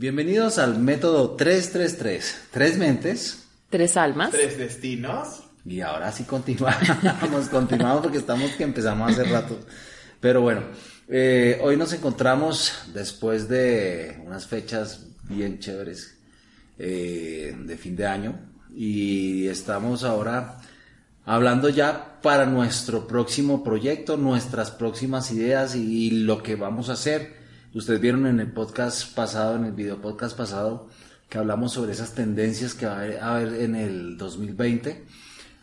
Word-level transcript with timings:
Bienvenidos 0.00 0.58
al 0.58 0.78
método 0.78 1.34
333. 1.34 2.42
Tres 2.52 2.78
mentes. 2.78 3.48
Tres 3.68 3.96
almas. 3.96 4.30
Tres 4.30 4.56
destinos. 4.56 5.42
Y 5.66 5.80
ahora 5.80 6.12
sí 6.12 6.22
continuamos, 6.22 7.48
continuamos 7.50 8.02
porque 8.02 8.18
estamos 8.18 8.52
que 8.52 8.62
empezamos 8.62 9.10
hace 9.10 9.24
rato. 9.24 9.58
Pero 10.20 10.40
bueno, 10.40 10.62
eh, 11.08 11.58
hoy 11.64 11.76
nos 11.76 11.92
encontramos 11.92 12.74
después 12.94 13.48
de 13.48 14.22
unas 14.24 14.46
fechas 14.46 15.04
bien 15.24 15.58
chéveres 15.58 16.16
eh, 16.78 17.56
de 17.58 17.76
fin 17.76 17.96
de 17.96 18.06
año 18.06 18.38
y 18.72 19.48
estamos 19.48 20.04
ahora 20.04 20.60
hablando 21.24 21.70
ya 21.70 22.20
para 22.22 22.46
nuestro 22.46 23.08
próximo 23.08 23.64
proyecto, 23.64 24.16
nuestras 24.16 24.70
próximas 24.70 25.32
ideas 25.32 25.74
y 25.74 26.10
lo 26.10 26.40
que 26.40 26.54
vamos 26.54 26.88
a 26.88 26.92
hacer. 26.92 27.37
Ustedes 27.78 28.00
vieron 28.00 28.26
en 28.26 28.40
el 28.40 28.50
podcast 28.50 29.14
pasado, 29.14 29.54
en 29.54 29.66
el 29.66 29.70
video 29.70 30.02
podcast 30.02 30.36
pasado, 30.36 30.88
que 31.28 31.38
hablamos 31.38 31.74
sobre 31.74 31.92
esas 31.92 32.12
tendencias 32.12 32.74
que 32.74 32.86
va 32.86 32.94
a 32.94 33.36
haber 33.36 33.54
en 33.62 33.76
el 33.76 34.18
2020. 34.18 35.06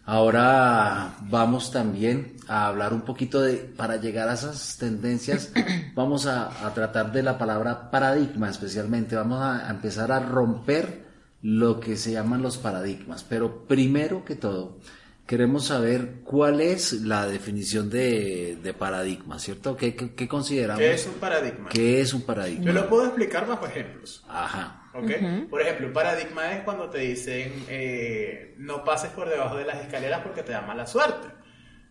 Ahora 0.06 1.18
vamos 1.24 1.74
también 1.74 2.38
a 2.48 2.68
hablar 2.68 2.94
un 2.94 3.02
poquito 3.02 3.42
de, 3.42 3.56
para 3.58 3.98
llegar 3.98 4.30
a 4.30 4.36
esas 4.36 4.78
tendencias, 4.78 5.52
vamos 5.94 6.26
a, 6.26 6.52
tratar 6.74 7.12
de 7.12 7.22
la 7.22 7.38
palabra 7.38 7.92
paradigma 7.92 8.50
especialmente, 8.50 9.18
vamos 9.18 9.42
a, 9.42 9.70
empezar 9.70 10.14
a 10.14 10.22
romper 10.22 11.04
lo 11.42 11.82
que 11.82 11.98
se 11.98 12.14
llaman 12.14 12.42
los 12.42 12.58
paradigmas, 12.58 13.26
pero 13.28 13.68
primero 13.68 14.24
que 14.24 14.36
todo, 14.36 14.78
queremos 15.26 15.68
saber 15.68 16.22
cuál 16.24 16.62
es 16.62 16.94
la 16.94 17.26
definición 17.28 17.90
de, 17.90 18.76
paradigma, 18.78 19.40
¿cierto? 19.40 19.76
¿Qué, 19.76 19.96
qué, 19.96 20.28
consideramos? 20.28 20.80
¿Qué 20.80 20.94
es 20.94 21.06
un 21.08 21.14
paradigma? 21.14 21.70
¿Qué 21.70 22.02
es 22.02 22.14
un 22.14 22.22
paradigma? 22.22 22.66
Yo 22.66 22.74
lo 22.74 22.90
puedo 22.90 23.06
explicar 23.06 23.48
bajo 23.48 23.66
ejemplos. 23.66 24.24
Ajá. 24.28 24.90
¿Ok? 24.94 25.12
Por 25.50 25.62
ejemplo, 25.62 25.88
un 25.88 25.94
paradigma 25.94 26.54
es 26.54 26.64
cuando 26.64 26.90
te 26.90 27.00
dicen 27.00 27.66
eh, 27.68 28.56
no 28.58 28.84
pases 28.84 29.12
por 29.12 29.30
debajo 29.30 29.58
de 29.58 29.66
las 29.66 29.82
escaleras 29.82 30.22
porque 30.22 30.44
te 30.44 30.54
da 30.54 30.62
mala 30.62 30.88
suerte. 30.88 31.28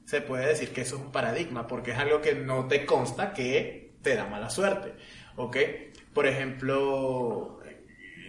Se 0.06 0.20
puede 0.20 0.46
decir 0.46 0.70
que 0.70 0.82
eso 0.82 0.96
es 0.96 1.02
un 1.02 1.12
paradigma 1.12 1.66
porque 1.66 1.90
es 1.92 1.98
algo 1.98 2.20
que 2.20 2.34
no 2.34 2.66
te 2.66 2.86
consta 2.86 3.32
que 3.32 3.94
te 4.02 4.14
da 4.14 4.26
mala 4.26 4.48
suerte. 4.48 4.94
¿Ok? 5.36 5.56
Por 6.14 6.26
ejemplo, 6.26 7.60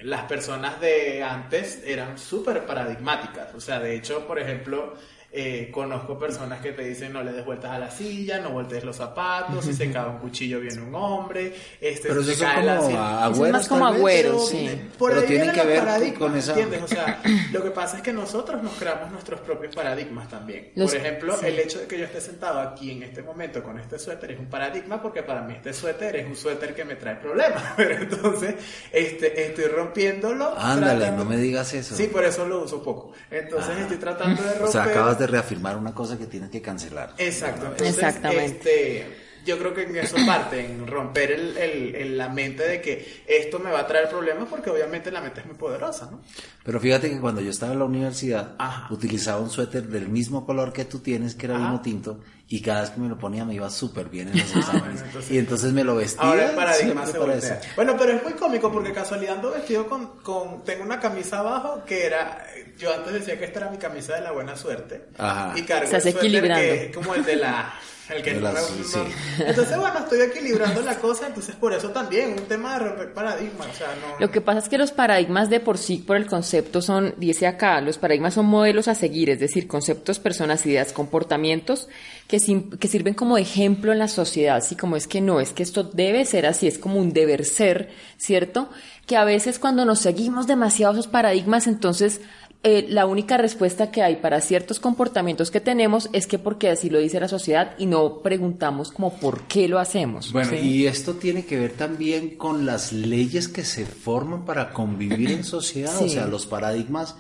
las 0.06 0.23
personas 0.23 0.80
de 0.80 1.23
antes 1.23 1.81
eran 1.86 2.17
súper 2.17 2.66
paradigmáticas. 2.66 3.53
O 3.56 3.59
sea, 3.59 3.80
de 3.80 3.95
hecho, 3.95 4.25
por 4.28 4.39
ejemplo, 4.39 4.94
eh, 5.38 5.69
conozco 5.69 6.17
personas 6.17 6.61
que 6.61 6.72
te 6.72 6.83
dicen 6.83 7.11
no 7.11 7.22
le 7.22 7.33
des 7.33 7.44
vueltas 7.44 7.72
a 7.72 7.78
la 7.78 7.91
silla, 7.91 8.39
no 8.39 8.52
voltees 8.52 8.86
los 8.86 8.95
zapatos, 8.95 9.66
si 9.66 9.73
se 9.73 9.91
cae 9.94 10.08
un 10.08 10.19
cuchillo 10.19 10.61
viene 10.61 10.81
un 10.81 10.95
hombre, 10.95 11.53
este, 11.81 12.08
pero 12.08 12.22
eso 12.22 12.31
es 12.31 12.38
como 12.39 13.03
agüeros, 13.03 13.47
es 13.47 13.52
más 13.52 13.67
como 13.67 13.86
agüeros, 13.86 14.50
sí. 14.50 14.81
pero 14.97 15.23
tiene 15.23 15.52
que 15.52 15.63
ver 15.63 16.13
con 16.13 16.38
esa... 16.38 16.52
¿entiendes? 16.53 16.83
O 16.83 16.88
sea, 16.88 17.22
lo 17.52 17.63
que 17.63 17.72
pasa 17.72 17.97
es 17.97 18.03
que 18.03 18.13
nosotros 18.13 18.63
nos 18.63 18.73
creamos 18.73 19.11
nuestros 19.11 19.41
propios 19.41 19.75
paradigmas 19.75 20.30
también. 20.30 20.72
Por 20.75 20.95
ejemplo, 20.95 21.39
el 21.41 21.59
hecho 21.59 21.80
de 21.80 21.88
que 21.88 21.97
yo 22.00 22.06
esté 22.06 22.22
sentado 22.22 22.61
aquí 22.61 22.91
en 22.91 23.03
este 23.03 23.22
momento 23.22 23.61
con 23.61 23.78
este 23.78 24.00
suéter 24.00 24.31
es 24.31 24.39
un 24.39 24.47
paradigma 24.47 25.02
porque 25.02 25.22
para 25.23 25.41
mí 25.41 25.53
este 25.53 25.73
suéter 25.73 26.16
es 26.16 26.28
un 26.28 26.36
suéter 26.36 26.73
que 26.73 26.86
me 26.86 26.95
trae 26.95 27.16
problemas, 27.16 27.61
pero 27.78 27.95
entonces 27.95 28.56
este, 28.91 29.47
estoy 29.47 29.66
rompiéndolo. 29.66 30.58
Ándale, 30.58 31.11
no 31.11 31.25
me 31.25 31.36
digas 31.38 31.73
eso. 31.73 31.94
Sí, 31.94 32.08
por 32.08 32.23
eso 32.23 32.47
lo 32.47 32.63
uso 32.63 32.81
poco. 32.81 33.11
Entonces 33.30 33.75
ah. 33.78 33.81
estoy 33.81 33.97
tratando 33.97 34.41
de 34.41 34.50
romper... 34.50 34.67
O 34.67 34.72
sea, 34.72 34.83
acabas 34.83 35.19
de 35.19 35.25
reafirmar 35.28 35.78
una 35.78 35.94
cosa 35.94 36.18
que 36.18 36.26
tienes 36.26 36.50
que 36.50 36.62
cancelar. 36.62 37.14
Exacto. 37.18 37.84
Exactamente. 37.84 39.04
Este, 39.06 39.26
yo 39.45 39.59
creo 39.59 39.73
que 39.73 39.84
en 39.84 39.95
eso 39.95 40.18
parte, 40.26 40.66
en 40.66 40.88
romper 40.88 41.31
el, 41.31 42.18
la 42.18 42.30
mente 42.30 42.68
de 42.68 42.81
que 42.81 43.23
esto 43.28 43.59
me 43.59 43.70
va 43.72 43.81
a 43.81 43.88
traer 43.88 44.09
problemas 44.09 44.47
porque 44.50 44.69
obviamente 44.69 45.12
la 45.12 45.22
mente 45.22 45.41
es 45.41 45.46
muy 45.46 45.56
poderosa, 45.56 46.09
¿no? 46.12 46.22
Pero 46.64 46.80
fíjate 46.80 47.09
que 47.09 47.19
cuando 47.19 47.41
yo 47.41 47.52
estaba 47.52 47.74
en 47.74 47.80
la 47.80 47.85
universidad 47.85 48.56
utilizaba 48.90 49.40
un 49.40 49.50
suéter 49.50 49.84
del 49.84 50.09
mismo 50.09 50.46
color 50.46 50.74
que 50.74 50.85
tú 50.85 51.00
tienes, 51.00 51.35
que 51.35 51.46
era 51.46 51.58
vino 51.58 51.80
tinto, 51.81 52.22
y 52.47 52.61
cada 52.61 52.81
vez 52.81 52.91
que 52.91 53.00
me 53.00 53.09
lo 53.09 53.17
ponía 53.17 53.44
me 53.44 53.56
iba 53.56 53.69
súper 53.69 54.07
bien 54.09 54.28
en 54.29 54.38
los 54.38 54.56
ah, 54.56 54.59
exámenes. 54.59 55.31
y 55.31 55.38
entonces 55.38 55.73
me 55.73 55.83
lo 55.83 55.95
vestía. 55.95 56.28
Ahora 56.28 56.50
el 56.50 56.56
paradigma 56.56 57.06
se 57.06 57.17
Bueno, 57.75 57.95
pero 57.97 58.11
es 58.11 58.23
muy 58.23 58.33
cómico 58.33 58.72
porque 58.72 58.94
casualidad 58.94 59.35
ando 59.35 59.51
vestido 59.51 59.88
con, 59.88 60.17
con, 60.17 60.63
tengo 60.63 60.84
una 60.84 61.00
camisa 61.00 61.39
abajo 61.39 61.84
que 61.85 62.05
era, 62.05 62.45
yo 62.78 62.94
antes 62.94 63.13
decía 63.13 63.39
que 63.39 63.45
esta 63.45 63.61
era 63.61 63.72
mi 63.72 63.78
camisa 63.78 64.16
de 64.16 64.22
la 64.22 64.31
buena 64.31 64.55
suerte. 64.55 65.07
Ajá. 65.17 65.53
Y 65.57 65.63
cargo 65.63 66.00
Se 66.00 66.09
equilibrando. 66.09 66.61
que 66.61 66.85
es 66.85 66.95
como 66.95 67.16
el 67.16 67.25
de 67.25 67.35
la 67.38 67.73
el 68.09 68.22
que 68.22 68.31
Entonces, 68.31 69.78
bueno, 69.78 70.00
estoy 70.00 70.22
equilibrando 70.22 70.81
la 70.81 70.95
cosa, 71.00 71.28
entonces 71.28 71.55
por 71.55 71.73
eso 71.73 71.89
también, 71.89 72.34
un 72.34 72.45
tema 72.45 72.73
de 72.73 72.85
romper 72.85 73.13
paradigmas. 73.13 73.67
O 73.67 73.73
sea, 73.73 73.88
no... 73.95 74.19
Lo 74.19 74.29
que 74.29 74.41
pasa 74.41 74.59
es 74.59 74.69
que 74.69 74.78
los 74.78 74.91
paradigmas 74.91 75.50
de 75.50 75.59
por 75.59 75.79
sí, 75.79 75.97
por 76.05 76.16
el 76.16 76.28
concepto, 76.28 76.81
son, 76.84 77.16
dice 77.17 77.47
acá, 77.47 77.81
los 77.81 77.97
paradigmas 77.97 78.35
son 78.35 78.45
modelos 78.45 78.88
a 78.88 78.95
seguir, 78.95 79.31
es 79.31 79.39
decir, 79.39 79.67
conceptos, 79.67 80.19
personas, 80.19 80.66
ideas, 80.67 80.94
comportamientos 80.94 81.89
que, 82.28 82.34
que 82.79 82.88
sirven 82.88 83.13
como 83.13 83.38
ejemplo 83.38 83.91
en 83.91 84.00
la 84.00 84.07
sociedad, 84.07 84.57
así 84.57 84.75
como 84.75 84.96
es 84.96 85.07
que 85.07 85.22
no, 85.22 85.40
es 85.40 85.53
que 85.53 85.63
esto 85.63 85.84
debe 85.84 86.25
ser 86.25 86.46
así, 86.46 86.68
es 86.68 86.78
como 86.78 87.00
un 87.00 87.13
deber 87.13 87.46
ser, 87.46 87.90
¿cierto? 88.18 88.69
Que 89.06 89.18
a 89.18 89.23
veces 89.23 89.59
cuando 89.59 89.85
nos 89.85 90.00
seguimos 90.00 90.47
demasiado 90.47 90.94
esos 90.94 91.07
paradigmas, 91.07 91.68
entonces 91.68 92.22
eh, 92.68 92.88
la 92.90 93.06
única 93.06 93.38
respuesta 93.38 93.91
que 93.91 94.01
hay 94.01 94.16
para 94.16 94.41
ciertos 94.41 94.79
comportamientos 94.79 95.51
que 95.51 95.62
tenemos 95.62 96.09
es 96.13 96.25
que 96.25 96.40
porque 96.40 96.69
así 96.69 96.90
lo 96.90 96.97
dice 96.97 97.19
la 97.19 97.28
sociedad 97.28 97.75
y 97.78 97.85
no 97.85 98.23
preguntamos 98.23 98.91
como 98.91 99.13
por 99.19 99.44
qué 99.44 99.67
lo 99.67 99.78
hacemos. 99.78 100.31
Bueno, 100.31 100.56
y 100.56 100.88
esto 100.88 101.13
tiene 101.13 101.46
que 101.46 101.59
ver 101.59 101.73
también 101.73 102.38
con 102.38 102.66
las 102.66 102.91
leyes 102.91 103.47
que 103.47 103.63
se 103.63 103.85
forman 103.85 104.46
para 104.46 104.72
convivir 104.72 105.29
en 105.29 105.44
sociedad, 105.44 105.96
o 106.02 106.09
sea, 106.09 106.25
los 106.25 106.47
paradigmas 106.47 107.16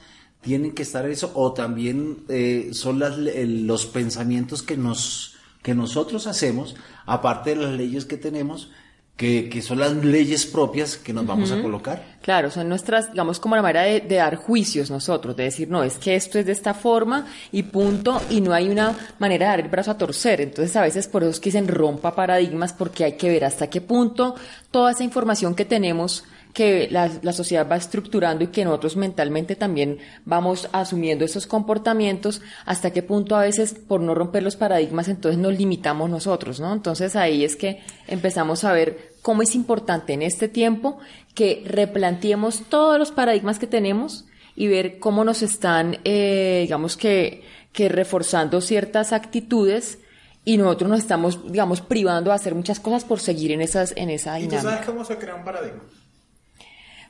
tienen 0.45 0.73
que 0.73 0.83
estar 0.83 1.09
eso, 1.09 1.31
o 1.33 1.53
también 1.53 2.19
eh, 2.29 2.69
son 2.71 2.99
las, 2.99 3.17
los 3.17 3.87
pensamientos 3.87 4.61
que, 4.61 4.77
nos, 4.77 5.33
que 5.63 5.73
nosotros 5.73 6.27
hacemos, 6.27 6.75
aparte 7.07 7.49
de 7.49 7.55
las 7.55 7.73
leyes 7.73 8.05
que 8.05 8.15
tenemos, 8.15 8.69
que, 9.17 9.49
que, 9.49 9.63
son 9.63 9.79
las 9.79 9.93
leyes 9.93 10.45
propias 10.45 10.97
que 10.97 11.13
nos 11.13 11.25
vamos 11.25 11.51
a 11.51 11.61
colocar. 11.61 12.17
Claro, 12.21 12.51
son 12.51 12.69
nuestras, 12.69 13.11
digamos, 13.11 13.39
como 13.39 13.55
la 13.55 13.63
manera 13.63 13.83
de, 13.83 14.01
dar 14.01 14.35
juicios 14.35 14.91
nosotros, 14.91 15.35
de 15.35 15.45
decir, 15.45 15.67
no, 15.67 15.83
es 15.83 15.97
que 15.97 16.15
esto 16.15 16.37
es 16.37 16.45
de 16.45 16.51
esta 16.51 16.75
forma 16.75 17.25
y 17.51 17.63
punto, 17.63 18.21
y 18.29 18.41
no 18.41 18.53
hay 18.53 18.69
una 18.69 18.95
manera 19.17 19.45
de 19.45 19.49
dar 19.49 19.59
el 19.61 19.69
brazo 19.69 19.91
a 19.91 19.97
torcer. 19.97 20.41
Entonces, 20.41 20.75
a 20.75 20.81
veces 20.81 21.07
por 21.07 21.23
eso 21.23 21.31
es 21.31 21.39
que 21.39 21.49
dicen 21.49 21.67
rompa 21.67 22.13
paradigmas, 22.13 22.73
porque 22.73 23.03
hay 23.03 23.13
que 23.13 23.29
ver 23.29 23.45
hasta 23.45 23.67
qué 23.67 23.81
punto 23.81 24.35
toda 24.69 24.91
esa 24.91 25.03
información 25.03 25.55
que 25.55 25.65
tenemos 25.65 26.23
que 26.55 26.87
la, 26.89 27.11
la, 27.21 27.33
sociedad 27.33 27.67
va 27.69 27.75
estructurando 27.75 28.45
y 28.45 28.47
que 28.47 28.63
nosotros 28.63 28.95
mentalmente 28.95 29.57
también 29.57 29.99
vamos 30.23 30.69
asumiendo 30.71 31.25
esos 31.25 31.47
comportamientos, 31.47 32.41
hasta 32.65 32.91
qué 32.91 33.03
punto 33.03 33.35
a 33.35 33.41
veces 33.41 33.73
por 33.73 33.99
no 33.99 34.15
romper 34.15 34.41
los 34.41 34.55
paradigmas 34.55 35.09
entonces 35.09 35.37
nos 35.37 35.57
limitamos 35.57 36.09
nosotros, 36.09 36.61
¿no? 36.61 36.71
Entonces 36.71 37.17
ahí 37.17 37.43
es 37.43 37.57
que 37.57 37.83
empezamos 38.07 38.63
a 38.63 38.71
ver 38.71 39.15
cómo 39.21 39.41
es 39.41 39.53
importante 39.53 40.13
en 40.13 40.21
este 40.21 40.47
tiempo 40.47 40.97
que 41.33 41.61
replanteemos 41.65 42.63
todos 42.69 42.97
los 42.97 43.11
paradigmas 43.11 43.59
que 43.59 43.67
tenemos 43.67 44.23
y 44.55 44.69
ver 44.69 44.97
cómo 44.99 45.25
nos 45.25 45.41
están, 45.41 45.97
eh, 46.05 46.59
digamos 46.61 46.95
que, 46.95 47.43
que 47.73 47.89
reforzando 47.89 48.61
ciertas 48.61 49.11
actitudes 49.11 49.99
y 50.45 50.55
nosotros 50.55 50.89
nos 50.89 50.99
estamos, 50.99 51.51
digamos, 51.51 51.81
privando 51.81 52.29
de 52.29 52.35
hacer 52.37 52.55
muchas 52.55 52.79
cosas 52.79 53.03
por 53.03 53.19
seguir 53.19 53.51
en 53.51 53.59
esas 53.59 53.91
en 53.97 54.09
esa 54.09 54.35
dinámica. 54.35 54.55
¿Y 54.55 54.61
tú 54.61 54.69
sabes 54.69 54.85
cómo 54.85 55.03
se 55.03 55.17
crea 55.17 55.35
un 55.35 55.43
paradigma? 55.43 55.81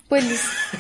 Pues 0.07 0.23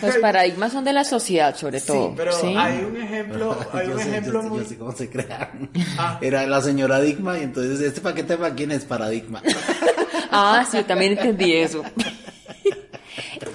los 0.01 0.15
paradigmas 0.21 0.71
son 0.71 0.83
de 0.83 0.93
la 0.93 1.03
sociedad, 1.03 1.55
sobre 1.55 1.81
todo. 1.81 2.09
Sí, 2.09 2.13
pero 2.15 2.31
hay 2.59 2.83
un 2.83 2.97
ejemplo, 2.97 3.57
hay 3.73 3.87
un 3.87 3.99
ejemplo 3.99 4.43
muy... 4.43 4.59
Yo 4.59 4.69
sé 4.69 4.77
cómo 4.77 4.91
se 4.91 5.09
crean. 5.09 5.69
Ah. 5.97 6.19
Era 6.21 6.45
la 6.45 6.61
señora 6.61 6.99
Digma 6.99 7.39
y 7.39 7.43
entonces, 7.43 7.79
¿este 7.81 8.01
paquete 8.01 8.37
para 8.37 8.53
quién 8.53 8.71
es 8.71 8.85
paradigma? 8.85 9.41
ah, 10.31 10.65
sí, 10.69 10.83
también 10.83 11.13
entendí 11.13 11.53
eso. 11.53 11.83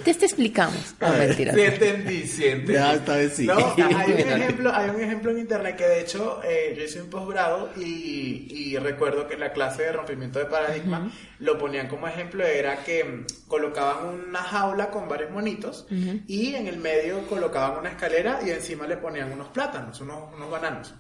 Te, 0.04 0.14
te 0.14 0.24
explicamos. 0.26 0.94
No, 1.00 1.12
mentira. 1.14 1.54
Sí, 1.54 1.60
entendí, 1.60 2.26
sí, 2.26 2.46
entendí. 2.46 2.72
Ya, 2.74 2.94
esta 2.94 3.16
vez 3.16 3.34
sí. 3.34 3.46
No, 3.46 3.56
hay, 3.96 4.12
un 4.12 4.18
ejemplo, 4.18 4.72
hay 4.74 4.90
un 4.90 5.00
ejemplo 5.00 5.30
en 5.30 5.38
internet 5.38 5.76
que 5.76 5.86
de 5.86 6.00
hecho 6.00 6.40
eh, 6.44 6.74
yo 6.76 6.84
hice 6.84 7.02
un 7.02 7.10
posgrado 7.10 7.70
y, 7.76 8.46
y, 8.50 8.76
recuerdo 8.78 9.26
que 9.26 9.34
en 9.34 9.40
la 9.40 9.52
clase 9.52 9.82
de 9.82 9.92
rompimiento 9.92 10.38
de 10.38 10.46
paradigma 10.46 11.10
lo 11.38 11.58
ponían 11.58 11.88
como 11.88 12.06
ejemplo, 12.06 12.44
era 12.44 12.82
que 12.84 13.04
mm, 13.04 13.48
colocaban 13.48 14.06
una 14.28 14.42
jaula 14.42 14.90
con 14.90 15.08
varios 15.08 15.30
monitos 15.30 15.86
y 16.26 16.54
en 16.54 16.66
el 16.66 16.78
medio 16.78 17.26
colocaban 17.26 17.78
una 17.78 17.90
escalera 17.90 18.40
y 18.44 18.50
encima 18.50 18.86
le 18.86 18.96
ponían 18.96 19.32
unos 19.32 19.48
plátanos, 19.48 20.00
unos, 20.00 20.34
unos 20.34 20.50
bananos. 20.50 20.94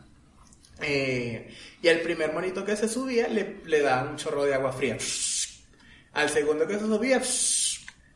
Eh, 0.82 1.54
y 1.82 1.88
al 1.88 2.00
primer 2.00 2.32
monito 2.32 2.64
que 2.64 2.74
se 2.74 2.88
subía 2.88 3.28
le, 3.28 3.58
le 3.66 3.80
daban 3.82 4.08
un 4.08 4.16
chorro 4.16 4.44
de 4.44 4.54
agua 4.54 4.72
fría. 4.72 4.96
Al 6.12 6.28
segundo 6.28 6.66
que 6.66 6.74
se 6.74 6.86
subía, 6.86 7.20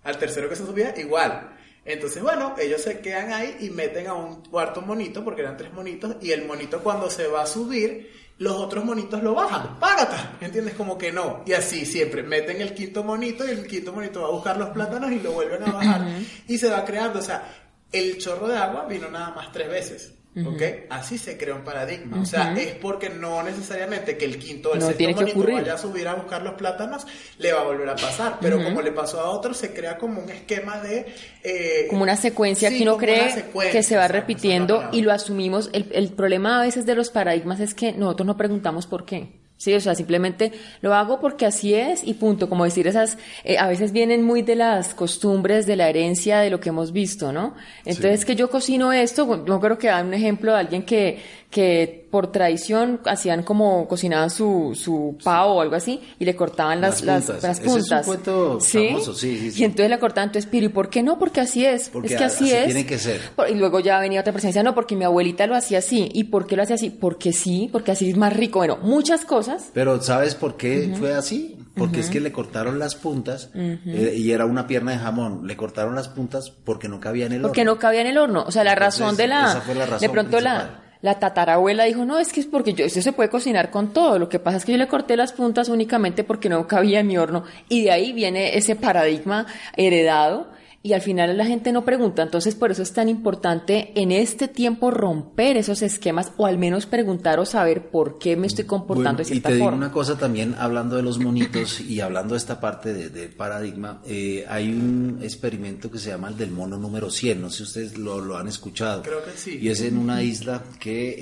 al 0.05 0.19
tercero 0.19 0.49
que 0.49 0.57
se 0.57 0.65
subía, 0.65 0.95
igual. 0.97 1.51
Entonces, 1.85 2.23
bueno, 2.23 2.55
ellos 2.59 2.81
se 2.81 3.01
quedan 3.01 3.33
ahí 3.33 3.57
y 3.61 3.71
meten 3.71 4.07
a 4.07 4.15
un 4.15 4.43
cuarto 4.45 4.81
monito, 4.81 5.23
porque 5.23 5.43
eran 5.43 5.57
tres 5.57 5.73
monitos, 5.73 6.17
y 6.23 6.33
el 6.33 6.47
monito 6.47 6.81
cuando 6.83 7.11
se 7.11 7.27
va 7.27 7.43
a 7.43 7.47
subir, 7.47 8.11
los 8.39 8.55
otros 8.55 8.85
monitos 8.85 9.23
lo 9.23 9.35
bajan, 9.35 9.79
págate, 9.79 10.17
¿entiendes? 10.45 10.75
Como 10.75 10.99
que 10.99 11.13
no. 11.13 11.43
Y 11.47 11.53
así 11.53 11.85
siempre, 11.85 12.23
meten 12.23 12.61
el 12.61 12.75
quinto 12.75 13.05
monito 13.05 13.47
y 13.47 13.51
el 13.51 13.67
quinto 13.67 13.93
monito 13.93 14.23
va 14.23 14.29
a 14.29 14.33
buscar 14.33 14.57
los 14.57 14.71
plátanos 14.71 15.13
y 15.13 15.21
lo 15.21 15.33
vuelven 15.33 15.63
a 15.63 15.73
bajar. 15.73 16.07
y 16.49 16.59
se 16.59 16.69
va 16.71 16.85
creando, 16.85 17.19
o 17.19 17.23
sea, 17.23 17.45
el 17.93 18.19
chorro 18.19 18.49
de 18.49 18.57
agua 18.57 18.87
vino 18.87 19.09
nada 19.11 19.31
más 19.31 19.53
tres 19.53 19.69
veces. 19.69 20.15
¿Ok? 20.37 20.63
Así 20.91 21.17
se 21.17 21.39
crea 21.39 21.55
un 21.55 21.63
paradigma. 21.63 22.21
O 22.21 22.27
sea, 22.27 22.53
es 22.55 22.73
porque 22.75 23.09
no 23.09 23.43
necesariamente 23.43 24.17
que 24.17 24.25
el 24.25 24.39
quinto 24.39 24.71
o 24.71 24.75
el 24.75 24.81
No 24.81 24.87
sexto 24.89 25.21
monito 25.21 25.53
vaya 25.53 25.75
a 25.75 25.79
subir 25.79 26.09
a 26.09 26.15
buscar 26.15 26.43
los 26.43 26.55
plátanos, 26.55 27.07
le 27.39 27.53
va 27.53 27.61
a 27.61 27.65
volver 27.65 27.89
a 27.89 27.95
pasar. 27.95 28.39
Pero 28.41 28.63
como 28.63 28.83
le 28.83 28.91
pasó 28.91 29.21
a 29.21 29.31
otro, 29.31 29.55
se 29.55 29.73
crea 29.73 29.97
como 29.97 30.21
un 30.23 30.31
esquema 30.31 30.81
de... 30.81 31.07
eh, 31.43 31.87
como 31.89 32.03
una 32.03 32.17
secuencia 32.17 32.69
sí, 32.71 32.79
que 32.79 32.83
uno 32.83 32.97
cree 32.97 33.45
que 33.71 33.83
se 33.83 33.97
va 33.97 34.09
repitiendo 34.09 34.89
y 34.93 35.03
lo 35.03 35.13
asumimos. 35.13 35.71
El, 35.73 35.89
el 35.93 36.09
problema 36.13 36.59
a 36.61 36.63
veces 36.63 36.85
de 36.85 36.95
los 36.97 37.11
paradigmas 37.11 37.61
es 37.61 37.75
que 37.75 37.93
nosotros 37.93 38.27
no 38.27 38.37
preguntamos 38.37 38.87
por 38.87 39.05
qué. 39.05 39.44
Sí, 39.57 39.73
o 39.73 39.81
sea, 39.81 39.95
simplemente 39.95 40.53
lo 40.83 40.95
hago 40.95 41.21
porque 41.21 41.47
así 41.47 41.75
es 41.75 42.03
y 42.05 42.15
punto. 42.15 42.49
Como 42.49 42.65
decir 42.65 42.87
esas, 42.87 43.19
eh, 43.45 43.57
a 43.57 43.69
veces 43.69 43.93
vienen 43.93 44.23
muy 44.23 44.43
de 44.43 44.57
las 44.57 44.95
costumbres, 44.95 45.65
de 45.67 45.77
la 45.77 45.89
herencia, 45.89 46.41
de 46.41 46.51
lo 46.51 46.59
que 46.61 46.71
hemos 46.71 46.93
visto, 46.93 47.33
¿no? 47.33 47.55
Entonces, 47.85 48.25
que 48.25 48.35
yo 48.35 48.51
cocino 48.51 48.93
esto, 48.93 49.45
yo 49.47 49.61
creo 49.61 49.79
que 49.79 49.87
da 49.87 50.03
un 50.03 50.13
ejemplo 50.13 50.53
de 50.53 50.59
alguien 50.59 50.83
que, 50.83 51.19
que 51.55 52.09
por 52.11 52.33
tradición 52.33 53.01
hacían 53.05 53.45
como 53.45 53.87
cocinaban 53.87 54.29
su, 54.29 54.73
su 54.75 55.17
pavo 55.23 55.55
o 55.55 55.61
algo 55.61 55.77
así 55.77 56.01
y 56.19 56.25
le 56.25 56.35
cortaban 56.35 56.81
las, 56.81 57.03
Las 57.03 57.27
puntas. 57.27 57.43
las 57.45 57.61
Ese 57.61 57.79
es 57.79 57.91
un 57.93 58.03
cuento 58.03 58.61
famoso, 58.61 59.15
sí, 59.15 59.39
sí, 59.39 59.51
sí. 59.53 59.63
Y 59.63 59.65
entonces 59.65 59.89
le 59.89 59.99
cortaban, 60.01 60.31
entonces, 60.31 60.53
¿y 60.53 60.69
por 60.69 60.91
qué 60.91 61.05
no? 61.05 61.17
Porque 61.17 61.41
así 61.41 61.65
es. 61.65 61.91
Porque 61.91 62.09
es 62.15 62.17
que 62.19 62.25
así, 62.25 62.45
así 62.47 62.55
es. 62.55 62.65
tiene 62.65 62.85
que 62.85 62.99
ser. 62.99 63.21
Y 63.49 63.55
luego 63.55 63.79
ya 63.79 64.01
venía 64.01 64.21
otra 64.21 64.33
decía, 64.33 64.65
no, 64.65 64.75
porque 64.75 64.97
mi 64.97 65.05
abuelita 65.05 65.47
lo 65.47 65.55
hacía 65.55 65.79
así. 65.79 66.11
¿Y 66.13 66.25
por 66.25 66.49
qué 66.49 66.57
lo 66.57 66.65
hacía 66.65 66.75
así? 66.75 66.91
Porque 66.91 67.33
sí, 67.33 67.69
porque 67.71 67.93
así 67.93 68.11
es 68.11 68.17
más 68.17 68.33
rico. 68.33 68.59
Bueno, 68.59 68.79
muchas 68.83 69.25
cosas. 69.25 69.71
Pero 69.73 70.03
¿sabes 70.03 70.35
por 70.35 70.57
qué 70.57 70.93
fue 70.99 71.15
así? 71.15 71.57
Porque 71.77 72.01
es 72.01 72.11
que 72.11 72.21
le 72.21 72.33
cortaron 72.33 72.81
las 72.81 72.97
puntas 72.97 73.51
eh, 73.55 74.15
y 74.17 74.33
era 74.33 74.45
una 74.45 74.67
pierna 74.67 74.91
de 74.91 74.99
jamón. 74.99 75.47
Le 75.47 75.57
cortaron 75.57 75.95
las 75.95 76.09
puntas 76.09 76.51
porque 76.51 76.89
no 76.89 76.99
cabía 76.99 77.27
en 77.27 77.33
el 77.33 77.43
Porque 77.43 77.61
horno. 77.61 77.75
no 77.75 77.79
cabía 77.79 78.01
en 78.01 78.09
el 78.09 78.19
horno. 78.19 78.45
O 78.45 78.51
sea, 78.51 78.65
la 78.65 78.73
Entonces, 78.73 79.01
razón 79.01 79.17
de 79.17 79.29
la... 79.29 79.51
esa 79.51 79.61
fue 79.61 79.75
la 79.77 79.87
razón 79.87 80.01
de 80.01 80.09
pronto 80.09 80.31
principal. 80.37 80.59
la 80.59 80.84
tatarabuela 81.21 81.85
dijo, 81.85 82.07
no, 82.07 82.19
es 82.19 82.33
que 82.33 82.41
es 82.41 82.47
porque 82.47 82.73
yo, 82.73 82.87
eso 82.87 83.03
se 83.03 83.13
puede 83.13 83.29
cocinar 83.29 83.71
con 83.71 83.93
todo. 83.93 84.19
Lo 84.19 84.31
que 84.31 84.39
pasa 84.39 84.57
es 84.57 84.65
que 84.65 84.73
yo 84.73 84.79
le 84.79 84.89
corté 84.89 85.19
las 85.19 85.35
puntas 85.35 85.69
únicamente 85.69 86.25
porque 86.25 86.49
no 86.49 86.67
cabía 86.67 87.01
en 87.01 87.07
mi 87.07 87.19
horno. 87.19 87.45
Y 87.69 87.85
de 87.85 87.91
ahí 87.91 88.15
viene 88.15 88.57
ese 88.57 88.75
paradigma 88.75 89.47
heredado. 89.77 90.54
Y 90.87 90.93
al 90.93 91.01
final 91.01 91.35
la 91.39 91.47
gente 91.47 91.73
no 91.73 91.83
pregunta. 91.87 92.23
Entonces, 92.23 92.55
por 92.55 92.71
eso 92.71 92.83
es 92.83 92.93
tan 92.93 93.09
importante 93.09 93.91
en 93.99 94.13
este 94.13 94.49
tiempo 94.49 94.91
romper 94.91 95.57
esos 95.57 95.81
esquemas 95.81 96.33
o 96.37 96.45
al 96.45 96.59
menos 96.59 96.85
preguntar 96.85 97.41
o 97.41 97.47
saber 97.47 97.89
por 97.89 98.19
qué 98.19 98.37
me 98.37 98.47
estoy 98.47 98.67
comportando 98.67 99.15
Bueno, 99.15 99.17
de 99.17 99.23
y 99.23 99.27
cierta 99.27 99.49
te 99.49 99.55
digo 99.55 99.65
forma. 99.65 99.79
una 99.79 99.91
cosa 99.91 100.19
también, 100.19 100.55
hablando 100.59 100.97
de 100.97 101.03
los 101.03 101.19
monitos 101.19 101.81
y 101.81 102.01
hablando 102.03 102.35
de 102.35 102.39
esta 102.39 102.61
parte 102.61 102.93
de, 102.93 103.09
de 103.09 103.29
paradigma, 103.29 104.03
eh, 104.05 104.45
hay 104.47 104.69
un 104.73 105.21
experimento 105.23 105.91
que 105.91 105.99
se 105.99 106.11
llama 106.11 106.29
el 106.29 106.37
del 106.37 106.51
mono 106.51 106.77
número 106.77 107.09
100, 107.09 107.41
no 107.41 107.49
sé 107.49 107.57
si 107.57 107.63
ustedes 107.63 107.97
lo, 107.97 108.21
lo 108.21 108.37
han 108.37 108.49
escuchado. 108.49 109.01
Creo 109.05 109.25
que 109.25 109.31
sí. 109.39 109.59
Y 109.63 109.71
es 109.71 109.81
en 109.81 109.97
una 109.97 110.23
isla 110.23 110.63
que 110.79 111.15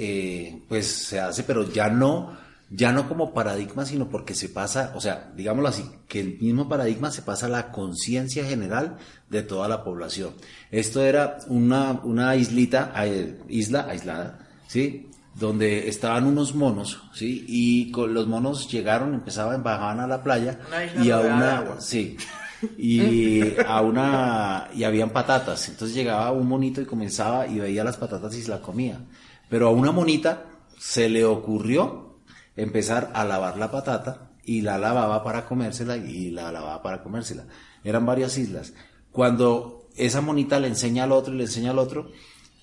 eh, 0.48 0.62
pues 0.68 0.88
se 0.88 1.20
hace, 1.20 1.44
pero 1.44 1.72
ya 1.72 1.88
no, 1.88 2.36
ya 2.74 2.92
no 2.92 3.08
como 3.08 3.34
paradigma, 3.34 3.84
sino 3.84 4.08
porque 4.08 4.34
se 4.34 4.48
pasa, 4.48 4.92
o 4.94 5.00
sea, 5.00 5.30
digámoslo 5.36 5.68
así, 5.68 5.84
que 6.08 6.20
el 6.20 6.38
mismo 6.38 6.68
paradigma 6.68 7.10
se 7.10 7.22
pasa 7.22 7.46
a 7.46 7.50
la 7.50 7.70
conciencia 7.70 8.44
general 8.44 8.96
de 9.28 9.42
toda 9.42 9.68
la 9.68 9.84
población. 9.84 10.32
Esto 10.70 11.02
era 11.02 11.38
una, 11.48 12.00
una 12.02 12.34
islita, 12.34 12.92
eh, 13.04 13.38
isla 13.48 13.86
aislada, 13.90 14.48
¿sí? 14.68 15.08
donde 15.34 15.88
estaban 15.88 16.26
unos 16.26 16.54
monos, 16.54 17.02
¿sí? 17.14 17.44
Y 17.48 17.90
con 17.90 18.12
los 18.12 18.26
monos 18.26 18.70
llegaron, 18.70 19.14
empezaban, 19.14 19.62
bajaban 19.62 20.00
a 20.00 20.06
la 20.06 20.22
playa 20.22 20.58
y 21.02 21.10
a 21.10 21.20
una, 21.20 21.58
agua. 21.58 21.80
sí, 21.80 22.16
y 22.78 23.54
a 23.66 23.80
una, 23.80 24.68
y 24.74 24.84
habían 24.84 25.10
patatas. 25.10 25.68
Entonces 25.68 25.96
llegaba 25.96 26.32
un 26.32 26.46
monito 26.46 26.80
y 26.80 26.86
comenzaba 26.86 27.46
y 27.46 27.58
veía 27.58 27.84
las 27.84 27.96
patatas 27.96 28.34
y 28.34 28.42
se 28.42 28.50
la 28.50 28.60
comía. 28.60 29.00
Pero 29.48 29.68
a 29.68 29.70
una 29.70 29.90
monita 29.90 30.44
se 30.78 31.08
le 31.08 31.24
ocurrió 31.24 32.11
empezar 32.56 33.10
a 33.14 33.24
lavar 33.24 33.56
la 33.56 33.70
patata 33.70 34.30
y 34.44 34.62
la 34.62 34.78
lavaba 34.78 35.22
para 35.22 35.46
comérsela 35.46 35.96
y 35.96 36.30
la 36.30 36.52
lavaba 36.52 36.82
para 36.82 37.02
comérsela. 37.02 37.44
Eran 37.84 38.06
varias 38.06 38.38
islas. 38.38 38.74
Cuando 39.10 39.88
esa 39.96 40.20
monita 40.20 40.58
le 40.60 40.68
enseña 40.68 41.04
al 41.04 41.12
otro 41.12 41.34
y 41.34 41.38
le 41.38 41.44
enseña 41.44 41.70
al 41.70 41.78
otro, 41.78 42.10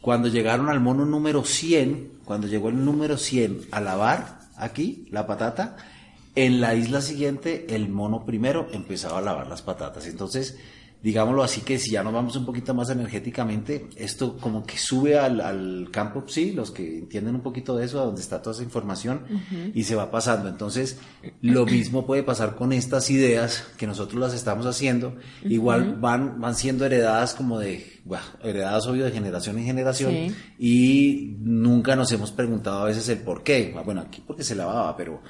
cuando 0.02 0.28
llegaron 0.30 0.70
al 0.70 0.80
mono 0.80 1.06
número 1.06 1.44
100, 1.44 2.20
cuando 2.26 2.48
llegó 2.48 2.70
el 2.70 2.84
número 2.84 3.18
100 3.18 3.68
a 3.72 3.82
lavar 3.82 4.40
aquí 4.58 5.08
la 5.12 5.28
patata, 5.28 5.78
en 6.36 6.62
la 6.62 6.76
isla 6.76 7.02
siguiente 7.02 7.76
el 7.76 7.90
mono 7.90 8.26
primero 8.26 8.68
empezaba 8.72 9.20
a 9.20 9.22
lavar 9.22 9.48
las 9.48 9.62
patatas. 9.62 10.08
Entonces, 10.08 10.58
digámoslo 11.02 11.44
así 11.44 11.62
que 11.62 11.80
si 11.80 11.92
ya 11.92 12.04
nos 12.04 12.12
vamos 12.14 12.36
un 12.36 12.46
poquito 12.46 12.74
más 12.74 12.90
energéticamente, 12.90 13.88
esto 13.96 14.38
como 14.38 14.66
que 14.66 14.78
sube 14.78 15.18
al, 15.18 15.40
al 15.40 15.88
campo, 15.92 16.24
sí, 16.28 16.52
los 16.52 16.72
que 16.72 16.98
entienden 17.00 17.36
un 17.36 17.42
poquito 17.42 17.78
de 17.78 17.86
eso, 17.86 18.02
a 18.02 18.06
donde 18.06 18.22
está 18.22 18.42
toda 18.42 18.54
esa 18.56 18.64
información, 18.64 19.22
y 19.74 19.84
se 19.84 19.96
va 19.96 20.12
pasando. 20.12 20.50
Entonces, 20.50 20.98
lo 21.42 21.66
mismo 21.66 22.06
puede 22.06 22.24
pasar 22.24 22.56
con 22.56 22.74
estas 22.74 23.10
ideas 23.10 23.64
que 23.78 23.88
nosotros 23.88 24.20
las 24.20 24.34
estamos 24.34 24.66
haciendo, 24.66 25.16
igual 25.44 25.96
van, 26.00 26.42
van 26.42 26.56
siendo 26.56 26.86
heredadas 26.86 27.34
como 27.34 27.60
de, 27.60 28.02
bueno, 28.04 28.26
heredadas 28.44 28.86
obvio 28.88 29.06
de 29.06 29.12
generación 29.12 29.58
en 29.58 29.66
generación, 29.66 30.12
Sí. 30.12 30.36
y 30.60 31.36
nunca 31.40 31.96
nos 31.96 32.12
hemos 32.12 32.32
preguntado 32.32 32.80
a 32.82 32.86
veces 32.86 33.08
el 33.10 33.20
por 33.20 33.44
qué. 33.44 33.74
Ah, 33.78 33.84
Bueno, 33.86 34.02
aquí 34.02 34.22
porque 34.26 34.44
se 34.44 34.54
lavaba, 34.56 34.96
pero, 34.98 35.22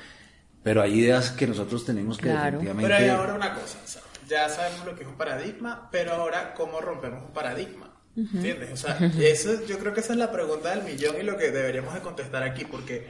pero 0.64 0.82
hay 0.82 1.00
ideas 1.00 1.30
que 1.32 1.46
nosotros 1.48 1.86
tenemos 1.86 2.18
que 2.18 2.24
Claro. 2.24 2.58
definitivamente... 2.60 2.90
Pero 2.90 3.04
hay 3.04 3.10
ahora 3.10 3.34
una 3.36 3.54
cosa, 3.54 3.78
sea, 3.86 4.02
ya 4.30 4.50
sabemos 4.50 4.86
lo 4.86 4.96
que 4.96 5.04
es 5.04 5.10
un 5.10 5.18
paradigma, 5.18 5.90
pero 5.92 6.14
ahora 6.14 6.54
cómo 6.54 6.82
rompemos 6.82 7.24
un 7.24 7.34
paradigma. 7.34 7.88
¿Entiendes? 8.34 8.72
O 8.74 8.78
sea, 8.78 8.98
eso, 9.20 9.66
yo 9.66 9.80
creo 9.80 9.94
que 9.94 10.02
esa 10.02 10.14
es 10.14 10.20
la 10.20 10.32
pregunta 10.32 10.70
del 10.72 10.84
millón 10.84 11.18
y 11.20 11.24
lo 11.24 11.38
que 11.38 11.52
deberíamos 11.52 11.94
de 11.94 12.02
contestar 12.02 12.44
aquí, 12.44 12.66
porque 12.66 13.08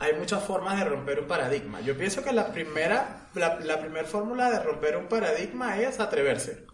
hay 0.00 0.14
muchas 0.14 0.42
formas 0.44 0.78
de 0.78 0.84
romper 0.84 1.20
un 1.20 1.26
paradigma. 1.28 1.80
Yo 1.80 1.96
pienso 1.96 2.22
que 2.24 2.32
la 2.32 2.52
primera, 2.52 3.28
la, 3.34 3.58
la 3.60 3.80
primera 3.80 4.06
fórmula 4.06 4.50
de 4.50 4.60
romper 4.60 4.96
un 4.96 5.08
paradigma 5.08 5.78
es 5.80 6.00
atreverse 6.00 6.66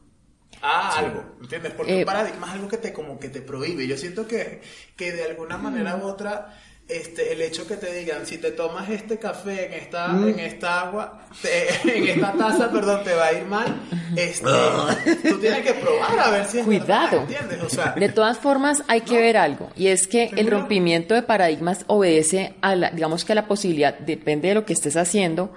a 0.62 0.98
algo, 0.98 1.36
¿entiendes? 1.40 1.72
Porque 1.74 1.92
Eh, 1.94 1.98
un 2.00 2.04
paradigma 2.04 2.48
es 2.48 2.52
algo 2.54 2.68
que 2.68 2.78
te 2.78 2.92
como 2.92 3.18
que 3.18 3.28
te 3.30 3.40
prohíbe. 3.42 3.86
Yo 3.86 3.96
siento 3.96 4.26
que, 4.26 4.62
que 4.96 5.12
de 5.12 5.24
alguna 5.24 5.56
manera 5.58 5.96
u 5.96 6.02
otra 6.04 6.58
este, 6.92 7.32
el 7.32 7.40
hecho 7.42 7.66
que 7.66 7.76
te 7.76 7.92
digan, 7.92 8.26
si 8.26 8.38
te 8.38 8.50
tomas 8.52 8.88
este 8.90 9.18
café 9.18 9.66
en 9.66 9.72
esta, 9.74 10.06
en 10.10 10.38
esta 10.40 10.80
agua, 10.80 11.20
te- 11.42 11.68
en 11.98 12.08
esta 12.08 12.32
taza, 12.32 12.70
perdón, 12.70 13.02
te 13.04 13.14
va 13.14 13.26
a 13.26 13.32
ir 13.32 13.44
mal, 13.46 13.66
este, 14.16 14.48
tú 15.28 15.38
tienes 15.38 15.60
que 15.64 15.74
probar 15.74 16.18
a 16.18 16.30
ver 16.30 16.44
si 16.46 16.58
es 16.58 16.64
Cuidado. 16.64 17.20
¿entiendes? 17.20 17.62
O 17.62 17.68
sea, 17.68 17.92
De 17.92 18.08
todas 18.08 18.38
formas, 18.38 18.82
hay 18.88 19.02
que 19.02 19.18
ver 19.20 19.36
algo, 19.36 19.70
y 19.76 19.88
es 19.88 20.06
que 20.06 20.30
el 20.36 20.50
rompimiento 20.50 21.14
de 21.14 21.22
paradigmas 21.22 21.84
obedece 21.86 22.54
a 22.60 22.74
la, 22.76 22.90
digamos 22.90 23.24
que 23.24 23.32
a 23.32 23.36
la 23.36 23.46
posibilidad, 23.46 23.98
depende 23.98 24.48
de 24.48 24.54
lo 24.54 24.64
que 24.64 24.72
estés 24.72 24.96
haciendo, 24.96 25.52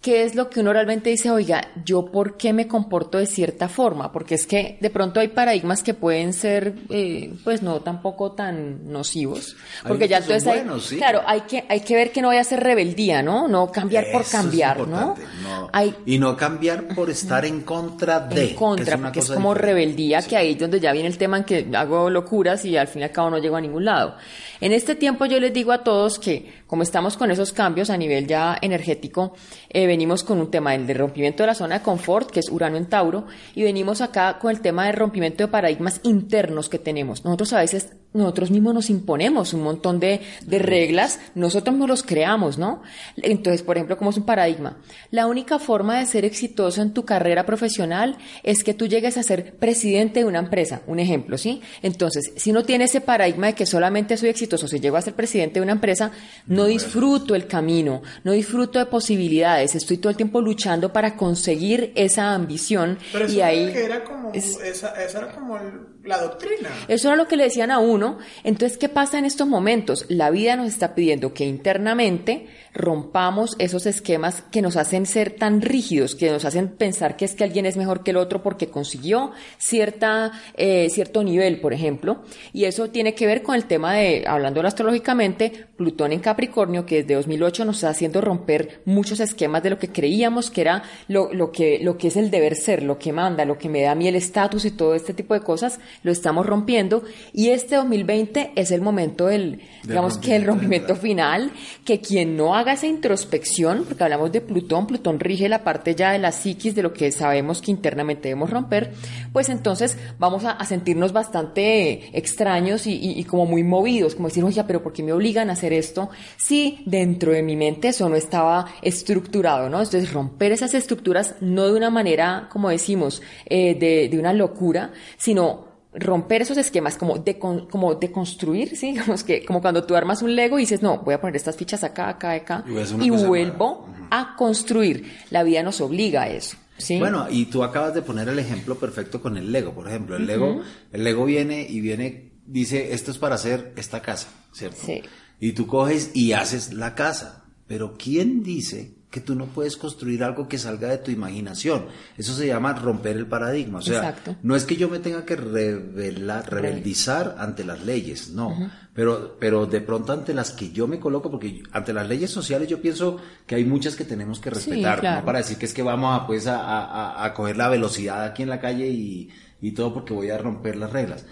qué 0.00 0.22
es 0.22 0.36
lo 0.36 0.48
que 0.48 0.60
uno 0.60 0.72
realmente 0.72 1.10
dice, 1.10 1.28
oiga, 1.30 1.60
yo 1.84 2.06
por 2.12 2.36
qué 2.36 2.52
me 2.52 2.68
comporto 2.68 3.18
de 3.18 3.26
cierta 3.26 3.68
forma, 3.68 4.12
porque 4.12 4.36
es 4.36 4.46
que 4.46 4.78
de 4.80 4.90
pronto 4.90 5.18
hay 5.18 5.26
paradigmas 5.28 5.82
que 5.82 5.92
pueden 5.92 6.32
ser, 6.32 6.72
eh, 6.90 7.34
pues 7.42 7.62
no 7.62 7.80
tampoco 7.80 8.30
tan 8.32 8.92
nocivos, 8.92 9.56
Hay 9.82 9.88
porque 9.88 10.06
ya 10.06 10.18
que 10.18 10.22
entonces 10.24 10.46
hay, 10.46 10.58
buenos, 10.60 10.84
sí. 10.86 10.96
claro, 10.98 11.22
hay 11.26 11.40
que, 11.42 11.64
hay 11.68 11.80
que 11.80 11.96
ver 11.96 12.12
que 12.12 12.22
no 12.22 12.28
vaya 12.28 12.42
a 12.42 12.44
ser 12.44 12.60
rebeldía, 12.60 13.22
¿no? 13.24 13.48
No 13.48 13.72
cambiar 13.72 14.04
por 14.12 14.20
Eso 14.22 14.36
es 14.36 14.42
cambiar, 14.42 14.86
¿no? 14.86 15.16
no. 15.42 15.68
Hay 15.72 15.92
Y 16.06 16.18
no 16.18 16.36
cambiar 16.36 16.86
por 16.94 17.10
estar 17.10 17.44
en 17.44 17.62
contra 17.62 18.20
de. 18.20 18.42
en 18.42 18.48
que 18.50 18.54
contra, 18.54 18.96
una 18.96 19.06
porque 19.08 19.18
es 19.18 19.30
como 19.32 19.52
diferente. 19.52 19.66
rebeldía, 19.66 20.22
Sí. 20.22 20.28
que 20.30 20.36
ahí 20.36 20.52
es 20.52 20.58
donde 20.60 20.78
ya 20.78 20.92
viene 20.92 21.08
el 21.08 21.18
tema 21.18 21.38
en 21.38 21.44
que 21.44 21.66
hago 21.74 22.08
locuras 22.08 22.64
y 22.64 22.76
al 22.76 22.86
fin 22.86 23.00
y 23.02 23.04
al 23.04 23.10
cabo 23.10 23.30
no 23.30 23.38
llego 23.38 23.56
a 23.56 23.60
ningún 23.60 23.84
lado. 23.84 24.14
En 24.60 24.72
este 24.72 24.94
tiempo 24.94 25.26
yo 25.26 25.40
les 25.40 25.52
digo 25.52 25.72
a 25.72 25.82
todos 25.82 26.18
que, 26.20 26.52
como 26.68 26.82
estamos 26.84 27.16
con 27.16 27.30
esos 27.32 27.52
cambios 27.52 27.90
a 27.90 27.96
nivel 27.96 28.26
ya 28.28 28.56
energético, 28.60 29.34
eh, 29.70 29.87
venimos 29.88 30.22
con 30.22 30.38
un 30.38 30.50
tema 30.50 30.72
del 30.72 30.86
de 30.86 30.94
rompimiento 30.94 31.42
de 31.42 31.48
la 31.48 31.54
zona 31.54 31.78
de 31.78 31.84
confort, 31.84 32.30
que 32.30 32.40
es 32.40 32.48
Urano 32.48 32.76
en 32.76 32.86
Tauro, 32.86 33.26
y 33.54 33.64
venimos 33.64 34.00
acá 34.00 34.38
con 34.38 34.52
el 34.52 34.60
tema 34.60 34.86
del 34.86 34.96
rompimiento 34.96 35.42
de 35.42 35.48
paradigmas 35.48 36.00
internos 36.04 36.68
que 36.68 36.78
tenemos. 36.78 37.24
Nosotros 37.24 37.52
a 37.52 37.58
veces, 37.58 37.96
nosotros 38.14 38.50
mismos 38.50 38.74
nos 38.74 38.90
imponemos 38.90 39.52
un 39.52 39.62
montón 39.62 40.00
de, 40.00 40.20
de 40.46 40.58
reglas, 40.58 41.20
nosotros 41.34 41.76
nos 41.76 41.88
los 41.88 42.02
creamos, 42.02 42.58
¿no? 42.58 42.82
Entonces, 43.16 43.62
por 43.62 43.76
ejemplo, 43.76 43.96
como 43.98 44.10
es 44.10 44.16
un 44.16 44.24
paradigma, 44.24 44.78
la 45.10 45.26
única 45.26 45.58
forma 45.58 45.98
de 45.98 46.06
ser 46.06 46.24
exitoso 46.24 46.80
en 46.82 46.92
tu 46.94 47.04
carrera 47.04 47.44
profesional 47.46 48.16
es 48.42 48.64
que 48.64 48.74
tú 48.74 48.86
llegues 48.86 49.16
a 49.18 49.22
ser 49.22 49.54
presidente 49.56 50.20
de 50.20 50.26
una 50.26 50.38
empresa, 50.38 50.82
un 50.86 50.98
ejemplo, 51.00 51.36
¿sí? 51.38 51.60
Entonces, 51.82 52.32
si 52.36 52.50
no 52.52 52.64
tiene 52.64 52.84
ese 52.84 53.00
paradigma 53.00 53.48
de 53.48 53.54
que 53.54 53.66
solamente 53.66 54.16
soy 54.16 54.30
exitoso 54.30 54.66
si 54.68 54.80
llego 54.80 54.96
a 54.96 55.02
ser 55.02 55.14
presidente 55.14 55.60
de 55.60 55.64
una 55.64 55.72
empresa, 55.72 56.10
no 56.46 56.64
disfruto 56.64 57.34
el 57.34 57.46
camino, 57.46 58.02
no 58.24 58.32
disfruto 58.32 58.78
de 58.78 58.86
posibilidades, 58.86 59.74
estoy 59.74 59.98
todo 59.98 60.10
el 60.10 60.16
tiempo 60.16 60.40
luchando 60.40 60.92
para 60.92 61.14
conseguir 61.16 61.92
esa 61.94 62.34
ambición 62.34 62.98
pero 63.12 63.26
eso 63.26 63.34
y 63.34 63.40
ahí 63.42 63.72
que 63.72 63.84
era 63.84 64.02
como, 64.04 64.32
es- 64.32 64.58
esa, 64.60 64.88
esa 65.04 65.18
era 65.18 65.34
como 65.34 65.56
el- 65.56 65.97
la 66.08 66.18
doctrina. 66.18 66.70
eso 66.88 67.08
era 67.08 67.16
lo 67.16 67.28
que 67.28 67.36
le 67.36 67.44
decían 67.44 67.70
a 67.70 67.78
uno. 67.78 68.18
Entonces, 68.42 68.78
¿qué 68.78 68.88
pasa 68.88 69.18
en 69.18 69.24
estos 69.24 69.46
momentos? 69.46 70.06
La 70.08 70.30
vida 70.30 70.56
nos 70.56 70.68
está 70.68 70.94
pidiendo 70.94 71.34
que 71.34 71.44
internamente 71.44 72.48
rompamos 72.74 73.56
esos 73.58 73.86
esquemas 73.86 74.42
que 74.50 74.62
nos 74.62 74.76
hacen 74.76 75.06
ser 75.06 75.30
tan 75.30 75.60
rígidos, 75.62 76.14
que 76.14 76.30
nos 76.30 76.44
hacen 76.44 76.68
pensar 76.68 77.16
que 77.16 77.24
es 77.24 77.34
que 77.34 77.44
alguien 77.44 77.66
es 77.66 77.76
mejor 77.76 78.02
que 78.04 78.10
el 78.10 78.16
otro 78.16 78.42
porque 78.42 78.68
consiguió 78.68 79.32
cierta, 79.58 80.32
eh, 80.56 80.88
cierto 80.90 81.24
nivel, 81.24 81.60
por 81.60 81.72
ejemplo. 81.72 82.22
Y 82.52 82.64
eso 82.64 82.90
tiene 82.90 83.14
que 83.14 83.26
ver 83.26 83.42
con 83.42 83.54
el 83.54 83.64
tema 83.64 83.94
de, 83.94 84.24
hablando 84.26 84.60
astrológicamente, 84.68 85.66
Plutón 85.76 86.12
en 86.12 86.20
Capricornio, 86.20 86.84
que 86.84 87.02
desde 87.02 87.14
2008 87.14 87.64
nos 87.64 87.76
está 87.76 87.90
haciendo 87.90 88.20
romper 88.20 88.82
muchos 88.84 89.20
esquemas 89.20 89.62
de 89.62 89.70
lo 89.70 89.78
que 89.78 89.88
creíamos 89.88 90.50
que 90.50 90.60
era 90.60 90.82
lo, 91.06 91.32
lo, 91.32 91.52
que, 91.52 91.78
lo 91.82 91.96
que 91.96 92.08
es 92.08 92.16
el 92.16 92.30
deber 92.30 92.56
ser, 92.56 92.82
lo 92.82 92.98
que 92.98 93.12
manda, 93.12 93.44
lo 93.44 93.58
que 93.58 93.68
me 93.68 93.82
da 93.82 93.92
a 93.92 93.94
mí 93.94 94.08
el 94.08 94.16
estatus 94.16 94.64
y 94.64 94.70
todo 94.70 94.94
este 94.94 95.14
tipo 95.14 95.34
de 95.34 95.40
cosas, 95.40 95.80
lo 96.02 96.12
estamos 96.12 96.46
rompiendo. 96.46 97.02
Y 97.32 97.48
este 97.50 97.76
2020 97.76 98.52
es 98.54 98.70
el 98.70 98.80
momento 98.80 99.26
del, 99.26 99.60
digamos 99.84 100.18
que 100.18 100.36
el 100.36 100.44
rompimiento 100.44 100.96
final, 100.96 101.52
que 101.84 102.00
quien 102.00 102.36
no 102.36 102.54
haga 102.58 102.72
esa 102.72 102.86
introspección, 102.86 103.84
porque 103.86 104.02
hablamos 104.02 104.32
de 104.32 104.40
Plutón, 104.40 104.86
Plutón 104.86 105.20
rige 105.20 105.48
la 105.48 105.62
parte 105.62 105.94
ya 105.94 106.12
de 106.12 106.18
la 106.18 106.32
psiquis, 106.32 106.74
de 106.74 106.82
lo 106.82 106.92
que 106.92 107.12
sabemos 107.12 107.62
que 107.62 107.70
internamente 107.70 108.28
debemos 108.28 108.50
romper, 108.50 108.92
pues 109.32 109.48
entonces 109.48 109.96
vamos 110.18 110.44
a, 110.44 110.58
sentirnos 110.64 111.12
bastante 111.12 112.18
extraños 112.18 112.82
y, 112.86 113.24
como 113.24 113.46
muy 113.46 113.62
movidos, 113.62 114.14
como 114.14 114.28
decir, 114.28 114.44
oye, 114.44 114.62
pero 114.64 114.82
¿por 114.82 114.92
qué 114.92 115.02
me 115.02 115.12
obligan 115.12 115.50
a 115.50 115.52
hacer 115.54 115.72
esto? 115.72 116.10
Si 116.36 116.82
dentro 116.84 117.32
de 117.32 117.42
mi 117.42 117.56
mente 117.56 117.88
eso 117.88 118.08
no 118.08 118.16
estaba 118.16 118.66
estructurado, 118.82 119.70
¿no? 119.70 119.78
Entonces 119.78 120.12
romper 120.12 120.52
esas 120.52 120.74
estructuras 120.74 121.36
no 121.40 121.66
de 121.66 121.74
una 121.74 121.90
manera, 121.90 122.48
como 122.50 122.68
decimos, 122.68 123.22
eh, 123.46 123.76
de, 123.76 124.08
de 124.08 124.18
una 124.18 124.32
locura, 124.32 124.90
sino 125.16 125.67
romper 125.98 126.42
esos 126.42 126.56
esquemas, 126.56 126.96
como 126.96 127.18
de, 127.18 127.38
como 127.38 127.94
de 127.94 128.10
construir, 128.10 128.76
¿sí? 128.76 128.92
Digamos 128.92 129.24
que, 129.24 129.44
como 129.44 129.60
cuando 129.60 129.84
tú 129.84 129.94
armas 129.94 130.22
un 130.22 130.34
Lego 130.34 130.58
y 130.58 130.62
dices, 130.62 130.82
no, 130.82 130.98
voy 130.98 131.14
a 131.14 131.20
poner 131.20 131.36
estas 131.36 131.56
fichas 131.56 131.84
acá, 131.84 132.08
acá, 132.08 132.32
acá, 132.32 132.64
y, 133.00 133.10
vuelvo 133.10 133.88
a 134.10 134.36
construir. 134.36 135.18
La 135.30 135.42
vida 135.42 135.62
nos 135.62 135.80
obliga 135.80 136.22
a 136.22 136.28
eso. 136.28 136.56
¿sí? 136.76 136.98
Bueno, 136.98 137.26
y 137.30 137.46
tú 137.46 137.62
acabas 137.62 137.94
de 137.94 138.02
poner 138.02 138.28
el 138.28 138.38
ejemplo 138.38 138.76
perfecto 138.76 139.20
con 139.20 139.36
el 139.36 139.52
Lego, 139.52 139.72
por 139.72 139.88
ejemplo. 139.88 140.16
El 140.16 140.26
Lego, 140.26 140.62
el 140.92 141.04
Lego 141.04 141.24
viene 141.24 141.66
y 141.68 141.80
viene, 141.80 142.32
dice, 142.46 142.92
esto 142.92 143.10
es 143.10 143.18
para 143.18 143.34
hacer 143.34 143.72
esta 143.76 144.02
casa, 144.02 144.28
¿cierto? 144.52 144.78
Sí. 144.84 145.02
Y 145.40 145.52
tú 145.52 145.66
coges 145.66 146.10
y 146.14 146.32
haces 146.32 146.72
la 146.72 146.94
casa. 146.94 147.44
Pero 147.66 147.96
¿quién 147.98 148.42
dice 148.42 148.97
que 149.10 149.20
tú 149.20 149.34
no 149.34 149.46
puedes 149.46 149.76
construir 149.76 150.22
algo 150.22 150.48
que 150.48 150.58
salga 150.58 150.88
de 150.88 150.98
tu 150.98 151.10
imaginación. 151.10 151.86
Eso 152.16 152.34
se 152.34 152.46
llama 152.46 152.74
romper 152.74 153.16
el 153.16 153.26
paradigma. 153.26 153.78
O 153.78 153.82
sea, 153.82 154.14
no 154.42 154.54
es 154.54 154.64
que 154.64 154.76
yo 154.76 154.88
me 154.88 154.98
tenga 154.98 155.24
que 155.24 155.34
revelar, 155.34 156.50
rebeldizar 156.50 157.36
ante 157.38 157.64
las 157.64 157.84
leyes, 157.86 158.30
no. 158.30 158.70
pero, 158.92 159.36
pero 159.40 159.64
de 159.64 159.80
pronto 159.80 160.12
ante 160.12 160.34
las 160.34 160.50
que 160.50 160.70
yo 160.72 160.86
me 160.86 161.00
coloco, 161.00 161.30
porque 161.30 161.62
ante 161.72 161.94
las 161.94 162.06
leyes 162.06 162.30
sociales 162.30 162.68
yo 162.68 162.82
pienso 162.82 163.16
que 163.46 163.54
hay 163.54 163.64
muchas 163.64 163.96
que 163.96 164.04
tenemos 164.04 164.40
que 164.40 164.50
respetar, 164.50 165.02
no 165.02 165.24
para 165.24 165.38
decir 165.38 165.56
que 165.56 165.66
es 165.66 165.72
que 165.72 165.82
vamos 165.82 166.20
a, 166.20 166.26
pues, 166.26 166.46
a, 166.46 166.60
a, 166.60 167.24
a 167.24 167.32
coger 167.32 167.56
la 167.56 167.68
velocidad 167.68 168.24
aquí 168.24 168.42
en 168.42 168.50
la 168.50 168.60
calle 168.60 168.88
y 168.88 169.30
y 169.60 169.72
todo 169.72 169.92
porque 169.92 170.14
voy 170.14 170.30
a 170.30 170.38
romper 170.38 170.76
las 170.76 170.92
reglas. 170.92 171.26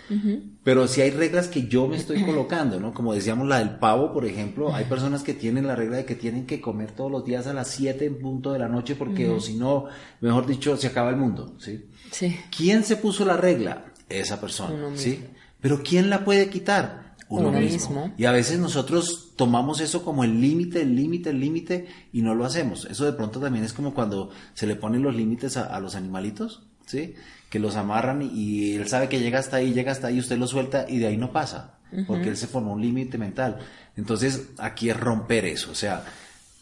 Pero 0.64 0.88
si 0.88 1.00
hay 1.00 1.10
reglas 1.10 1.48
que 1.48 1.68
yo 1.68 1.86
me 1.86 1.96
estoy 1.96 2.24
colocando, 2.24 2.80
¿no? 2.80 2.92
Como 2.92 3.14
decíamos 3.14 3.46
la 3.46 3.58
del 3.58 3.78
pavo, 3.78 4.12
por 4.12 4.24
ejemplo, 4.24 4.74
hay 4.74 4.84
personas 4.86 5.22
que 5.22 5.34
tienen 5.34 5.66
la 5.66 5.76
regla 5.76 5.98
de 5.98 6.04
que 6.04 6.16
tienen 6.16 6.46
que 6.46 6.60
comer 6.60 6.92
todos 6.92 7.10
los 7.10 7.24
días 7.24 7.46
a 7.46 7.54
las 7.54 7.68
7 7.68 8.04
en 8.04 8.18
punto 8.18 8.52
de 8.52 8.58
la 8.58 8.68
noche 8.68 8.96
porque 8.96 9.28
o 9.28 9.40
si 9.40 9.54
no, 9.54 9.86
mejor 10.20 10.46
dicho, 10.46 10.76
se 10.76 10.88
acaba 10.88 11.10
el 11.10 11.16
mundo, 11.16 11.54
¿sí? 11.58 11.86
Sí. 12.10 12.36
¿Quién 12.56 12.84
se 12.84 12.96
puso 12.96 13.24
la 13.24 13.36
regla? 13.36 13.92
Esa 14.08 14.40
persona, 14.40 14.90
¿sí? 14.94 15.24
Pero 15.60 15.82
¿quién 15.82 16.10
la 16.10 16.24
puede 16.24 16.48
quitar? 16.48 17.06
Uno, 17.28 17.50
mismo. 17.50 18.12
Y 18.16 18.24
a 18.24 18.30
veces 18.30 18.60
nosotros 18.60 19.32
tomamos 19.34 19.80
eso 19.80 20.04
como 20.04 20.22
el 20.22 20.40
límite, 20.40 20.82
el 20.82 20.94
límite, 20.94 21.30
el 21.30 21.40
límite 21.40 21.88
y 22.12 22.22
no 22.22 22.36
lo 22.36 22.44
hacemos. 22.44 22.84
Eso 22.84 23.04
de 23.04 23.12
pronto 23.12 23.40
también 23.40 23.64
es 23.64 23.72
como 23.72 23.94
cuando 23.94 24.30
se 24.54 24.66
le 24.66 24.76
ponen 24.76 25.02
los 25.02 25.16
límites 25.16 25.56
a, 25.56 25.64
a 25.64 25.80
los 25.80 25.96
animalitos, 25.96 26.65
¿sí? 26.86 27.14
que 27.50 27.58
los 27.58 27.76
amarran 27.76 28.22
y, 28.22 28.74
él 28.74 28.88
sabe 28.88 29.08
que 29.08 29.20
llega 29.20 29.38
hasta 29.38 29.56
ahí, 29.56 29.72
llega 29.72 29.92
hasta 29.92 30.08
ahí, 30.08 30.18
usted 30.18 30.36
lo 30.38 30.46
suelta 30.46 30.86
y 30.88 30.98
de 30.98 31.06
ahí 31.06 31.16
no 31.16 31.32
pasa, 31.32 31.74
porque 32.06 32.28
él 32.28 32.36
se 32.36 32.46
formó 32.46 32.72
un 32.72 32.82
límite 32.82 33.18
mental. 33.18 33.58
Entonces, 33.96 34.48
aquí 34.58 34.90
es 34.90 34.96
romper 34.96 35.44
eso. 35.46 35.70
O 35.70 35.74
sea, 35.74 36.04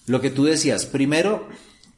lo 0.06 0.20
que 0.20 0.30
tú 0.30 0.44
decías, 0.44 0.86
primero, 0.86 1.48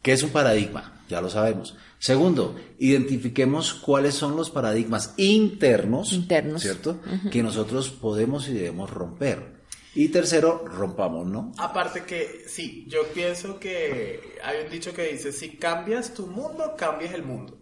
¿qué 0.00 0.12
es 0.12 0.22
un 0.22 0.30
paradigma? 0.30 0.92
Ya 1.08 1.20
lo 1.20 1.28
sabemos. 1.28 1.76
Segundo, 1.98 2.56
identifiquemos 2.78 3.74
cuáles 3.74 4.14
son 4.14 4.36
los 4.36 4.50
paradigmas 4.50 5.14
internos, 5.16 6.12
internos. 6.12 6.62
¿cierto? 6.62 7.00
Que 7.30 7.42
nosotros 7.42 7.90
podemos 7.90 8.48
y 8.48 8.52
debemos 8.52 8.90
romper. 8.90 9.55
Y 9.96 10.08
tercero, 10.08 10.62
rompamos, 10.66 11.26
¿no? 11.26 11.52
Aparte 11.56 12.04
que, 12.04 12.44
sí, 12.46 12.84
yo 12.86 13.04
pienso 13.14 13.58
que 13.58 14.36
hay 14.44 14.64
un 14.64 14.70
dicho 14.70 14.92
que 14.92 15.08
dice, 15.12 15.32
si 15.32 15.56
cambias 15.56 16.12
tu 16.12 16.26
mundo, 16.26 16.74
cambias 16.76 17.14
el 17.14 17.22
mundo. 17.22 17.58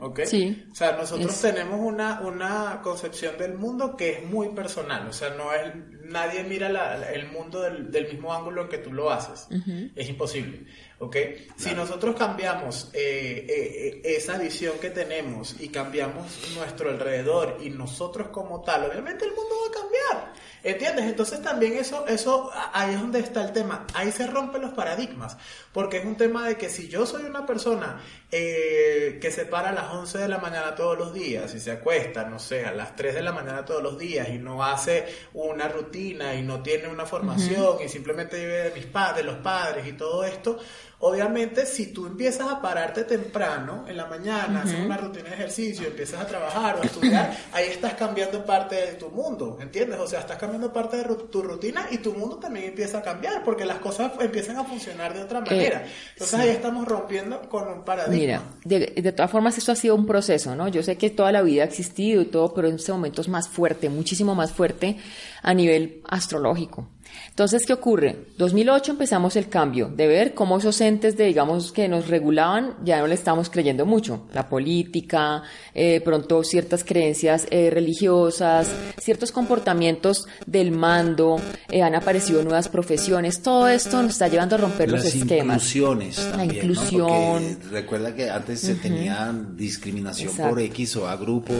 ¿Ok? 0.00 0.20
Sí. 0.24 0.66
O 0.72 0.74
sea, 0.74 0.96
nosotros 0.96 1.40
tenemos 1.40 1.78
una, 1.80 2.20
una 2.22 2.80
concepción 2.82 3.38
del 3.38 3.54
mundo 3.54 3.96
que 3.96 4.18
es 4.18 4.24
muy 4.24 4.48
personal. 4.48 5.06
O 5.06 5.12
sea, 5.12 5.30
no 5.30 5.52
es, 5.52 5.74
nadie 6.08 6.42
mira 6.44 6.68
el 7.12 7.28
mundo 7.28 7.60
del, 7.60 7.90
del, 7.90 8.08
mismo 8.08 8.32
ángulo 8.32 8.62
en 8.62 8.68
que 8.68 8.78
tú 8.78 8.92
lo 8.92 9.10
haces. 9.10 9.48
Es 9.94 10.08
imposible. 10.08 10.66
¿ok? 10.98 11.16
Si 11.56 11.74
nosotros 11.74 12.16
cambiamos 12.16 12.90
eh, 12.92 13.46
eh, 13.48 14.16
esa 14.16 14.38
visión 14.38 14.78
que 14.78 14.90
tenemos 14.90 15.56
y 15.60 15.68
cambiamos 15.68 16.26
nuestro 16.54 16.90
alrededor 16.90 17.58
y 17.62 17.70
nosotros 17.70 18.28
como 18.28 18.62
tal, 18.62 18.84
obviamente 18.90 19.24
el 19.24 19.32
mundo 19.32 19.54
va 19.62 19.68
a 19.68 19.82
cambiar. 19.82 20.36
¿Entiendes? 20.62 21.04
Entonces 21.04 21.40
también 21.42 21.74
eso, 21.74 22.08
eso, 22.08 22.50
ahí 22.72 22.94
es 22.94 23.00
donde 23.00 23.20
está 23.20 23.44
el 23.44 23.52
tema. 23.52 23.86
Ahí 23.94 24.10
se 24.10 24.26
rompen 24.26 24.62
los 24.62 24.72
paradigmas. 24.72 25.36
Porque 25.72 25.98
es 25.98 26.04
un 26.04 26.16
tema 26.16 26.48
de 26.48 26.56
que 26.56 26.68
si 26.68 26.88
yo 26.88 27.06
soy 27.06 27.22
una 27.22 27.46
persona 27.46 28.02
eh, 28.32 29.18
que 29.20 29.30
se 29.30 29.44
para 29.44 29.68
a 29.68 29.72
las 29.72 29.92
11 29.92 30.18
de 30.18 30.28
la 30.28 30.38
mañana 30.38 30.74
todos 30.74 30.98
los 30.98 31.14
días 31.14 31.54
y 31.54 31.60
se 31.60 31.70
acuesta, 31.70 32.24
no 32.24 32.40
sé, 32.40 32.64
a 32.64 32.72
las 32.72 32.96
3 32.96 33.14
de 33.14 33.22
la 33.22 33.30
mañana 33.30 33.64
todos 33.64 33.80
los 33.80 33.96
días 33.96 34.28
y 34.28 34.38
no 34.38 34.64
hace 34.64 35.06
una 35.34 35.68
rutina 35.68 35.95
y 35.96 36.42
no 36.42 36.62
tiene 36.62 36.88
una 36.88 37.06
formación 37.06 37.78
y 37.84 37.88
simplemente 37.88 38.38
vive 38.38 38.70
de, 38.70 38.70
mis 38.72 38.86
padres, 38.86 39.24
de 39.24 39.32
los 39.32 39.36
padres 39.38 39.86
y 39.86 39.92
todo 39.92 40.24
esto, 40.24 40.58
Obviamente, 40.98 41.66
si 41.66 41.88
tú 41.88 42.06
empiezas 42.06 42.50
a 42.50 42.62
pararte 42.62 43.04
temprano 43.04 43.84
en 43.86 43.98
la 43.98 44.06
mañana, 44.06 44.62
hacer 44.62 44.80
una 44.80 44.96
rutina 44.96 45.28
de 45.28 45.34
ejercicio, 45.34 45.86
empiezas 45.86 46.22
a 46.22 46.26
trabajar 46.26 46.76
o 46.76 46.82
a 46.82 46.86
estudiar, 46.86 47.36
ahí 47.52 47.66
estás 47.68 47.94
cambiando 47.94 48.46
parte 48.46 48.76
de 48.76 48.92
tu 48.94 49.10
mundo, 49.10 49.58
¿entiendes? 49.60 50.00
O 50.00 50.06
sea, 50.06 50.20
estás 50.20 50.38
cambiando 50.38 50.72
parte 50.72 50.96
de 50.96 51.04
tu 51.04 51.42
rutina 51.42 51.86
y 51.90 51.98
tu 51.98 52.14
mundo 52.14 52.36
también 52.36 52.66
empieza 52.68 52.98
a 52.98 53.02
cambiar 53.02 53.44
porque 53.44 53.66
las 53.66 53.78
cosas 53.78 54.12
empiezan 54.20 54.56
a 54.56 54.64
funcionar 54.64 55.12
de 55.12 55.22
otra 55.22 55.40
manera. 55.42 55.82
Eh, 55.84 55.90
Entonces 56.14 56.40
ahí 56.40 56.48
estamos 56.48 56.88
rompiendo 56.88 57.46
con 57.50 57.68
un 57.68 57.84
paradigma. 57.84 58.16
Mira, 58.16 58.42
de, 58.64 58.94
de, 58.96 59.12
todas 59.12 59.30
formas 59.30 59.58
esto 59.58 59.72
ha 59.72 59.76
sido 59.76 59.94
un 59.94 60.06
proceso, 60.06 60.56
¿no? 60.56 60.68
Yo 60.68 60.82
sé 60.82 60.96
que 60.96 61.10
toda 61.10 61.30
la 61.30 61.42
vida 61.42 61.62
ha 61.62 61.66
existido 61.66 62.22
y 62.22 62.26
todo, 62.26 62.54
pero 62.54 62.68
en 62.68 62.76
este 62.76 62.92
momento 62.92 63.20
es 63.20 63.28
más 63.28 63.48
fuerte, 63.48 63.90
muchísimo 63.90 64.34
más 64.34 64.50
fuerte 64.50 64.96
a 65.42 65.52
nivel 65.52 66.00
astrológico. 66.08 66.88
Entonces, 67.28 67.66
¿qué 67.66 67.72
ocurre? 67.72 68.26
2008 68.38 68.92
empezamos 68.92 69.36
el 69.36 69.48
cambio 69.48 69.88
de 69.88 70.06
ver 70.06 70.34
cómo 70.34 70.58
esos 70.58 70.80
entes 70.80 71.16
de, 71.16 71.24
digamos, 71.24 71.72
que 71.72 71.88
nos 71.88 72.08
regulaban, 72.08 72.74
ya 72.84 73.00
no 73.00 73.06
le 73.06 73.14
estamos 73.14 73.50
creyendo 73.50 73.84
mucho. 73.86 74.26
La 74.32 74.48
política, 74.48 75.42
eh, 75.74 76.00
pronto 76.00 76.42
ciertas 76.44 76.84
creencias 76.84 77.46
eh, 77.50 77.70
religiosas, 77.70 78.70
ciertos 78.98 79.32
comportamientos 79.32 80.26
del 80.46 80.70
mando, 80.70 81.40
eh, 81.70 81.82
han 81.82 81.94
aparecido 81.94 82.42
nuevas 82.42 82.68
profesiones. 82.68 83.42
Todo 83.42 83.68
esto 83.68 84.02
nos 84.02 84.12
está 84.12 84.28
llevando 84.28 84.54
a 84.54 84.58
romper 84.58 84.90
los 84.90 85.04
esquemas. 85.04 85.56
Inclusiones 85.56 86.16
también, 86.16 86.48
La 86.48 86.54
inclusión. 86.54 87.58
recuerda 87.70 88.14
que 88.14 88.30
antes 88.30 88.60
se 88.60 88.74
tenía 88.76 89.34
discriminación 89.54 90.32
por 90.36 90.60
X 90.60 90.96
o 90.96 91.08
A 91.08 91.16
grupo. 91.16 91.54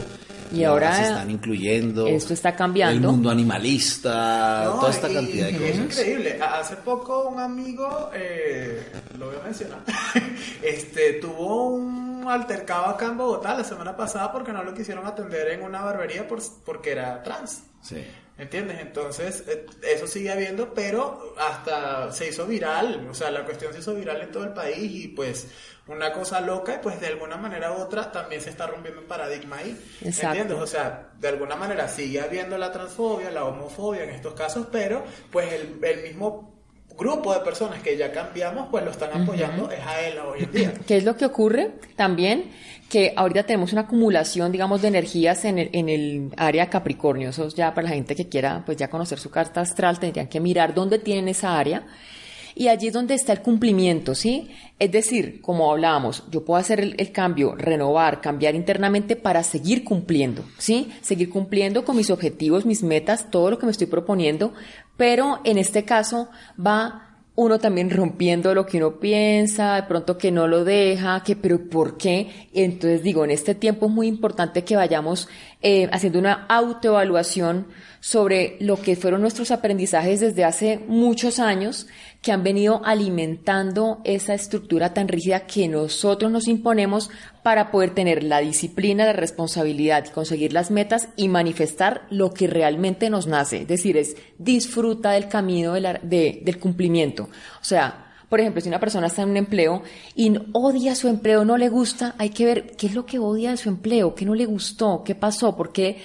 Y, 0.53 0.65
ahora, 0.65 0.95
se 0.95 1.03
están 1.03 1.31
incluyendo. 1.31 2.07
Esto 2.07 2.35
está 2.35 2.55
cambiando. 2.55 3.09
El 3.09 3.15
mundo 3.15 3.31
animalista, 3.31 4.65
toda 4.65 4.91
esta 4.91 5.09
cantidad 5.09 5.47
de 5.47 5.53
cosas. 5.53 5.69
Es 5.69 5.79
increíble. 5.79 6.38
Hace 6.41 6.76
poco 6.76 7.29
un 7.29 7.41
amigo, 7.41 8.11
eh, 8.15 8.87
lo 9.19 9.26
voy 9.26 9.37
a 9.41 9.45
mencionar, 9.45 9.81
este, 10.62 11.15
tuvo 11.15 11.69
un 11.71 12.25
altercado 12.26 12.87
acá 12.87 13.07
en 13.07 13.19
Bogotá 13.19 13.57
la 13.57 13.65
semana 13.65 13.97
pasada 13.97 14.33
porque 14.33 14.53
no 14.53 14.62
lo 14.62 14.75
quisieron 14.75 15.07
atender 15.07 15.49
en 15.49 15.62
una 15.62 15.83
barbería 15.83 16.26
por, 16.26 16.41
porque 16.65 16.93
era 16.93 17.23
trans. 17.23 17.62
Sí. 17.83 18.05
¿Entiendes? 18.38 18.81
Entonces, 18.81 19.45
eh, 19.49 19.66
eso 19.83 20.07
sigue 20.07 20.31
habiendo, 20.31 20.75
pero 20.75 21.35
hasta 21.38 22.12
se 22.12 22.28
hizo 22.28 22.47
viral, 22.47 23.07
o 23.11 23.14
sea, 23.14 23.31
la 23.31 23.45
cuestión 23.45 23.73
se 23.73 23.78
hizo 23.78 23.95
viral 23.95 24.21
en 24.21 24.31
todo 24.31 24.45
el 24.45 24.52
país 24.52 25.05
y 25.05 25.09
pues 25.09 25.49
una 25.87 26.12
cosa 26.12 26.40
loca 26.40 26.75
y 26.75 26.78
pues 26.83 27.00
de 27.00 27.07
alguna 27.07 27.37
manera 27.37 27.73
u 27.73 27.76
otra 27.76 28.12
también 28.12 28.43
se 28.43 28.50
está 28.50 28.66
rompiendo 28.66 29.00
un 29.00 29.07
paradigma 29.07 29.57
ahí. 29.57 29.81
¿Entiendes? 30.02 30.59
O 30.59 30.66
sea, 30.66 31.12
de 31.19 31.28
alguna 31.28 31.57
manera 31.57 31.88
sigue 31.88 32.21
habiendo 32.21 32.59
la 32.59 32.73
transfobia, 32.73 33.31
la 33.31 33.45
homofobia 33.45 34.05
en 34.05 34.11
estos 34.11 34.35
casos, 34.35 34.66
pero 34.71 35.05
pues 35.31 35.52
el, 35.52 35.78
el 35.83 36.02
mismo 36.02 36.55
grupo 36.97 37.35
de 37.35 37.41
personas 37.41 37.83
que 37.83 37.97
ya 37.97 38.11
cambiamos, 38.12 38.69
pues 38.71 38.85
lo 38.85 38.91
están 38.91 39.23
apoyando 39.23 39.71
es 39.71 39.81
a 39.81 40.00
él 40.00 40.19
hoy 40.19 40.45
en 40.45 40.53
día. 40.53 40.75
¿Qué 40.87 40.97
es 40.97 41.05
lo 41.05 41.17
que 41.17 41.26
ocurre 41.26 41.73
también? 41.95 42.50
Que 42.88 43.12
ahorita 43.17 43.43
tenemos 43.43 43.73
una 43.73 43.83
acumulación, 43.83 44.53
digamos, 44.53 44.83
de 44.83 44.88
energías 44.88 45.45
en 45.45 45.59
el, 45.59 45.71
en 45.73 45.88
el 45.88 46.31
área 46.37 46.71
Capricornio. 46.71 47.31
Eso 47.31 47.49
ya 47.49 47.75
para 47.75 47.88
la 47.88 47.95
gente 47.95 48.15
que 48.15 48.29
quiera, 48.29 48.62
pues 48.65 48.79
ya 48.79 48.88
conocer 48.88 49.19
su 49.19 49.31
carta 49.31 49.61
astral, 49.61 49.99
tendrían 49.99 50.29
que 50.29 50.41
mirar 50.41 50.73
dónde 50.73 50.99
tienen 50.99 51.29
esa 51.29 51.59
área 51.59 51.87
Y 52.58 52.68
allí 52.68 52.86
es 52.86 52.94
donde 52.94 53.14
está 53.14 53.34
el 53.34 53.42
cumplimiento, 53.42 54.14
¿sí? 54.14 54.48
Es 54.78 54.90
decir, 54.90 55.42
como 55.42 55.70
hablábamos, 55.70 56.25
yo 56.30 56.42
puedo 56.42 56.58
hacer 56.58 56.80
el, 56.80 56.94
el, 56.96 57.12
cambio, 57.12 57.54
renovar, 57.54 58.22
cambiar 58.22 58.54
internamente 58.54 59.14
para 59.14 59.42
seguir 59.42 59.84
cumpliendo, 59.84 60.42
¿sí? 60.56 60.90
Seguir 61.02 61.28
cumpliendo 61.28 61.84
con 61.84 61.96
mis 61.96 62.08
objetivos, 62.08 62.64
mis 62.64 62.82
metas, 62.82 63.30
todo 63.30 63.50
lo 63.50 63.58
que 63.58 63.66
me 63.66 63.72
estoy 63.72 63.88
proponiendo, 63.88 64.54
pero 64.96 65.40
en 65.44 65.58
este 65.58 65.84
caso 65.84 66.30
va 66.58 67.15
uno 67.37 67.59
también 67.59 67.90
rompiendo 67.90 68.55
lo 68.55 68.64
que 68.64 68.78
uno 68.78 68.99
piensa, 68.99 69.76
de 69.76 69.83
pronto 69.83 70.16
que 70.16 70.33
no 70.33 70.49
lo 70.49 70.64
deja, 70.64 71.23
que 71.23 71.37
pero 71.37 71.69
¿por 71.69 71.99
qué? 71.99 72.49
Entonces 72.55 73.02
digo, 73.02 73.25
en 73.25 73.31
este 73.31 73.55
tiempo 73.55 73.87
es 73.87 73.93
muy 73.93 74.07
importante 74.09 74.64
que 74.64 74.75
vayamos 74.75 75.28
eh, 75.61 75.88
haciendo 75.93 76.19
una 76.19 76.47
autoevaluación 76.49 77.66
sobre 78.00 78.57
lo 78.61 78.81
que 78.81 78.97
fueron 78.97 79.21
nuestros 79.21 79.50
aprendizajes 79.50 80.21
desde 80.21 80.45
hace 80.45 80.78
muchos 80.88 81.38
años 81.38 81.87
que 82.23 82.33
han 82.33 82.43
venido 82.43 82.81
alimentando 82.85 84.00
esa 84.05 84.33
estructura 84.33 84.95
tan 84.95 85.07
rígida 85.07 85.47
que 85.47 85.69
nosotros 85.69 86.31
nos 86.31 86.49
imponemos 86.49 87.11
para 87.47 87.71
poder 87.71 87.95
tener 87.95 88.25
la 88.25 88.41
disciplina, 88.41 89.05
la 89.05 89.12
responsabilidad 89.12 90.05
y 90.05 90.11
conseguir 90.11 90.53
las 90.53 90.73
metas 90.73 91.11
y 91.15 91.29
manifestar 91.29 92.05
lo 92.11 92.35
que 92.35 92.49
realmente 92.49 93.09
nos 93.09 93.29
nace. 93.29 93.59
Es 93.59 93.69
decir, 93.69 93.97
es 93.97 94.17
disfruta 94.37 95.12
del 95.12 95.29
camino 95.29 95.75
de 95.75 95.81
la, 95.81 95.93
de, 96.03 96.41
del 96.45 96.59
cumplimiento. 96.59 97.29
O 97.61 97.65
sea, 97.65 98.15
por 98.29 98.41
ejemplo, 98.41 98.61
si 98.61 98.67
una 98.69 98.81
persona 98.81 99.07
está 99.07 99.23
en 99.23 99.29
un 99.29 99.37
empleo 99.37 99.85
y 100.17 100.37
odia 100.55 100.97
su 100.97 101.07
empleo, 101.07 101.45
no 101.45 101.57
le 101.57 101.69
gusta, 101.69 102.17
hay 102.19 102.31
que 102.31 102.47
ver 102.47 102.75
qué 102.76 102.88
es 102.88 102.97
lo 102.97 103.07
que 103.07 103.21
odia 103.21 103.53
de 103.53 103.59
su 103.59 103.69
empleo, 103.69 104.17
qué 104.17 104.25
no 104.25 104.35
le 104.35 104.47
gustó, 104.47 105.05
qué 105.05 105.15
pasó, 105.15 105.57
porque 105.57 106.03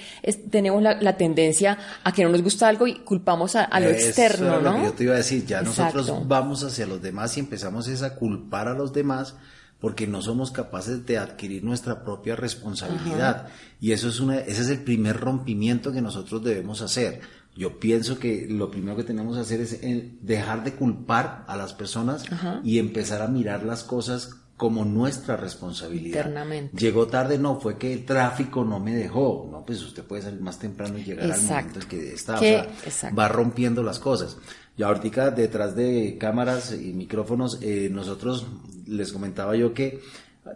tenemos 0.48 0.80
la, 0.80 0.94
la, 1.00 1.16
tendencia 1.16 1.76
a 2.04 2.12
que 2.12 2.22
no 2.22 2.28
nos 2.28 2.42
gusta 2.42 2.68
algo 2.68 2.86
y 2.86 3.00
culpamos 3.00 3.56
a, 3.56 3.64
a 3.64 3.80
lo 3.80 3.88
Eso 3.88 4.06
externo, 4.06 4.58
es 4.58 4.62
lo 4.62 4.70
¿no? 4.70 4.76
que 4.76 4.84
yo 4.84 4.92
te 4.92 5.02
iba 5.02 5.14
a 5.14 5.16
decir, 5.16 5.44
ya 5.44 5.58
Exacto. 5.58 5.98
nosotros 5.98 6.28
vamos 6.28 6.62
hacia 6.62 6.86
los 6.86 7.02
demás 7.02 7.36
y 7.36 7.40
empezamos 7.40 7.88
es 7.88 8.04
a 8.04 8.14
culpar 8.14 8.68
a 8.68 8.74
los 8.74 8.92
demás 8.92 9.34
porque 9.82 10.06
no 10.06 10.22
somos 10.22 10.52
capaces 10.52 11.04
de 11.06 11.18
adquirir 11.18 11.64
nuestra 11.64 12.04
propia 12.04 12.36
responsabilidad. 12.36 13.48
Y 13.80 13.90
eso 13.90 14.08
es 14.08 14.20
una, 14.20 14.38
ese 14.38 14.62
es 14.62 14.68
el 14.68 14.78
primer 14.78 15.18
rompimiento 15.18 15.90
que 15.90 16.00
nosotros 16.00 16.44
debemos 16.44 16.82
hacer. 16.82 17.20
Yo 17.56 17.80
pienso 17.80 18.20
que 18.20 18.46
lo 18.48 18.70
primero 18.70 18.96
que 18.96 19.02
tenemos 19.02 19.34
que 19.34 19.42
hacer 19.42 19.60
es 19.60 19.72
eh, 19.72 20.16
dejar 20.22 20.62
de 20.62 20.74
culpar 20.74 21.44
a 21.48 21.56
las 21.56 21.74
personas 21.74 22.30
Ajá. 22.30 22.60
y 22.62 22.78
empezar 22.78 23.22
a 23.22 23.26
mirar 23.26 23.64
las 23.64 23.82
cosas 23.82 24.30
como 24.56 24.84
nuestra 24.84 25.36
responsabilidad. 25.36 26.18
Internamente. 26.18 26.76
Llegó 26.76 27.06
tarde, 27.06 27.38
no, 27.38 27.58
fue 27.60 27.78
que 27.78 27.92
el 27.92 28.04
tráfico 28.04 28.64
no 28.64 28.78
me 28.78 28.94
dejó. 28.94 29.48
No, 29.50 29.64
pues 29.64 29.82
usted 29.82 30.04
puede 30.04 30.22
salir 30.22 30.40
más 30.40 30.58
temprano 30.58 30.98
y 30.98 31.04
llegar 31.04 31.30
al 31.30 31.42
momento 31.42 31.80
en 31.80 31.88
que 31.88 32.12
está. 32.12 32.36
O 32.36 32.40
sea, 32.40 33.10
va 33.16 33.28
rompiendo 33.28 33.82
las 33.82 33.98
cosas. 33.98 34.36
Y 34.76 34.82
ahorita 34.82 35.30
detrás 35.30 35.76
de 35.76 36.16
cámaras 36.18 36.72
y 36.72 36.92
micrófonos, 36.92 37.58
eh, 37.60 37.88
nosotros 37.90 38.46
les 38.86 39.12
comentaba 39.12 39.56
yo 39.56 39.74
que 39.74 40.00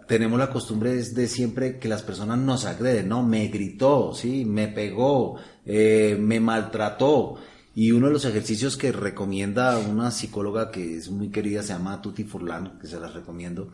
tenemos 0.08 0.38
la 0.38 0.50
costumbre 0.50 0.94
de, 0.94 1.02
de 1.02 1.28
siempre 1.28 1.78
que 1.78 1.88
las 1.88 2.02
personas 2.02 2.38
nos 2.38 2.64
agreden, 2.64 3.08
¿no? 3.08 3.22
Me 3.22 3.48
gritó, 3.48 4.12
sí, 4.14 4.44
me 4.44 4.68
pegó, 4.68 5.36
eh, 5.64 6.16
me 6.18 6.40
maltrató. 6.40 7.36
Y 7.76 7.92
uno 7.92 8.06
de 8.06 8.14
los 8.14 8.24
ejercicios 8.24 8.78
que 8.78 8.90
recomienda 8.90 9.76
una 9.76 10.10
psicóloga 10.10 10.70
que 10.70 10.96
es 10.96 11.10
muy 11.10 11.28
querida, 11.28 11.62
se 11.62 11.74
llama 11.74 12.00
Tuti 12.00 12.24
Furlan, 12.24 12.78
que 12.80 12.86
se 12.86 12.98
las 12.98 13.12
recomiendo, 13.12 13.70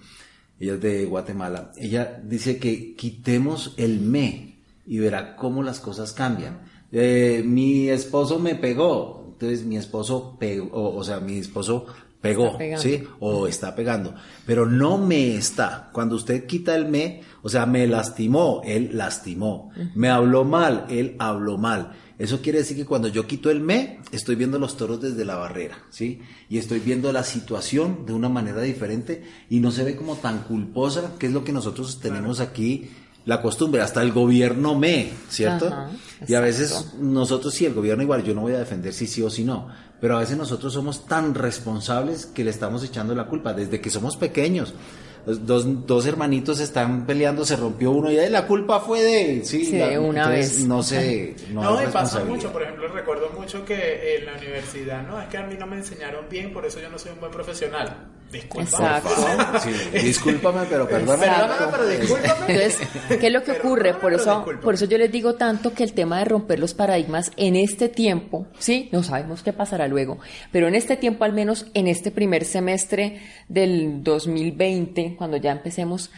ella 0.58 0.74
es 0.74 0.80
de 0.80 1.04
Guatemala, 1.04 1.70
ella 1.76 2.20
dice 2.24 2.58
que 2.58 2.96
quitemos 2.96 3.74
el 3.76 4.00
me 4.00 4.56
y 4.86 4.98
verá 4.98 5.36
cómo 5.36 5.62
las 5.62 5.78
cosas 5.78 6.12
cambian. 6.12 6.62
Eh, 6.90 7.44
mi 7.46 7.90
esposo 7.90 8.40
me 8.40 8.56
pegó, 8.56 9.28
entonces 9.34 9.64
mi 9.64 9.76
esposo 9.76 10.36
pegó, 10.36 10.66
o, 10.72 10.96
o 10.96 11.04
sea, 11.04 11.20
mi 11.20 11.38
esposo 11.38 11.86
pegó. 12.22 12.56
¿sí? 12.78 13.04
O 13.20 13.46
está 13.46 13.74
pegando, 13.74 14.14
pero 14.46 14.64
no 14.64 14.96
me 14.96 15.36
está. 15.36 15.90
Cuando 15.92 16.16
usted 16.16 16.46
quita 16.46 16.74
el 16.74 16.88
me, 16.88 17.20
o 17.42 17.48
sea, 17.48 17.66
me 17.66 17.86
lastimó, 17.86 18.62
él 18.64 18.90
lastimó. 18.94 19.70
Me 19.94 20.08
habló 20.08 20.44
mal, 20.44 20.86
él 20.88 21.16
habló 21.18 21.58
mal. 21.58 21.92
Eso 22.18 22.40
quiere 22.40 22.58
decir 22.58 22.76
que 22.76 22.84
cuando 22.84 23.08
yo 23.08 23.26
quito 23.26 23.50
el 23.50 23.60
me, 23.60 24.00
estoy 24.12 24.36
viendo 24.36 24.58
los 24.58 24.76
toros 24.76 25.00
desde 25.00 25.24
la 25.24 25.36
barrera, 25.36 25.78
¿sí? 25.90 26.20
Y 26.48 26.58
estoy 26.58 26.80
viendo 26.80 27.12
la 27.12 27.24
situación 27.24 28.06
de 28.06 28.12
una 28.12 28.28
manera 28.28 28.60
diferente 28.62 29.24
y 29.48 29.60
no 29.60 29.70
se 29.70 29.84
ve 29.84 29.96
como 29.96 30.16
tan 30.16 30.44
culposa, 30.44 31.14
que 31.18 31.26
es 31.26 31.32
lo 31.32 31.44
que 31.44 31.52
nosotros 31.52 32.00
tenemos 32.00 32.40
aquí, 32.40 32.90
la 33.24 33.40
costumbre, 33.40 33.80
hasta 33.80 34.02
el 34.02 34.12
gobierno 34.12 34.74
me, 34.74 35.10
¿cierto? 35.28 35.68
Ajá, 35.68 35.90
y 36.26 36.34
a 36.34 36.40
veces 36.40 36.94
nosotros 36.98 37.54
sí, 37.54 37.64
el 37.66 37.74
gobierno 37.74 38.02
igual, 38.02 38.24
yo 38.24 38.34
no 38.34 38.42
voy 38.42 38.54
a 38.54 38.58
defender 38.58 38.92
si 38.92 39.06
sí 39.06 39.22
o 39.22 39.30
si 39.30 39.44
no, 39.44 39.68
pero 40.00 40.16
a 40.16 40.20
veces 40.20 40.36
nosotros 40.36 40.72
somos 40.72 41.06
tan 41.06 41.34
responsables 41.34 42.26
que 42.26 42.44
le 42.44 42.50
estamos 42.50 42.82
echando 42.84 43.14
la 43.14 43.26
culpa 43.26 43.54
desde 43.54 43.80
que 43.80 43.90
somos 43.90 44.16
pequeños. 44.16 44.74
Los 45.24 45.46
Dos, 45.46 45.86
dos 45.86 46.04
hermanitos 46.06 46.58
están 46.58 47.06
peleando, 47.06 47.44
se 47.44 47.54
rompió 47.56 47.92
uno 47.92 48.10
y 48.10 48.18
"Ay, 48.18 48.28
la 48.28 48.46
culpa 48.46 48.80
fue 48.80 49.02
de 49.02 49.30
él. 49.36 49.44
Sí, 49.46 49.64
Sí, 49.64 49.78
la- 49.78 50.00
una 50.00 50.28
vez. 50.28 50.64
No 50.66 50.82
sé, 50.82 51.36
no, 51.52 51.62
No, 51.62 51.70
me 51.76 51.76
pasa 51.84 51.84
responsabilidad. 52.18 52.34
mucho, 52.36 52.52
por 52.52 52.62
ejemplo, 52.62 52.88
recuerdo 52.88 53.30
mucho 53.38 53.64
que 53.64 54.16
en 54.18 54.26
la 54.26 54.32
universidad, 54.36 55.06
no, 55.06 55.20
es 55.20 55.28
que 55.28 55.38
a 55.38 55.42
mí 55.46 55.54
no 55.58 55.66
me 55.66 55.76
enseñaron 55.76 56.24
bien, 56.28 56.52
por 56.52 56.66
eso 56.66 56.80
yo 56.80 56.88
no 56.90 56.98
soy 56.98 57.12
un 57.12 57.20
buen 57.20 57.30
profesional. 57.32 58.08
Disculpa. 58.32 58.62
Exacto. 58.62 59.60
Sí, 59.60 59.98
discúlpame, 59.98 60.62
pero 60.68 60.88
perdóname. 60.88 61.26
Perdóname, 61.26 61.66
pero 61.70 61.86
discúlpame. 61.86 62.54
Entonces, 62.54 62.88
¿qué 63.20 63.26
es 63.26 63.32
lo 63.32 63.42
que 63.42 63.52
Pero 63.52 63.68
ocurre? 63.68 63.94
Por 63.94 64.14
eso, 64.14 64.44
por 64.62 64.74
eso 64.74 64.86
yo 64.86 64.96
les 64.96 65.12
digo 65.12 65.34
tanto 65.34 65.74
que 65.74 65.84
el 65.84 65.92
tema 65.92 66.18
de 66.18 66.24
romper 66.24 66.58
los 66.58 66.72
paradigmas 66.72 67.30
en 67.36 67.56
este 67.56 67.90
tiempo, 67.90 68.46
sí, 68.58 68.88
no 68.90 69.02
sabemos 69.02 69.42
qué 69.42 69.52
pasará 69.52 69.86
luego, 69.86 70.18
pero 70.50 70.66
en 70.66 70.74
este 70.74 70.96
tiempo, 70.96 71.24
al 71.24 71.34
menos 71.34 71.66
en 71.74 71.88
este 71.88 72.10
primer 72.10 72.46
semestre 72.46 73.20
del 73.48 74.02
2020, 74.02 75.16
cuando 75.16 75.36
ya 75.36 75.52
empecemos, 75.52 76.10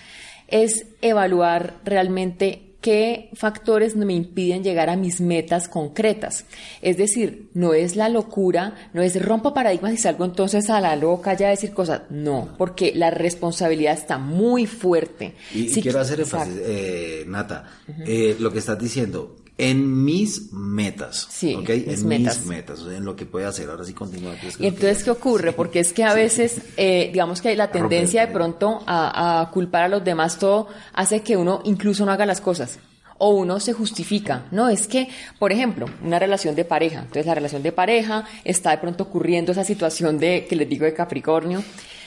es 0.47 0.87
evaluar 1.03 1.81
realmente 1.85 2.74
qué 2.85 3.31
factores 3.33 3.97
me 3.97 4.13
impiden 4.13 4.63
llegar 4.63 4.91
a 4.91 4.97
mis 4.97 5.19
metas 5.19 5.69
concretas. 5.69 6.45
Es 6.83 6.99
decir, 6.99 7.49
no 7.55 7.73
es 7.73 7.97
la 7.97 8.11
locura, 8.11 8.91
no 8.93 9.01
es 9.01 9.21
rompa 9.25 9.55
paradigmas 9.55 9.95
y 9.95 9.97
salgo 9.97 10.27
entonces 10.27 10.69
a 10.69 10.83
la 10.83 10.95
loca 10.95 11.33
ya 11.33 11.47
a 11.47 11.51
decir 11.51 11.73
cosas. 11.73 12.03
No, 12.11 12.51
porque 12.59 12.93
la 12.95 13.11
responsabilidad 13.11 13.95
está 13.95 14.19
muy 14.19 14.67
fuerte. 14.67 15.33
Y, 15.55 15.61
y 15.61 15.69
Sí, 15.71 15.81
quiero 15.81 15.99
hacer 15.99 16.21
énfasis, 16.21 16.61
eh, 16.63 17.25
Nata, 17.27 17.71
eh, 18.07 18.37
lo 18.39 18.53
que 18.53 18.59
estás 18.59 18.79
diciendo, 18.79 19.35
en 19.57 20.05
mis 20.05 20.53
metas, 20.53 21.29
Sí, 21.31 21.53
en 21.53 22.09
metas. 22.09 22.39
mis 22.39 22.47
metas, 22.47 22.81
o 22.81 22.89
sea, 22.89 22.99
en 22.99 23.05
lo 23.05 23.15
que 23.15 23.25
puede 23.25 23.47
hacer. 23.47 23.71
Ahora 23.71 23.85
sí 23.85 23.93
continúa. 23.93 24.35
que 24.35 24.49
Y 24.59 24.67
entonces, 24.67 25.05
¿qué 25.05 25.11
ocurre? 25.11 25.53
Porque 25.57 25.79
es 25.81 25.93
que 25.93 26.03
a 26.03 26.13
veces, 26.15 26.61
eh, 26.77 27.11
digamos 27.13 27.41
que 27.41 27.51
hay 27.51 27.57
la 27.57 27.71
tendencia 27.71 28.27
de 28.27 28.33
pronto 28.33 28.83
a, 28.87 29.41
a 29.43 29.51
culpar 29.51 29.85
a 29.85 29.89
los 29.89 30.03
demás, 30.05 30.39
todo 30.39 30.69
hace 30.93 31.23
que 31.23 31.37
uno 31.37 31.61
incluso 31.65 32.05
no 32.05 32.13
haga 32.13 32.27
las 32.27 32.41
cosas. 32.41 32.79
O 33.17 33.31
uno 33.31 33.61
se 33.61 33.73
justifica, 33.73 34.47
¿no? 34.51 34.69
Es 34.69 34.89
que, 34.89 35.09
por 35.39 35.53
ejemplo, 35.53 35.87
una 36.03 36.19
relación 36.19 36.57
de 36.57 36.65
pareja. 36.65 36.99
Entonces, 36.99 37.27
la 37.27 37.37
relación 37.37 37.63
de 37.63 37.71
pareja 37.71 38.25
está 38.43 38.73
de 38.73 38.79
pronto 38.79 39.05
ocurriendo 39.05 39.53
esa 39.53 39.63
situación 39.63 40.19
de, 40.19 40.47
que 40.49 40.57
les 40.57 40.69
digo, 40.69 40.85
de 40.85 40.95
Capricornio. 40.95 41.63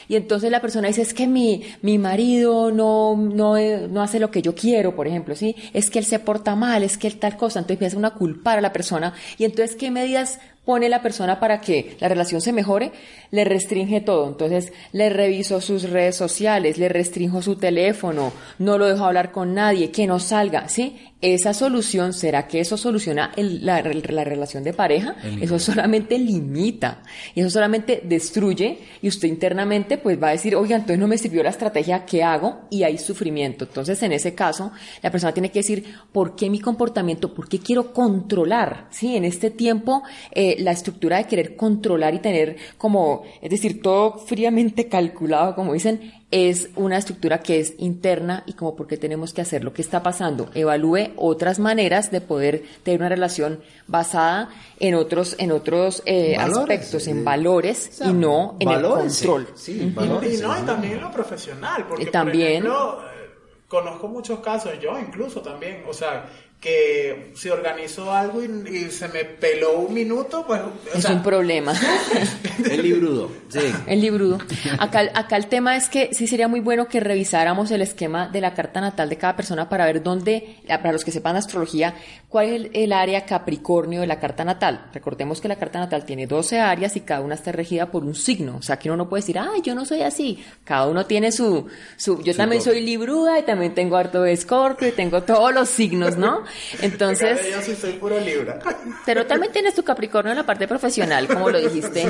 Y 0.07 0.15
entonces 0.15 0.51
la 0.51 0.61
persona 0.61 0.87
dice, 0.87 1.01
es 1.01 1.13
que 1.13 1.27
mi, 1.27 1.63
mi 1.81 1.97
marido 1.97 2.71
no, 2.71 3.15
no, 3.15 3.55
no 3.57 4.01
hace 4.01 4.19
lo 4.19 4.31
que 4.31 4.41
yo 4.41 4.55
quiero, 4.55 4.95
por 4.95 5.07
ejemplo, 5.07 5.35
¿sí? 5.35 5.55
Es 5.73 5.89
que 5.89 5.99
él 5.99 6.05
se 6.05 6.19
porta 6.19 6.55
mal, 6.55 6.83
es 6.83 6.97
que 6.97 7.07
él 7.07 7.17
tal 7.17 7.35
cosa. 7.35 7.59
Entonces 7.59 7.75
empieza 7.75 7.97
uno 7.97 8.07
a 8.07 8.13
culpar 8.13 8.57
a 8.57 8.61
la 8.61 8.73
persona. 8.73 9.13
Y 9.37 9.45
entonces, 9.45 9.75
¿qué 9.75 9.91
medidas 9.91 10.39
pone 10.63 10.89
la 10.89 11.01
persona 11.01 11.39
para 11.39 11.61
que 11.61 11.95
la 11.99 12.09
relación 12.09 12.41
se 12.41 12.53
mejore? 12.53 12.91
Le 13.31 13.43
restringe 13.43 14.01
todo. 14.01 14.27
Entonces, 14.27 14.71
le 14.91 15.09
reviso 15.09 15.59
sus 15.61 15.89
redes 15.89 16.15
sociales, 16.15 16.77
le 16.77 16.89
restringo 16.89 17.41
su 17.41 17.55
teléfono, 17.55 18.31
no 18.59 18.77
lo 18.77 18.85
dejo 18.85 19.05
hablar 19.05 19.31
con 19.31 19.53
nadie, 19.53 19.91
que 19.91 20.07
no 20.07 20.19
salga, 20.19 20.69
¿sí? 20.69 20.97
Esa 21.19 21.51
solución, 21.55 22.13
¿será 22.13 22.47
que 22.47 22.59
eso 22.59 22.77
soluciona 22.77 23.31
el- 23.35 23.65
la, 23.65 23.81
la 23.81 24.23
relación 24.23 24.63
de 24.63 24.71
pareja? 24.71 25.15
Eso 25.41 25.57
solamente 25.57 26.19
limita. 26.19 27.01
Y 27.33 27.41
eso 27.41 27.49
solamente 27.49 28.01
destruye. 28.03 28.77
Y 29.01 29.07
usted 29.07 29.27
internamente, 29.27 29.97
pues 29.97 30.21
va 30.21 30.27
a 30.27 30.31
decir, 30.31 30.55
oiga, 30.55 30.75
entonces 30.75 30.99
no 30.99 31.07
me 31.07 31.17
sirvió 31.17 31.41
la 31.41 31.49
estrategia, 31.49 32.05
¿qué 32.05 32.21
hago? 32.23 32.67
Y 32.69 32.83
hay 32.83 32.99
sufrimiento. 32.99 33.65
Entonces, 33.65 34.03
en 34.03 34.11
ese 34.11 34.35
caso, 34.35 34.71
la 35.01 35.09
persona 35.09 35.33
tiene 35.33 35.49
que 35.49 35.59
decir, 35.59 35.85
¿por 36.11 36.35
qué 36.35 36.51
mi 36.51 36.59
comportamiento? 36.59 37.33
¿Por 37.33 37.49
qué 37.49 37.57
quiero 37.57 37.93
controlar? 37.93 38.85
Sí, 38.91 39.15
en 39.15 39.25
este 39.25 39.49
tiempo, 39.49 40.03
eh, 40.31 40.57
la 40.59 40.71
estructura 40.71 41.17
de 41.17 41.23
querer 41.23 41.55
controlar 41.55 42.13
y 42.13 42.19
tener 42.19 42.57
como, 42.77 43.23
es 43.41 43.49
decir, 43.49 43.81
todo 43.81 44.19
fríamente 44.19 44.87
calculado, 44.87 45.55
como 45.55 45.73
dicen, 45.73 46.13
es 46.29 46.69
una 46.75 46.97
estructura 46.97 47.39
que 47.39 47.59
es 47.61 47.73
interna 47.77 48.43
y 48.45 48.51
como 48.53 48.75
por 48.75 48.85
qué 48.85 48.97
tenemos 48.97 49.33
que 49.33 49.39
hacer 49.41 49.63
lo 49.63 49.71
que 49.71 49.81
está 49.81 50.03
pasando. 50.03 50.49
Evalúe 50.53 51.06
otras 51.15 51.59
maneras 51.59 52.11
de 52.11 52.21
poder 52.21 52.63
tener 52.83 52.99
una 52.99 53.09
relación 53.09 53.61
basada 53.87 54.49
en 54.79 54.95
otros, 54.95 55.35
en 55.39 55.51
otros 55.51 56.03
eh, 56.05 56.35
Valores, 56.37 56.57
aspectos, 56.59 57.07
en 57.07 57.19
eh, 57.19 57.23
valores 57.23 57.89
o 57.91 57.95
sea, 57.95 58.07
y 58.07 58.13
no 58.13 58.55
en 58.59 58.69
el 58.69 58.81
control. 58.83 59.47
Sí, 59.55 59.81
Y, 59.81 59.85
no, 59.95 60.23
y 60.23 60.37
¿no? 60.37 60.65
también 60.65 60.93
en 60.93 61.01
lo 61.01 61.11
profesional, 61.11 61.85
porque 61.87 62.05
también- 62.07 62.63
por 62.63 62.71
ejemplo, 62.71 63.01
eh, 63.03 63.29
conozco 63.67 64.07
muchos 64.07 64.39
casos, 64.39 64.71
yo 64.81 64.97
incluso 64.99 65.41
también, 65.41 65.83
o 65.87 65.93
sea, 65.93 66.25
que 66.59 67.33
si 67.35 67.49
organizo 67.49 68.11
algo 68.11 68.43
y, 68.43 68.89
se 68.89 69.07
me 69.09 69.25
peló 69.25 69.79
un 69.79 69.93
minuto, 69.93 70.43
pues... 70.47 70.61
es 70.95 71.05
un 71.05 71.21
problema. 71.21 71.73
el 72.71 72.81
librudo, 72.81 73.31
sí. 73.49 73.59
El 73.85 74.01
librudo. 74.01 74.39
Acá, 74.79 75.01
acá 75.13 75.37
el 75.37 75.47
tema 75.47 75.77
es 75.77 75.87
que 75.87 76.13
sí 76.13 76.25
sería 76.25 76.47
muy 76.47 76.59
bueno 76.59 76.87
que 76.87 76.99
revisáramos 76.99 77.69
el 77.69 77.83
esquema 77.83 78.27
de 78.27 78.41
la 78.41 78.55
carta 78.55 78.81
natal 78.81 79.07
de 79.07 79.17
cada 79.17 79.35
persona 79.35 79.69
para 79.69 79.85
ver 79.85 80.01
dónde, 80.01 80.57
para 80.67 80.91
los 80.91 81.05
que 81.05 81.11
sepan 81.11 81.35
astrología, 81.35 81.93
cuál 82.37 82.49
es 82.49 82.69
el, 82.75 82.93
área 82.93 83.25
Capricornio 83.25 84.01
de 84.01 84.05
la 84.05 84.19
carta 84.19 84.45
natal. 84.45 84.91
Recordemos 84.93 85.41
que 85.41 85.47
la 85.47 85.55
carta 85.55 85.79
natal 85.79 86.05
tiene 86.05 86.27
12 86.27 86.59
áreas 86.59 86.95
y 86.95 86.99
cada 86.99 87.21
una 87.21 87.33
está 87.33 87.51
regida 87.51 87.89
por 87.89 88.03
un 88.03 88.13
signo. 88.13 88.57
O 88.57 88.61
sea, 88.61 88.77
que 88.77 88.89
uno 88.89 88.97
no 88.97 89.09
puede 89.09 89.21
decir, 89.21 89.39
ay, 89.39 89.61
yo 89.63 89.73
no 89.73 89.85
soy 89.85 90.03
así. 90.03 90.45
Cada 90.63 90.85
uno 90.85 91.07
tiene 91.07 91.31
su... 91.31 91.65
su 91.95 92.21
yo 92.21 92.35
también 92.35 92.61
soy 92.61 92.81
libruda 92.81 93.39
y 93.39 93.41
también 93.41 93.73
tengo 93.73 93.97
harto 93.97 94.21
de 94.21 94.33
escorpio 94.33 94.87
y 94.87 94.91
tengo 94.91 95.23
todos 95.23 95.51
los 95.51 95.67
signos, 95.67 96.15
¿no? 96.15 96.43
Entonces. 96.83 97.39
Yo 97.49 97.59
sí 97.59 97.75
soy 97.75 97.93
puro 97.93 98.19
Libra. 98.19 98.59
Pero 99.03 99.25
también 99.25 99.51
tienes 99.51 99.73
tu 99.73 99.81
Capricornio 99.81 100.31
en 100.31 100.37
la 100.37 100.45
parte 100.45 100.67
profesional, 100.67 101.27
como 101.27 101.49
lo 101.49 101.59
dijiste. 101.59 102.05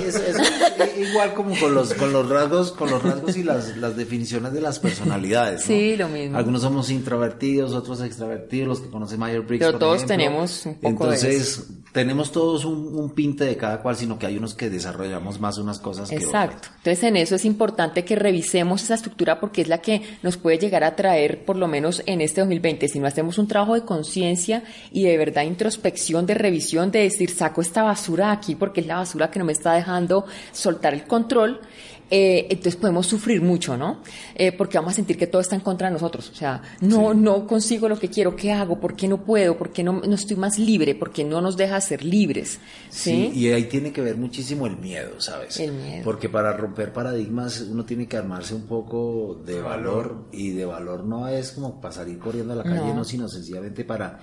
igual 0.97 1.35
como 1.35 1.57
con 1.57 1.73
los, 1.73 1.93
con 1.93 2.11
los 2.11 2.27
rasgos, 2.27 2.73
con 2.73 2.89
los 2.89 3.01
rasgos 3.01 3.37
y 3.37 3.43
las, 3.43 3.77
las 3.77 3.95
definiciones 3.95 4.51
de 4.51 4.59
las 4.59 4.79
personalidades. 4.79 5.61
Sí, 5.61 5.95
lo 5.95 6.09
mismo. 6.09 6.37
Algunos 6.37 6.63
somos 6.63 6.89
introvertidos, 6.89 7.71
otros 7.71 8.01
extravertidos, 8.01 8.67
los 8.67 8.81
que 8.81 8.89
conocen 8.89 9.21
Mayor 9.21 9.45
Briggs. 9.45 9.65
Pero 9.65 9.79
todos 9.79 10.05
tenemos 10.17 10.65
un 10.65 10.75
poco 10.75 10.89
Entonces, 10.89 11.67
tenemos 11.91 12.31
todos 12.31 12.65
un, 12.65 13.09
pinte 13.15 13.45
de 13.45 13.57
cada 13.57 13.81
cual, 13.81 13.95
sino 13.95 14.19
que 14.19 14.27
hay 14.27 14.37
unos 14.37 14.53
que 14.53 14.69
desarrollamos 14.69 15.39
más 15.39 15.57
unas 15.57 15.79
cosas 15.79 16.09
que 16.09 16.17
Exacto. 16.17 16.67
Entonces, 16.77 17.03
en 17.03 17.17
eso 17.17 17.35
es 17.35 17.45
importante 17.45 18.05
que 18.05 18.15
revisemos 18.15 18.83
esa 18.83 18.95
estructura 18.95 19.39
porque 19.39 19.61
es 19.61 19.67
la 19.67 19.79
que 19.79 20.03
nos 20.21 20.37
puede 20.37 20.59
llegar 20.59 20.83
a 20.83 20.95
traer, 20.95 21.43
por 21.45 21.55
lo 21.55 21.67
menos 21.67 22.03
en 22.05 22.21
este 22.21 22.41
2020, 22.41 22.87
si 22.87 22.99
no 22.99 23.07
hacemos 23.07 23.37
un 23.39 23.47
trabajo 23.47 23.73
de 23.73 23.81
conciencia 23.81 24.63
y 24.91 25.05
de 25.05 25.17
verdad 25.17 25.43
introspección, 25.43 26.25
de 26.25 26.35
revisión, 26.35 26.91
de 26.91 26.99
decir, 26.99 27.31
saco 27.31 27.61
esta 27.61 27.81
basura 27.81 28.31
aquí 28.31 28.55
porque 28.55 28.81
es 28.81 28.87
la 28.87 28.97
basura 28.97 29.31
que 29.31 29.39
no 29.39 29.45
me 29.45 29.53
está 29.53 29.73
dejando 29.73 30.25
soltar 30.51 30.93
el 30.93 31.05
control, 31.05 31.61
eh, 32.09 32.47
entonces 32.49 32.75
podemos 32.75 33.05
sufrir 33.07 33.41
mucho, 33.41 33.77
¿no? 33.77 34.01
Eh, 34.35 34.51
porque 34.51 34.77
vamos 34.77 34.93
a 34.93 34.95
sentir 34.95 35.17
que 35.17 35.27
todo 35.27 35.41
está 35.41 35.55
en 35.55 35.61
contra 35.61 35.87
de 35.87 35.93
nosotros. 35.93 36.29
O 36.29 36.35
sea, 36.35 36.61
no, 36.81 37.13
no 37.13 37.47
consigo 37.47 37.89
lo 37.89 37.99
que 37.99 38.09
quiero, 38.09 38.35
¿qué 38.35 38.51
hago? 38.51 38.79
¿Por 38.79 38.95
qué 38.95 39.07
no 39.07 39.23
puedo? 39.23 39.57
¿Por 39.57 39.71
qué 39.71 39.83
no, 39.83 39.93
no 39.93 40.15
estoy 40.15 40.37
más 40.37 40.57
libre? 40.57 40.95
¿Por 40.95 41.11
qué 41.11 41.23
no 41.23 41.41
nos 41.41 41.57
deja 41.57 41.79
ser 41.81 42.03
libres? 42.03 42.59
¿sí? 42.89 43.31
y 43.33 43.51
ahí 43.51 43.65
tiene 43.65 43.91
que 43.91 44.01
ver 44.01 44.17
muchísimo 44.17 44.67
el 44.67 44.77
miedo, 44.77 45.19
¿sabes? 45.19 45.59
El 45.59 45.73
miedo. 45.73 46.03
Porque 46.03 46.29
para 46.29 46.53
romper 46.53 46.93
paradigmas 46.93 47.61
uno 47.61 47.85
tiene 47.85 48.07
que 48.07 48.17
armarse 48.17 48.55
un 48.55 48.67
poco 48.67 49.41
de 49.45 49.61
valor, 49.61 50.27
y 50.31 50.51
de 50.51 50.65
valor 50.65 51.03
no 51.03 51.27
es 51.27 51.51
como 51.51 51.79
para 51.81 51.93
salir 51.93 52.19
corriendo 52.19 52.53
a 52.53 52.55
la 52.55 52.63
calle, 52.63 52.93
no 52.93 53.03
sino 53.03 53.27
sencillamente 53.27 53.83
para 53.83 54.19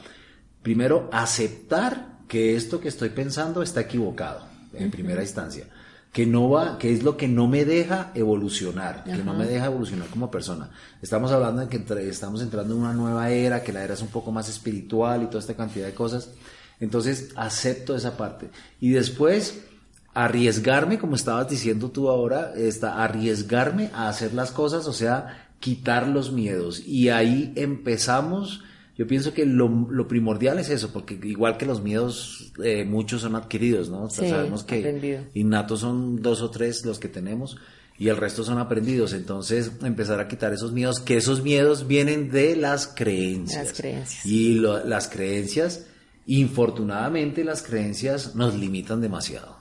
primero, 0.65 1.11
aceptar 1.13 2.21
que 2.27 2.57
esto 2.57 2.81
que 2.81 2.89
estoy 2.89 3.11
pensando 3.11 3.63
está 3.63 3.83
equivocado, 3.83 4.41
en 4.73 4.91
primera 4.91 5.23
instancia. 5.23 5.67
Que 6.15 6.25
no 6.27 6.49
va, 6.49 6.79
que 6.79 6.93
es 6.93 7.03
lo 7.03 7.19
que 7.19 7.29
no 7.29 7.47
me 7.47 7.67
deja 7.67 8.11
evolucionar, 8.15 9.05
que 9.05 9.19
no 9.19 9.35
me 9.35 9.47
deja 9.47 9.67
evolucionar 9.67 10.09
como 10.09 10.31
persona. 10.31 10.71
Estamos 11.03 11.31
hablando 11.33 11.67
de 11.67 11.69
que 11.69 12.09
estamos 12.09 12.41
entrando 12.41 12.73
en 12.73 12.81
una 12.81 12.95
nueva 12.95 13.31
era, 13.31 13.63
que 13.63 13.73
la 13.73 13.85
era 13.85 13.93
es 13.93 14.01
un 14.01 14.09
poco 14.09 14.31
más 14.31 14.49
espiritual 14.49 15.23
y 15.23 15.27
toda 15.27 15.41
esta 15.41 15.55
cantidad 15.55 15.87
de 15.87 15.93
cosas. 15.93 16.31
Entonces, 16.81 17.31
acepto 17.37 17.97
esa 17.97 18.17
parte. 18.17 18.49
Y 18.81 18.91
después, 18.91 19.65
arriesgarme, 20.15 20.99
como 20.99 21.17
estabas 21.17 21.49
diciendo 21.49 21.91
tú 21.91 22.09
ahora, 22.09 22.53
está, 22.57 23.03
arriesgarme 23.03 23.91
a 23.93 24.09
hacer 24.09 24.35
las 24.35 24.53
cosas, 24.53 24.87
o 24.87 24.93
sea, 24.93 25.49
quitar 25.61 26.07
los 26.07 26.33
miedos. 26.33 26.81
Y 26.87 27.09
ahí 27.09 27.53
empezamos 27.57 28.63
yo 28.97 29.07
pienso 29.07 29.35
que 29.35 29.45
lo, 29.45 30.07
primordial 30.07 30.59
es 30.59 30.71
eso, 30.71 30.93
porque 30.93 31.19
igual 31.25 31.57
que 31.57 31.67
los 31.67 31.83
miedos, 31.83 32.53
eh, 32.63 32.85
muchos 32.85 33.23
son 33.23 33.35
adquiridos, 33.35 33.89
¿no? 33.91 34.09
sabemos 34.09 34.63
que 34.63 35.21
innatos 35.35 35.81
son 35.81 36.23
dos 36.23 36.43
o 36.43 36.51
tres 36.51 36.85
los 36.85 36.99
que 36.99 37.09
tenemos 37.09 37.57
y 37.99 38.09
el 38.09 38.17
resto 38.17 38.45
son 38.45 38.59
aprendidos. 38.59 39.13
Entonces, 39.13 39.73
empezar 39.83 40.21
a 40.21 40.29
quitar 40.29 40.53
esos 40.53 40.73
miedos, 40.73 41.01
que 41.01 41.17
esos 41.17 41.43
miedos 41.43 41.87
vienen 41.87 42.31
de 42.31 42.57
las 42.57 42.87
creencias. 42.87 43.67
Las 43.67 43.77
creencias. 43.77 44.27
Y 44.27 44.61
las 44.61 45.09
creencias, 45.09 45.87
infortunadamente, 46.27 47.45
las 47.45 47.63
creencias 47.63 48.35
nos 48.35 48.55
limitan 48.55 49.01
demasiado. 49.01 49.57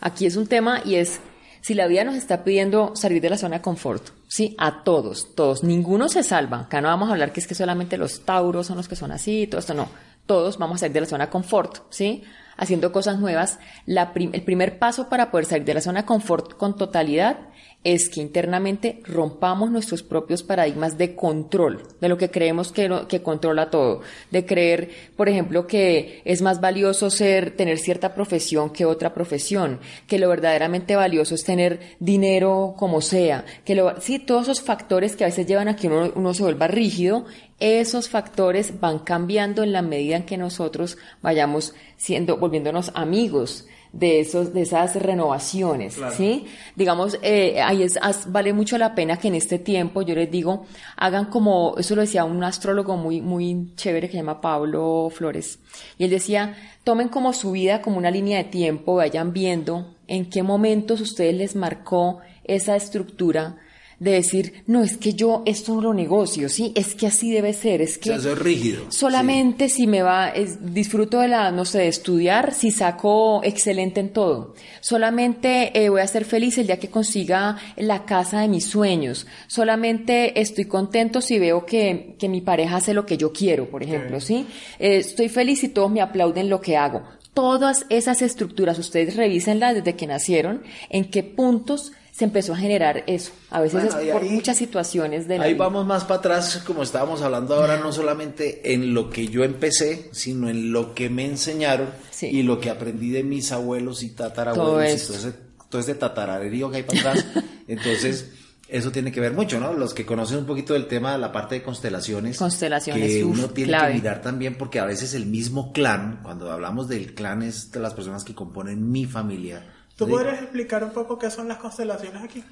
Aquí 0.00 0.26
es 0.26 0.36
un 0.36 0.46
tema 0.46 0.82
y 0.84 0.96
es 0.96 1.20
si 1.60 1.72
la 1.72 1.86
vida 1.86 2.04
nos 2.04 2.16
está 2.16 2.44
pidiendo 2.44 2.94
salir 2.94 3.22
de 3.22 3.30
la 3.30 3.38
zona 3.38 3.56
de 3.56 3.62
confort, 3.62 4.10
sí, 4.34 4.56
a 4.58 4.82
todos, 4.82 5.36
todos, 5.36 5.62
ninguno 5.62 6.08
se 6.08 6.24
salva. 6.24 6.62
Acá 6.62 6.80
no 6.80 6.88
vamos 6.88 7.08
a 7.08 7.12
hablar 7.12 7.32
que 7.32 7.38
es 7.38 7.46
que 7.46 7.54
solamente 7.54 7.96
los 7.96 8.24
tauros 8.24 8.66
son 8.66 8.76
los 8.76 8.88
que 8.88 8.96
son 8.96 9.12
así, 9.12 9.46
todo 9.46 9.60
esto 9.60 9.74
no. 9.74 9.88
Todos 10.26 10.58
vamos 10.58 10.74
a 10.74 10.78
salir 10.80 10.94
de 10.94 11.02
la 11.02 11.06
zona 11.06 11.30
confort, 11.30 11.82
sí, 11.90 12.24
haciendo 12.56 12.90
cosas 12.90 13.20
nuevas. 13.20 13.60
el 13.86 14.42
primer 14.42 14.80
paso 14.80 15.08
para 15.08 15.30
poder 15.30 15.46
salir 15.46 15.64
de 15.64 15.74
la 15.74 15.80
zona 15.80 16.04
confort 16.04 16.56
con 16.56 16.76
totalidad 16.76 17.38
es 17.84 18.08
que 18.08 18.22
internamente 18.22 19.00
rompamos 19.04 19.70
nuestros 19.70 20.02
propios 20.02 20.42
paradigmas 20.42 20.96
de 20.96 21.14
control, 21.14 21.82
de 22.00 22.08
lo 22.08 22.16
que 22.16 22.30
creemos 22.30 22.72
que, 22.72 22.90
que 23.08 23.22
controla 23.22 23.68
todo, 23.68 24.00
de 24.30 24.46
creer, 24.46 24.90
por 25.16 25.28
ejemplo, 25.28 25.66
que 25.66 26.22
es 26.24 26.40
más 26.40 26.62
valioso 26.62 27.10
ser, 27.10 27.54
tener 27.56 27.78
cierta 27.78 28.14
profesión 28.14 28.70
que 28.70 28.86
otra 28.86 29.12
profesión, 29.12 29.80
que 30.08 30.18
lo 30.18 30.30
verdaderamente 30.30 30.96
valioso 30.96 31.34
es 31.34 31.44
tener 31.44 31.78
dinero 32.00 32.74
como 32.78 33.02
sea, 33.02 33.44
que 33.66 33.74
lo, 33.74 34.00
sí, 34.00 34.18
todos 34.18 34.44
esos 34.44 34.62
factores 34.62 35.14
que 35.14 35.24
a 35.24 35.28
veces 35.28 35.46
llevan 35.46 35.68
a 35.68 35.76
que 35.76 35.88
uno, 35.88 36.10
uno 36.14 36.32
se 36.32 36.42
vuelva 36.42 36.66
rígido, 36.66 37.26
esos 37.60 38.08
factores 38.08 38.80
van 38.80 38.98
cambiando 39.00 39.62
en 39.62 39.72
la 39.72 39.82
medida 39.82 40.16
en 40.16 40.24
que 40.24 40.38
nosotros 40.38 40.96
vayamos 41.20 41.74
siendo, 41.98 42.38
volviéndonos 42.38 42.92
amigos 42.94 43.66
de 43.94 44.20
esos 44.20 44.52
de 44.52 44.62
esas 44.62 44.96
renovaciones 44.96 45.96
sí 46.16 46.46
digamos 46.74 47.18
eh, 47.22 47.62
ahí 47.62 47.84
es, 47.84 47.98
vale 48.26 48.52
mucho 48.52 48.76
la 48.76 48.94
pena 48.94 49.18
que 49.18 49.28
en 49.28 49.36
este 49.36 49.58
tiempo 49.58 50.02
yo 50.02 50.16
les 50.16 50.30
digo 50.30 50.66
hagan 50.96 51.26
como 51.26 51.76
eso 51.78 51.94
lo 51.94 52.00
decía 52.00 52.24
un 52.24 52.42
astrólogo 52.42 52.96
muy 52.96 53.20
muy 53.20 53.72
chévere 53.76 54.08
que 54.08 54.12
se 54.12 54.18
llama 54.18 54.40
Pablo 54.40 55.10
Flores 55.14 55.60
y 55.96 56.04
él 56.04 56.10
decía 56.10 56.56
tomen 56.82 57.08
como 57.08 57.32
su 57.32 57.52
vida 57.52 57.82
como 57.82 57.98
una 57.98 58.10
línea 58.10 58.38
de 58.38 58.50
tiempo 58.50 58.96
vayan 58.96 59.32
viendo 59.32 59.94
en 60.08 60.28
qué 60.28 60.42
momentos 60.42 61.00
ustedes 61.00 61.36
les 61.36 61.54
marcó 61.54 62.18
esa 62.42 62.74
estructura 62.74 63.56
de 63.98 64.12
decir, 64.12 64.64
no, 64.66 64.82
es 64.82 64.96
que 64.96 65.14
yo 65.14 65.42
esto 65.46 65.74
no 65.74 65.80
lo 65.80 65.94
negocio, 65.94 66.48
¿sí? 66.48 66.72
Es 66.74 66.94
que 66.94 67.06
así 67.06 67.30
debe 67.30 67.52
ser, 67.52 67.82
es 67.82 67.98
que... 67.98 68.14
es 68.14 68.38
rígido. 68.38 68.84
Solamente 68.90 69.68
si 69.68 69.86
me 69.86 70.02
va, 70.02 70.32
disfruto 70.60 71.20
de 71.20 71.28
la, 71.28 71.50
no 71.50 71.64
sé, 71.64 71.78
de 71.78 71.88
estudiar, 71.88 72.54
si 72.54 72.70
saco 72.70 73.42
excelente 73.44 74.00
en 74.00 74.12
todo. 74.12 74.54
Solamente 74.80 75.78
eh, 75.78 75.88
voy 75.88 76.00
a 76.00 76.06
ser 76.06 76.24
feliz 76.24 76.58
el 76.58 76.66
día 76.66 76.78
que 76.78 76.88
consiga 76.88 77.56
la 77.76 78.04
casa 78.04 78.40
de 78.40 78.48
mis 78.48 78.66
sueños. 78.66 79.26
Solamente 79.46 80.40
estoy 80.40 80.66
contento 80.66 81.20
si 81.20 81.38
veo 81.38 81.64
que, 81.64 82.16
que 82.18 82.28
mi 82.28 82.40
pareja 82.40 82.76
hace 82.76 82.94
lo 82.94 83.06
que 83.06 83.16
yo 83.16 83.32
quiero, 83.32 83.70
por 83.70 83.82
ejemplo, 83.82 84.20
¿sí? 84.20 84.46
Eh, 84.78 84.98
estoy 84.98 85.28
feliz 85.28 85.60
si 85.60 85.68
todos 85.68 85.90
me 85.90 86.00
aplauden 86.00 86.48
lo 86.48 86.60
que 86.60 86.76
hago. 86.76 87.02
Todas 87.32 87.86
esas 87.88 88.22
estructuras, 88.22 88.78
ustedes 88.78 89.16
revísenlas 89.16 89.74
desde 89.74 89.96
que 89.96 90.06
nacieron, 90.06 90.62
en 90.88 91.10
qué 91.10 91.24
puntos 91.24 91.92
se 92.14 92.24
empezó 92.24 92.52
a 92.52 92.56
generar 92.56 93.02
eso. 93.08 93.32
A 93.50 93.60
veces 93.60 93.84
es 93.84 94.12
por 94.12 94.22
muchas 94.22 94.56
situaciones 94.56 95.26
de 95.26 95.40
Ahí 95.40 95.54
vamos 95.54 95.84
más 95.84 96.04
para 96.04 96.20
atrás, 96.20 96.62
como 96.64 96.84
estábamos 96.84 97.22
hablando 97.22 97.56
ahora, 97.56 97.78
no 97.78 97.92
solamente 97.92 98.72
en 98.72 98.94
lo 98.94 99.10
que 99.10 99.26
yo 99.26 99.42
empecé, 99.42 100.10
sino 100.12 100.48
en 100.48 100.70
lo 100.72 100.94
que 100.94 101.10
me 101.10 101.24
enseñaron 101.24 101.88
y 102.22 102.44
lo 102.44 102.60
que 102.60 102.70
aprendí 102.70 103.10
de 103.10 103.24
mis 103.24 103.50
abuelos 103.50 104.04
y 104.04 104.10
tatarabuelos 104.10 105.06
todo 105.06 105.16
y 105.16 105.18
todo 105.18 105.28
ese, 105.28 105.38
todo 105.68 105.80
ese 105.80 105.94
tatararerío 105.96 106.70
que 106.70 106.76
hay 106.76 106.82
para 106.84 107.00
atrás. 107.00 107.26
Entonces 107.66 108.30
eso 108.68 108.92
tiene 108.92 109.10
que 109.10 109.18
ver 109.18 109.32
mucho, 109.32 109.58
¿no? 109.58 109.72
Los 109.72 109.92
que 109.92 110.06
conocen 110.06 110.38
un 110.38 110.46
poquito 110.46 110.72
del 110.74 110.86
tema 110.86 111.12
de 111.12 111.18
la 111.18 111.32
parte 111.32 111.56
de 111.56 111.62
constelaciones. 111.64 112.38
Constelaciones. 112.38 113.08
Que 113.08 113.24
uno 113.24 113.50
tiene 113.50 113.76
que 113.76 113.94
mirar 113.94 114.22
también 114.22 114.56
porque 114.56 114.78
a 114.78 114.84
veces 114.84 115.14
el 115.14 115.26
mismo 115.26 115.72
clan, 115.72 116.20
cuando 116.22 116.52
hablamos 116.52 116.86
del 116.88 117.12
clan 117.12 117.42
es 117.42 117.72
de 117.72 117.80
las 117.80 117.92
personas 117.92 118.22
que 118.22 118.36
componen 118.36 118.88
mi 118.88 119.04
familia, 119.04 119.66
¿Tú 119.96 120.08
podrías 120.08 120.42
explicar 120.42 120.82
un 120.82 120.90
poco 120.90 121.18
qué 121.18 121.30
son 121.30 121.48
las 121.48 121.58
constelaciones 121.58 122.22
aquí? 122.22 122.42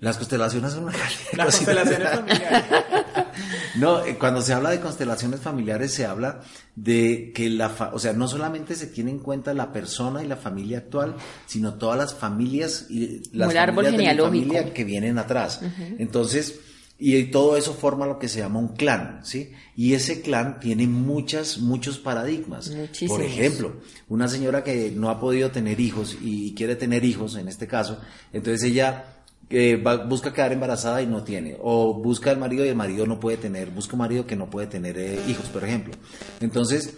Las 0.00 0.18
constelaciones 0.18 0.72
son 0.72 0.86
Las 1.36 1.56
constelaciones 1.56 2.10
familiares. 2.10 2.64
no, 3.76 4.04
eh, 4.04 4.18
cuando 4.18 4.42
se 4.42 4.52
habla 4.52 4.70
de 4.70 4.80
constelaciones 4.80 5.40
familiares 5.40 5.94
se 5.94 6.04
habla 6.04 6.40
de 6.74 7.32
que 7.34 7.48
la, 7.48 7.72
o 7.92 7.98
sea, 7.98 8.12
no 8.12 8.28
solamente 8.28 8.74
se 8.74 8.88
tiene 8.88 9.10
en 9.10 9.20
cuenta 9.20 9.54
la 9.54 9.72
persona 9.72 10.22
y 10.22 10.26
la 10.26 10.36
familia 10.36 10.78
actual, 10.78 11.14
sino 11.46 11.74
todas 11.74 11.96
las 11.96 12.14
familias 12.14 12.86
y 12.90 13.22
las 13.32 13.52
familias 13.54 13.96
de 13.96 14.22
familia 14.22 14.74
que 14.74 14.84
vienen 14.84 15.18
atrás. 15.18 15.60
Entonces, 15.98 16.60
y 16.98 17.24
todo 17.24 17.56
eso 17.56 17.74
forma 17.74 18.06
lo 18.06 18.18
que 18.18 18.28
se 18.28 18.38
llama 18.38 18.58
un 18.58 18.68
clan, 18.68 19.20
¿sí? 19.22 19.52
Y 19.76 19.92
ese 19.94 20.22
clan 20.22 20.60
tiene 20.60 20.86
muchas, 20.86 21.58
muchos 21.58 21.98
paradigmas. 21.98 22.70
Por 23.06 23.20
ejemplo, 23.22 23.76
una 24.08 24.28
señora 24.28 24.64
que 24.64 24.90
no 24.90 25.10
ha 25.10 25.20
podido 25.20 25.50
tener 25.50 25.78
hijos 25.80 26.16
y 26.22 26.54
quiere 26.54 26.74
tener 26.76 27.04
hijos, 27.04 27.36
en 27.36 27.48
este 27.48 27.66
caso, 27.66 28.00
entonces 28.32 28.62
ella 28.62 29.12
eh, 29.50 29.76
va- 29.76 30.04
busca 30.06 30.32
quedar 30.32 30.52
embarazada 30.52 31.02
y 31.02 31.06
no 31.06 31.22
tiene, 31.22 31.56
o 31.60 31.94
busca 32.02 32.30
el 32.32 32.38
marido 32.38 32.64
y 32.64 32.68
el 32.68 32.74
marido 32.74 33.06
no 33.06 33.20
puede 33.20 33.36
tener, 33.36 33.70
busca 33.70 33.92
un 33.92 34.00
marido 34.00 34.26
que 34.26 34.34
no 34.34 34.48
puede 34.50 34.66
tener 34.66 34.98
eh, 34.98 35.20
hijos, 35.28 35.46
por 35.46 35.62
ejemplo. 35.64 35.94
Entonces, 36.40 36.94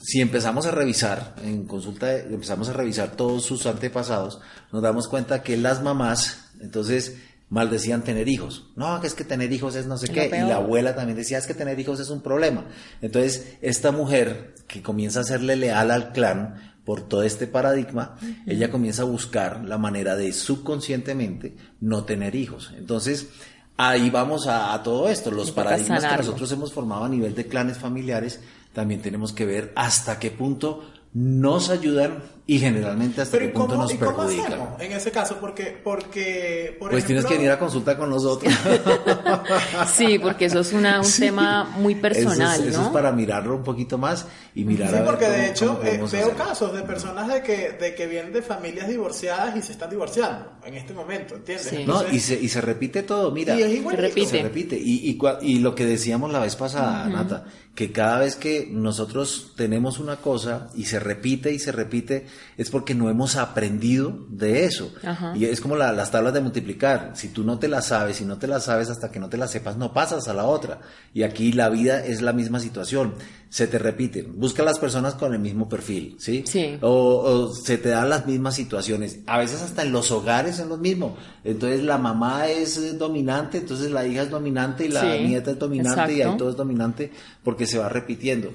si 0.00 0.20
empezamos 0.20 0.66
a 0.66 0.70
revisar, 0.72 1.36
en 1.44 1.64
consulta, 1.66 2.16
empezamos 2.18 2.68
a 2.68 2.72
revisar 2.72 3.14
todos 3.16 3.44
sus 3.44 3.66
antepasados, 3.66 4.40
nos 4.72 4.82
damos 4.82 5.06
cuenta 5.08 5.42
que 5.42 5.56
las 5.56 5.82
mamás, 5.82 6.50
entonces, 6.60 7.16
maldecían 7.52 8.02
tener 8.02 8.28
hijos. 8.30 8.64
No, 8.76 8.98
que 9.02 9.06
es 9.06 9.12
que 9.12 9.24
tener 9.24 9.52
hijos 9.52 9.76
es 9.76 9.86
no 9.86 9.98
sé 9.98 10.08
qué. 10.08 10.26
Y 10.26 10.48
la 10.48 10.56
abuela 10.56 10.96
también 10.96 11.18
decía, 11.18 11.36
es 11.36 11.46
que 11.46 11.52
tener 11.52 11.78
hijos 11.78 12.00
es 12.00 12.08
un 12.08 12.22
problema. 12.22 12.64
Entonces, 13.02 13.58
esta 13.60 13.92
mujer 13.92 14.54
que 14.66 14.80
comienza 14.80 15.20
a 15.20 15.24
serle 15.24 15.56
leal 15.56 15.90
al 15.90 16.12
clan 16.12 16.72
por 16.86 17.06
todo 17.06 17.22
este 17.22 17.46
paradigma, 17.46 18.16
ella 18.46 18.70
comienza 18.70 19.02
a 19.02 19.04
buscar 19.04 19.62
la 19.66 19.76
manera 19.76 20.16
de 20.16 20.32
subconscientemente 20.32 21.54
no 21.78 22.04
tener 22.04 22.34
hijos. 22.36 22.72
Entonces, 22.74 23.28
ahí 23.76 24.08
vamos 24.08 24.46
a, 24.46 24.72
a 24.72 24.82
todo 24.82 25.10
esto. 25.10 25.30
Los 25.30 25.52
paradigmas 25.52 26.06
que 26.06 26.16
nosotros 26.16 26.50
hemos 26.52 26.72
formado 26.72 27.04
a 27.04 27.08
nivel 27.10 27.34
de 27.34 27.48
clanes 27.48 27.76
familiares, 27.76 28.40
también 28.72 29.02
tenemos 29.02 29.34
que 29.34 29.44
ver 29.44 29.72
hasta 29.76 30.18
qué 30.18 30.30
punto 30.30 30.90
nos 31.12 31.68
ayudan 31.68 32.22
y 32.44 32.58
generalmente 32.58 33.20
hasta 33.22 33.38
Pero 33.38 33.44
qué 33.46 33.50
¿y 33.50 33.54
punto 33.54 33.68
cómo, 33.74 33.82
nos 33.82 33.94
y 33.94 33.98
cómo 33.98 34.22
hacemos 34.22 34.80
en 34.80 34.92
ese 34.92 35.10
caso? 35.12 35.36
Porque, 35.40 35.78
porque 35.82 36.76
por 36.78 36.90
Pues 36.90 37.04
tienes 37.06 37.24
ejemplo- 37.24 37.28
que 37.28 37.34
venir 37.38 37.50
a 37.52 37.58
consulta 37.58 37.96
con 37.96 38.10
nosotros. 38.10 38.52
Sí, 39.94 40.18
porque 40.18 40.46
eso 40.46 40.60
es 40.60 40.72
una, 40.72 40.98
un 41.00 41.04
Sí. 41.04 41.22
tema 41.22 41.64
muy 41.64 41.94
personal, 41.94 42.54
eso 42.54 42.62
es, 42.64 42.68
eso 42.70 42.80
¿no? 42.80 42.86
es 42.88 42.92
para 42.92 43.12
mirarlo 43.12 43.54
un 43.56 43.62
poquito 43.62 43.98
más 43.98 44.26
y 44.54 44.64
mirar 44.64 44.88
Sí, 44.90 44.94
a 44.94 44.98
ver 44.98 45.06
porque 45.06 45.24
cómo- 45.26 45.36
de 45.36 45.48
hecho 45.50 45.80
eh, 45.84 46.02
veo 46.10 46.30
casos 46.36 46.72
de 46.74 46.82
personas 46.82 47.28
de 47.28 47.42
que, 47.42 47.72
de 47.80 47.94
que 47.94 48.06
vienen 48.06 48.32
de 48.32 48.42
familias 48.42 48.88
divorciadas 48.88 49.56
y 49.56 49.62
se 49.62 49.72
están 49.72 49.90
divorciando 49.90 50.52
en 50.64 50.74
este 50.74 50.92
momento, 50.92 51.36
¿entiendes? 51.36 51.66
Sí. 51.68 51.76
No, 51.86 52.00
Entonces, 52.00 52.12
y 52.14 52.20
se, 52.20 52.34
y 52.42 52.48
se 52.48 52.60
repite 52.60 53.02
todo, 53.02 53.30
mira. 53.30 53.54
Y 53.58 53.62
es 53.62 53.72
igualito. 53.72 54.02
Se 54.02 54.08
repite. 54.08 54.26
Se 54.30 54.42
repite. 54.42 54.76
Y, 54.78 55.08
y, 55.10 55.18
cua- 55.18 55.38
y 55.42 55.58
lo 55.60 55.74
que 55.74 55.86
decíamos 55.86 56.30
la 56.32 56.40
vez 56.40 56.56
pasada, 56.56 57.06
Nata, 57.08 57.44
que 57.74 57.90
cada 57.92 58.18
vez 58.18 58.36
que 58.36 58.68
nosotros 58.70 59.52
tenemos 59.56 59.98
una 59.98 60.16
cosa 60.16 60.68
y 60.74 60.84
se 60.84 60.98
repite 61.00 61.52
y 61.52 61.58
se 61.58 61.72
repite, 61.72 62.26
es 62.56 62.70
porque 62.70 62.94
no 62.94 63.08
hemos 63.10 63.36
aprendido 63.36 64.26
de 64.28 64.64
eso. 64.64 64.92
Ajá. 65.04 65.32
Y 65.36 65.44
es 65.46 65.60
como 65.60 65.76
la- 65.76 65.92
las 65.92 66.10
tablas 66.10 66.34
de 66.34 66.40
multiplicar. 66.40 67.12
Si 67.14 67.28
tú 67.28 67.44
no 67.44 67.58
te 67.58 67.68
las 67.68 67.86
sabes, 67.86 68.16
si 68.16 68.24
no 68.24 68.38
te 68.38 68.46
las 68.46 68.64
sabes 68.64 68.90
hasta 68.90 69.10
que 69.10 69.18
no 69.20 69.28
te 69.28 69.36
las 69.36 69.50
sepas, 69.50 69.76
no 69.76 69.92
pasas 69.92 70.28
a 70.28 70.34
la 70.34 70.44
otra. 70.44 70.80
Y 71.14 71.22
aquí 71.22 71.52
la 71.52 71.68
vida 71.70 72.04
es 72.04 72.22
la 72.22 72.32
misma 72.32 72.60
situación. 72.60 73.14
Se 73.48 73.66
te 73.66 73.78
repiten. 73.78 74.38
Busca 74.40 74.62
las 74.62 74.78
personas 74.78 75.14
con 75.14 75.34
el 75.34 75.38
mismo 75.40 75.68
perfil, 75.68 76.16
¿sí? 76.18 76.42
Sí. 76.46 76.78
O, 76.80 76.88
o 76.90 77.54
se 77.54 77.76
te 77.78 77.90
dan 77.90 78.08
las 78.08 78.26
mismas 78.26 78.54
situaciones. 78.54 79.18
A 79.26 79.38
veces 79.38 79.60
hasta 79.60 79.82
en 79.82 79.92
los 79.92 80.10
hogares 80.10 80.58
es 80.58 80.66
lo 80.66 80.78
mismo. 80.78 81.16
Entonces 81.44 81.82
la 81.84 81.98
mamá 81.98 82.48
es 82.48 82.98
dominante, 82.98 83.58
entonces 83.58 83.90
la 83.90 84.06
hija 84.06 84.22
es 84.22 84.30
dominante 84.30 84.86
y 84.86 84.88
la 84.88 85.02
Sí, 85.02 85.24
nieta 85.24 85.50
es 85.50 85.58
dominante 85.58 86.14
y 86.14 86.22
ahí 86.22 86.36
todo 86.38 86.50
es 86.50 86.56
dominante 86.56 87.12
porque 87.44 87.66
se 87.66 87.78
va 87.78 87.88
repitiendo. 87.90 88.50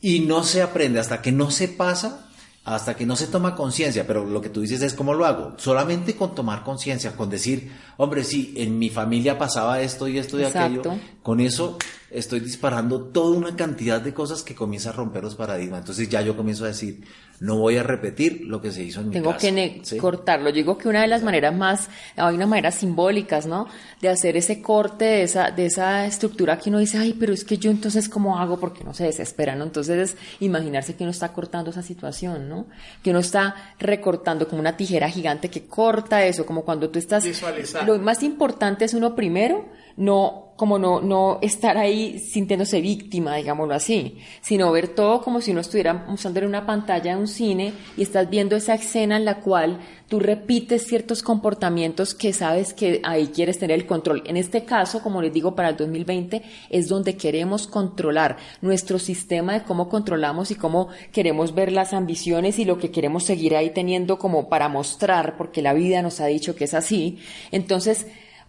Y 0.00 0.20
no 0.20 0.42
se 0.44 0.62
aprende 0.62 0.98
hasta 0.98 1.22
que 1.22 1.32
no 1.32 1.50
se 1.50 1.68
pasa, 1.68 2.26
hasta 2.64 2.96
que 2.96 3.04
no 3.04 3.14
se 3.14 3.26
toma 3.26 3.54
conciencia. 3.54 4.06
Pero 4.06 4.24
lo 4.24 4.40
que 4.40 4.48
tú 4.48 4.62
dices 4.62 4.82
es 4.82 4.94
cómo 4.94 5.14
lo 5.14 5.26
hago. 5.26 5.54
Solamente 5.58 6.16
con 6.16 6.34
tomar 6.34 6.64
conciencia, 6.64 7.14
con 7.14 7.28
decir, 7.28 7.70
hombre, 7.98 8.24
sí, 8.24 8.54
en 8.56 8.78
mi 8.78 8.88
familia 8.88 9.38
pasaba 9.38 9.80
esto 9.80 10.08
y 10.08 10.18
esto 10.18 10.40
y 10.40 10.44
aquello. 10.44 10.80
Exacto. 10.80 10.98
Con 11.22 11.40
eso 11.40 11.78
estoy 12.10 12.40
disparando 12.40 13.00
toda 13.02 13.36
una 13.36 13.54
cantidad 13.54 14.00
de 14.00 14.14
cosas 14.14 14.42
que 14.42 14.54
comienza 14.54 14.90
a 14.90 14.92
romper 14.92 15.24
los 15.24 15.34
paradigmas. 15.34 15.80
Entonces 15.80 16.08
ya 16.08 16.22
yo 16.22 16.36
comienzo 16.36 16.64
a 16.64 16.68
decir, 16.68 17.04
no 17.40 17.58
voy 17.58 17.76
a 17.76 17.82
repetir 17.82 18.42
lo 18.46 18.60
que 18.60 18.70
se 18.70 18.82
hizo 18.82 19.00
en 19.00 19.08
mi 19.08 19.14
Tengo 19.14 19.32
casa. 19.32 19.50
que 19.50 19.82
cortarlo. 19.98 20.50
Yo 20.50 20.56
digo 20.56 20.78
que 20.78 20.88
una 20.88 21.02
de 21.02 21.08
las 21.08 21.22
maneras 21.22 21.54
más, 21.54 21.88
hay 22.16 22.34
unas 22.34 22.48
maneras 22.48 22.76
simbólicas, 22.76 23.46
¿no? 23.46 23.66
De 24.00 24.08
hacer 24.08 24.36
ese 24.36 24.62
corte 24.62 25.04
de 25.04 25.22
esa, 25.24 25.50
de 25.50 25.66
esa 25.66 26.06
estructura 26.06 26.58
que 26.58 26.70
uno 26.70 26.78
dice, 26.78 26.98
ay, 26.98 27.14
pero 27.18 27.32
es 27.32 27.44
que 27.44 27.58
yo 27.58 27.70
entonces 27.70 28.08
cómo 28.08 28.38
hago 28.38 28.58
porque 28.58 28.84
no 28.84 28.94
se 28.94 29.04
desespera, 29.04 29.54
¿no? 29.54 29.64
Entonces 29.64 30.12
es 30.12 30.16
imaginarse 30.40 30.94
que 30.94 31.04
uno 31.04 31.10
está 31.10 31.32
cortando 31.32 31.70
esa 31.70 31.82
situación, 31.82 32.48
¿no? 32.48 32.66
Que 33.02 33.10
uno 33.10 33.18
está 33.18 33.74
recortando 33.78 34.48
como 34.48 34.60
una 34.60 34.76
tijera 34.76 35.08
gigante 35.08 35.50
que 35.50 35.66
corta 35.66 36.24
eso, 36.24 36.46
como 36.46 36.64
cuando 36.64 36.90
tú 36.90 36.98
estás... 36.98 37.24
Visualizar. 37.24 37.86
Lo 37.86 37.98
más 37.98 38.22
importante 38.22 38.84
es 38.84 38.94
uno 38.94 39.14
primero, 39.14 39.68
no, 39.96 40.43
como 40.56 40.78
no, 40.78 41.00
no 41.00 41.38
estar 41.42 41.76
ahí 41.76 42.18
sintiéndose 42.18 42.80
víctima, 42.80 43.36
digámoslo 43.36 43.74
así, 43.74 44.18
sino 44.40 44.70
ver 44.70 44.88
todo 44.88 45.20
como 45.20 45.40
si 45.40 45.50
uno 45.50 45.60
estuviera 45.60 45.94
mostrando 46.08 46.40
en 46.40 46.46
una 46.46 46.64
pantalla 46.64 47.14
de 47.14 47.20
un 47.20 47.28
cine 47.28 47.72
y 47.96 48.02
estás 48.02 48.30
viendo 48.30 48.54
esa 48.54 48.74
escena 48.74 49.16
en 49.16 49.24
la 49.24 49.40
cual 49.40 49.80
tú 50.08 50.20
repites 50.20 50.86
ciertos 50.86 51.22
comportamientos 51.22 52.14
que 52.14 52.32
sabes 52.32 52.72
que 52.72 53.00
ahí 53.02 53.28
quieres 53.28 53.58
tener 53.58 53.78
el 53.78 53.86
control. 53.86 54.22
En 54.26 54.36
este 54.36 54.64
caso, 54.64 55.02
como 55.02 55.20
les 55.20 55.32
digo, 55.32 55.56
para 55.56 55.70
el 55.70 55.76
2020 55.76 56.42
es 56.70 56.88
donde 56.88 57.16
queremos 57.16 57.66
controlar 57.66 58.36
nuestro 58.60 59.00
sistema 59.00 59.54
de 59.54 59.64
cómo 59.64 59.88
controlamos 59.88 60.52
y 60.52 60.54
cómo 60.54 60.88
queremos 61.12 61.54
ver 61.54 61.72
las 61.72 61.92
ambiciones 61.92 62.60
y 62.60 62.64
lo 62.64 62.78
que 62.78 62.92
queremos 62.92 63.24
seguir 63.24 63.56
ahí 63.56 63.70
teniendo 63.70 64.18
como 64.18 64.48
para 64.48 64.68
mostrar, 64.68 65.36
porque 65.36 65.62
la 65.62 65.74
vida 65.74 66.00
nos 66.00 66.20
ha 66.20 66.26
dicho 66.26 66.54
que 66.54 66.64
es 66.64 66.74
así. 66.74 67.18
Entonces, 67.50 68.06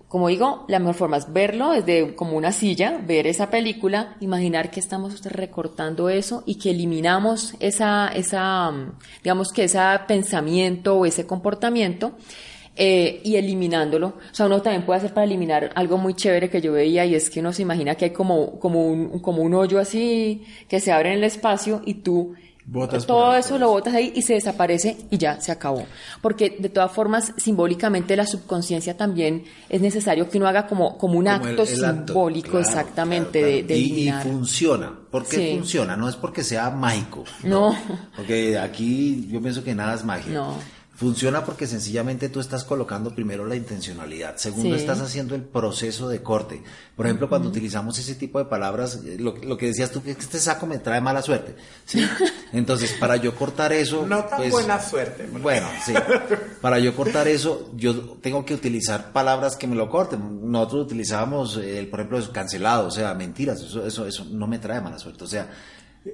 como 0.08 0.28
digo, 0.28 0.66
la 0.68 0.80
mejor 0.80 0.96
forma 0.96 1.18
es 1.18 1.32
verlo 1.34 1.72
desde 1.72 2.16
como 2.16 2.38
una 2.38 2.52
silla, 2.52 3.00
ver 3.06 3.28
esa 3.28 3.50
película, 3.50 4.16
imaginar 4.20 4.72
que 4.72 4.80
estamos 4.80 5.24
recortando 5.26 6.10
eso 6.10 6.44
y 6.46 6.56
que 6.56 6.72
eliminamos 6.72 7.56
esa, 7.60 8.10
esa, 8.10 8.72
mm, 8.72 8.92
digamos 9.24 9.52
que 9.52 9.64
ese 9.66 9.80
pensamiento 10.08 10.98
o 10.98 11.06
ese 11.06 11.26
comportamiento. 11.26 12.14
eh, 12.78 13.22
y 13.24 13.38
eliminándolo. 13.38 14.08
O 14.08 14.36
sea, 14.36 14.48
uno 14.48 14.62
también 14.62 14.86
puede 14.86 14.98
hacer 14.98 15.14
para 15.14 15.26
eliminar 15.26 15.72
algo 15.76 15.98
muy 15.98 16.14
chévere 16.14 16.50
que 16.50 16.60
yo 16.62 16.74
veía 16.74 17.06
y 17.06 17.16
es 17.16 17.30
que 17.30 17.40
uno 17.40 17.54
se 17.54 17.62
imagina 17.62 17.96
que 17.96 18.06
hay 18.06 18.12
como, 18.12 18.60
como, 18.60 18.86
un, 18.86 19.20
como 19.20 19.42
un 19.44 19.54
hoyo 19.54 19.80
así 19.80 20.44
que 20.68 20.82
se 20.82 20.92
abre 20.92 21.12
en 21.12 21.20
el 21.20 21.24
espacio 21.24 21.82
y 21.86 21.96
tú 21.96 22.36
Botas 22.68 23.06
todo 23.06 23.36
eso 23.36 23.60
lo 23.60 23.70
botas 23.70 23.94
ahí 23.94 24.12
y 24.16 24.24
se 24.24 24.34
desaparece 24.34 24.98
y 25.12 25.18
ya 25.20 25.40
se 25.40 25.52
acabó. 25.52 25.86
Porque 26.22 26.56
de 26.60 26.70
todas 26.70 26.92
formas, 26.92 27.32
simbólicamente 27.38 28.16
la 28.16 28.26
subconsciencia 28.26 28.98
también 28.98 29.44
es 29.70 29.82
necesario 29.82 30.28
que 30.30 30.38
uno 30.40 30.48
haga 30.48 30.66
como, 30.66 30.98
como 30.98 31.20
un 31.20 31.26
Como 31.26 31.36
acto 31.36 31.62
el 31.62 31.68
simbólico 31.68 32.50
claro, 32.52 32.66
exactamente 32.66 33.40
claro, 33.40 33.54
de, 33.54 33.60
claro. 33.60 33.68
de 33.68 33.78
Y- 33.78 34.08
y, 34.10 34.12
funciona. 34.12 34.92
¿Por 35.12 35.26
qué 35.28 35.36
Sí. 35.38 35.56
funciona? 35.58 35.96
No 35.96 36.10
es 36.10 36.16
porque 36.16 36.44
sea 36.44 36.72
mágico. 36.72 37.24
No. 37.44 37.76
Porque 38.16 38.58
aquí 38.58 39.28
yo 39.32 39.40
pienso 39.42 39.64
que 39.64 39.76
nada 39.76 39.94
es 39.94 40.04
magia. 40.04 40.34
No. 40.34 40.56
Funciona 40.96 41.44
porque 41.44 41.68
sencillamente 41.68 42.30
tú 42.30 42.40
estás 42.40 42.64
colocando 42.64 43.14
primero 43.14 43.46
la 43.46 43.58
intencionalidad, 43.58 44.38
segundo 44.38 44.76
Sí. 44.76 44.82
estás 44.82 45.02
haciendo 45.02 45.36
el 45.36 45.44
proceso 45.44 46.08
de 46.08 46.24
corte. 46.24 46.64
Por 46.96 47.06
ejemplo, 47.06 47.28
cuando 47.28 47.50
utilizamos 47.50 48.00
ese 48.00 48.16
tipo 48.16 48.40
de 48.40 48.46
palabras, 48.46 49.02
eh, 49.06 49.18
lo, 49.20 49.36
lo 49.36 49.58
que 49.58 49.68
decías 49.68 49.92
tú, 49.92 50.02
que 50.02 50.12
este 50.12 50.40
saco 50.40 50.66
me 50.66 50.78
trae 50.78 51.02
mala 51.02 51.22
suerte. 51.22 51.56
¿sí? 51.84 52.02
Entonces, 52.54 52.94
para 52.94 53.18
yo 53.18 53.36
cortar 53.36 53.74
eso... 53.74 54.08
No 54.08 54.24
tan 54.24 54.38
pues, 54.38 54.52
buena 54.52 54.82
suerte. 54.82 55.28
Bueno, 55.42 55.68
sí. 55.86 55.94
Para 56.62 56.80
yo 56.80 56.96
cortar 56.96 57.28
eso, 57.28 57.72
yo 57.76 58.18
tengo 58.22 58.46
que 58.46 58.54
utilizar 58.54 59.12
palabras 59.12 59.58
que 59.58 59.68
me 59.68 59.76
lo 59.76 59.90
corten. 59.90 60.50
Nosotros 60.50 60.86
utilizábamos, 60.86 61.58
eh, 61.58 61.86
por 61.92 62.00
ejemplo, 62.00 62.32
cancelado, 62.32 62.88
o 62.88 62.92
sea, 62.92 63.14
mentiras. 63.14 63.62
Eso, 63.62 63.86
eso, 63.86 64.08
eso 64.08 64.26
no 64.32 64.48
me 64.48 64.60
trae 64.60 64.80
mala 64.80 64.98
suerte. 64.98 65.26
O 65.26 65.28
sea, 65.28 65.50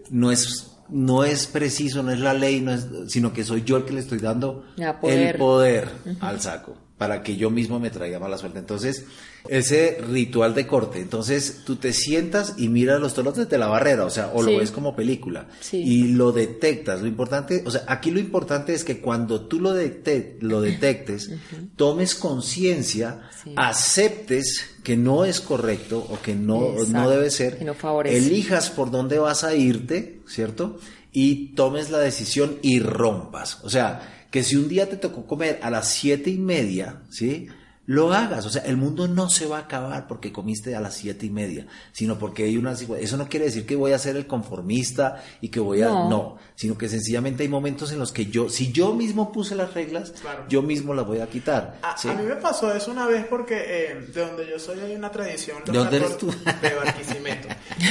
no 0.10 0.32
es, 0.32 0.72
no 0.92 1.24
es 1.24 1.48
preciso, 1.48 2.04
no 2.04 2.12
es 2.12 2.20
la 2.20 2.34
ley, 2.34 2.62
no 2.62 2.74
es, 2.74 2.88
sino 3.08 3.34
que 3.34 3.44
soy 3.44 3.64
yo 3.64 3.78
el 3.78 3.86
que 3.86 3.94
le 3.94 4.02
estoy 4.02 4.20
dando 4.20 4.66
poder. 5.00 5.36
el 5.36 5.36
poder 5.38 5.90
al 6.20 6.40
saco 6.40 6.76
para 7.02 7.24
que 7.24 7.36
yo 7.36 7.50
mismo 7.50 7.80
me 7.80 7.90
traiga 7.90 8.20
mala 8.20 8.38
suerte. 8.38 8.60
Entonces, 8.60 9.06
ese 9.50 9.98
ritual 10.08 10.54
de 10.54 10.68
corte, 10.68 11.00
entonces 11.00 11.62
tú 11.66 11.78
te 11.78 11.94
sientas 11.94 12.54
y 12.60 12.68
miras 12.68 13.02
los 13.02 13.16
toros 13.16 13.36
desde 13.36 13.58
la 13.58 13.66
barrera, 13.66 14.06
o 14.06 14.12
sea, 14.12 14.30
o 14.36 14.44
Sí. 14.46 14.52
lo 14.52 14.60
ves 14.60 14.70
como 14.70 14.96
película 14.96 15.48
Sí. 15.62 15.78
y 15.78 16.04
lo 16.10 16.32
detectas. 16.32 17.02
Lo 17.02 17.08
importante, 17.08 17.64
o 17.66 17.72
sea, 17.72 17.86
aquí 17.88 18.12
lo 18.12 18.20
importante 18.20 18.76
es 18.76 18.84
que 18.84 19.02
cuando 19.02 19.48
tú 19.48 19.60
lo, 19.60 19.76
detec- 19.76 20.36
lo 20.42 20.62
detectes, 20.62 21.32
tomes 21.76 22.14
conciencia, 22.14 23.22
Sí. 23.44 23.54
aceptes 23.58 24.62
que 24.84 24.96
no 24.96 25.26
es 25.26 25.42
correcto 25.42 26.06
o 26.08 26.22
que 26.22 26.36
no, 26.36 26.76
no 26.90 27.10
debe 27.10 27.32
ser, 27.32 27.58
que 27.58 27.66
no 27.66 27.74
favorece. 27.74 28.16
elijas 28.16 28.70
por 28.70 28.92
dónde 28.92 29.18
vas 29.18 29.44
a 29.44 29.56
irte, 29.56 30.20
¿cierto? 30.28 30.78
Y 31.12 31.56
tomes 31.56 31.90
la 31.90 31.98
decisión 31.98 32.58
y 32.62 32.80
rompas. 32.80 33.58
O 33.64 33.72
sea, 33.72 34.21
que 34.32 34.44
si 34.44 34.56
un 34.56 34.70
día 34.70 34.90
te 34.90 34.98
tocó 34.98 35.28
comer 35.28 35.60
a 35.62 35.70
las 35.70 35.90
siete 35.90 36.30
y 36.30 36.38
media, 36.38 37.04
¿sí? 37.10 37.48
Lo 37.88 38.14
hagas, 38.14 38.46
o 38.46 38.50
sea, 38.50 38.62
el 38.64 38.78
mundo 38.78 39.08
no 39.08 39.30
se 39.30 39.48
va 39.48 39.58
a 39.58 39.62
acabar 39.62 40.08
porque 40.08 40.32
comiste 40.32 40.76
a 40.76 40.80
las 40.80 40.94
siete 40.96 41.26
y 41.26 41.30
media, 41.32 41.66
sino 41.92 42.18
porque 42.20 42.44
hay 42.44 42.56
una... 42.56 42.74
Eso 42.74 43.18
no 43.18 43.28
quiere 43.28 43.46
decir 43.48 43.66
que 43.66 43.76
voy 43.76 43.92
a 43.92 43.98
ser 43.98 44.16
el 44.16 44.28
conformista 44.28 45.22
y 45.42 45.50
que 45.50 45.60
voy 45.60 45.82
a... 45.82 45.88
No. 45.90 46.10
No, 46.10 46.38
sino 46.56 46.78
que 46.78 46.88
sencillamente 46.88 47.42
hay 47.44 47.50
momentos 47.50 47.92
en 47.92 47.98
los 48.00 48.12
que 48.12 48.28
yo, 48.28 48.50
si 48.50 48.72
yo 48.72 48.94
mismo 48.94 49.32
puse 49.32 49.56
las 49.56 49.74
reglas, 49.74 50.12
Claro. 50.22 50.46
yo 50.48 50.62
mismo 50.62 50.94
las 50.94 51.08
voy 51.08 51.20
a 51.20 51.28
quitar. 51.28 51.80
A, 51.82 51.98
¿sí? 51.98 52.08
a 52.08 52.14
mí 52.14 52.24
me 52.24 52.36
pasó 52.36 52.72
eso 52.74 52.92
una 52.92 53.08
vez 53.08 53.26
porque 53.26 53.56
eh, 53.58 53.96
de 54.14 54.22
donde 54.26 54.48
yo 54.48 54.60
soy 54.60 54.80
hay 54.80 54.96
una 54.96 55.10
tradición. 55.12 55.58
¿De 55.66 55.72
dónde 55.72 55.98
eres 55.98 56.12
14 56.12 56.38
tú? 56.44 56.50
De 56.62 56.76
Barquisimeto. 56.76 57.48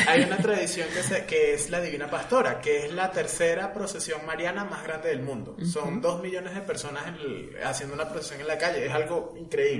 Hay 0.06 0.22
una 0.22 0.36
tradición 0.38 0.86
que, 0.94 1.02
se- 1.02 1.24
que 1.26 1.54
es 1.54 1.68
la 1.70 1.80
Divina 1.80 2.08
Pastora, 2.08 2.60
que 2.60 2.86
es 2.86 2.92
la 2.92 3.10
tercera 3.10 3.72
procesión 3.72 4.24
mariana 4.24 4.64
más 4.64 4.84
grande 4.84 5.08
del 5.08 5.22
mundo. 5.22 5.56
Son 5.64 6.00
dos 6.00 6.22
millones 6.22 6.54
de 6.54 6.60
personas 6.60 7.08
en 7.08 7.14
el- 7.14 7.50
haciendo 7.64 7.94
una 7.96 8.08
procesión 8.08 8.40
en 8.40 8.46
la 8.46 8.56
calle. 8.58 8.86
Es 8.86 8.92
algo 8.92 9.34
increíble. 9.38 9.79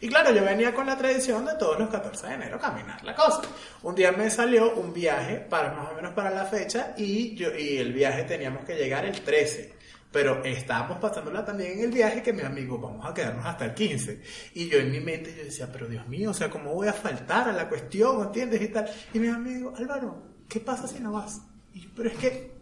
Y 0.00 0.08
claro, 0.08 0.32
yo 0.32 0.44
venía 0.44 0.74
con 0.74 0.86
la 0.86 0.96
tradición 0.96 1.44
de 1.44 1.54
todos 1.54 1.78
los 1.78 1.88
14 1.88 2.26
de 2.26 2.34
enero 2.34 2.58
caminar 2.58 3.02
la 3.04 3.14
cosa. 3.14 3.42
Un 3.82 3.94
día 3.94 4.12
me 4.12 4.30
salió 4.30 4.74
un 4.74 4.92
viaje 4.92 5.36
para 5.36 5.72
más 5.72 5.92
o 5.92 5.94
menos 5.94 6.12
para 6.12 6.30
la 6.30 6.44
fecha 6.44 6.94
y 6.96 7.34
yo 7.34 7.56
y 7.56 7.78
el 7.78 7.92
viaje 7.92 8.24
teníamos 8.24 8.64
que 8.64 8.74
llegar 8.74 9.04
el 9.04 9.20
13. 9.20 9.74
Pero 10.12 10.44
estábamos 10.44 10.98
pasándola 10.98 11.44
también 11.44 11.72
en 11.72 11.80
el 11.86 11.90
viaje 11.90 12.22
que 12.22 12.32
mi 12.32 12.42
amigo, 12.42 12.78
vamos 12.78 13.04
a 13.04 13.12
quedarnos 13.12 13.44
hasta 13.44 13.64
el 13.64 13.74
15. 13.74 14.22
Y 14.54 14.68
yo 14.68 14.78
en 14.78 14.92
mi 14.92 15.00
mente 15.00 15.34
yo 15.36 15.42
decía, 15.42 15.68
pero 15.72 15.88
Dios 15.88 16.06
mío, 16.06 16.30
o 16.30 16.34
sea, 16.34 16.48
¿cómo 16.48 16.72
voy 16.72 16.86
a 16.86 16.92
faltar 16.92 17.48
a 17.48 17.52
la 17.52 17.68
cuestión, 17.68 18.22
entiendes? 18.22 18.62
Y 18.62 18.68
tal. 18.68 18.88
Y 19.12 19.18
mi 19.18 19.26
amigo, 19.26 19.74
Álvaro, 19.76 20.22
¿qué 20.48 20.60
pasa 20.60 20.86
si 20.86 21.00
no 21.00 21.12
vas? 21.12 21.40
Y 21.74 21.88
pero 21.88 22.10
es 22.10 22.16
que 22.16 22.53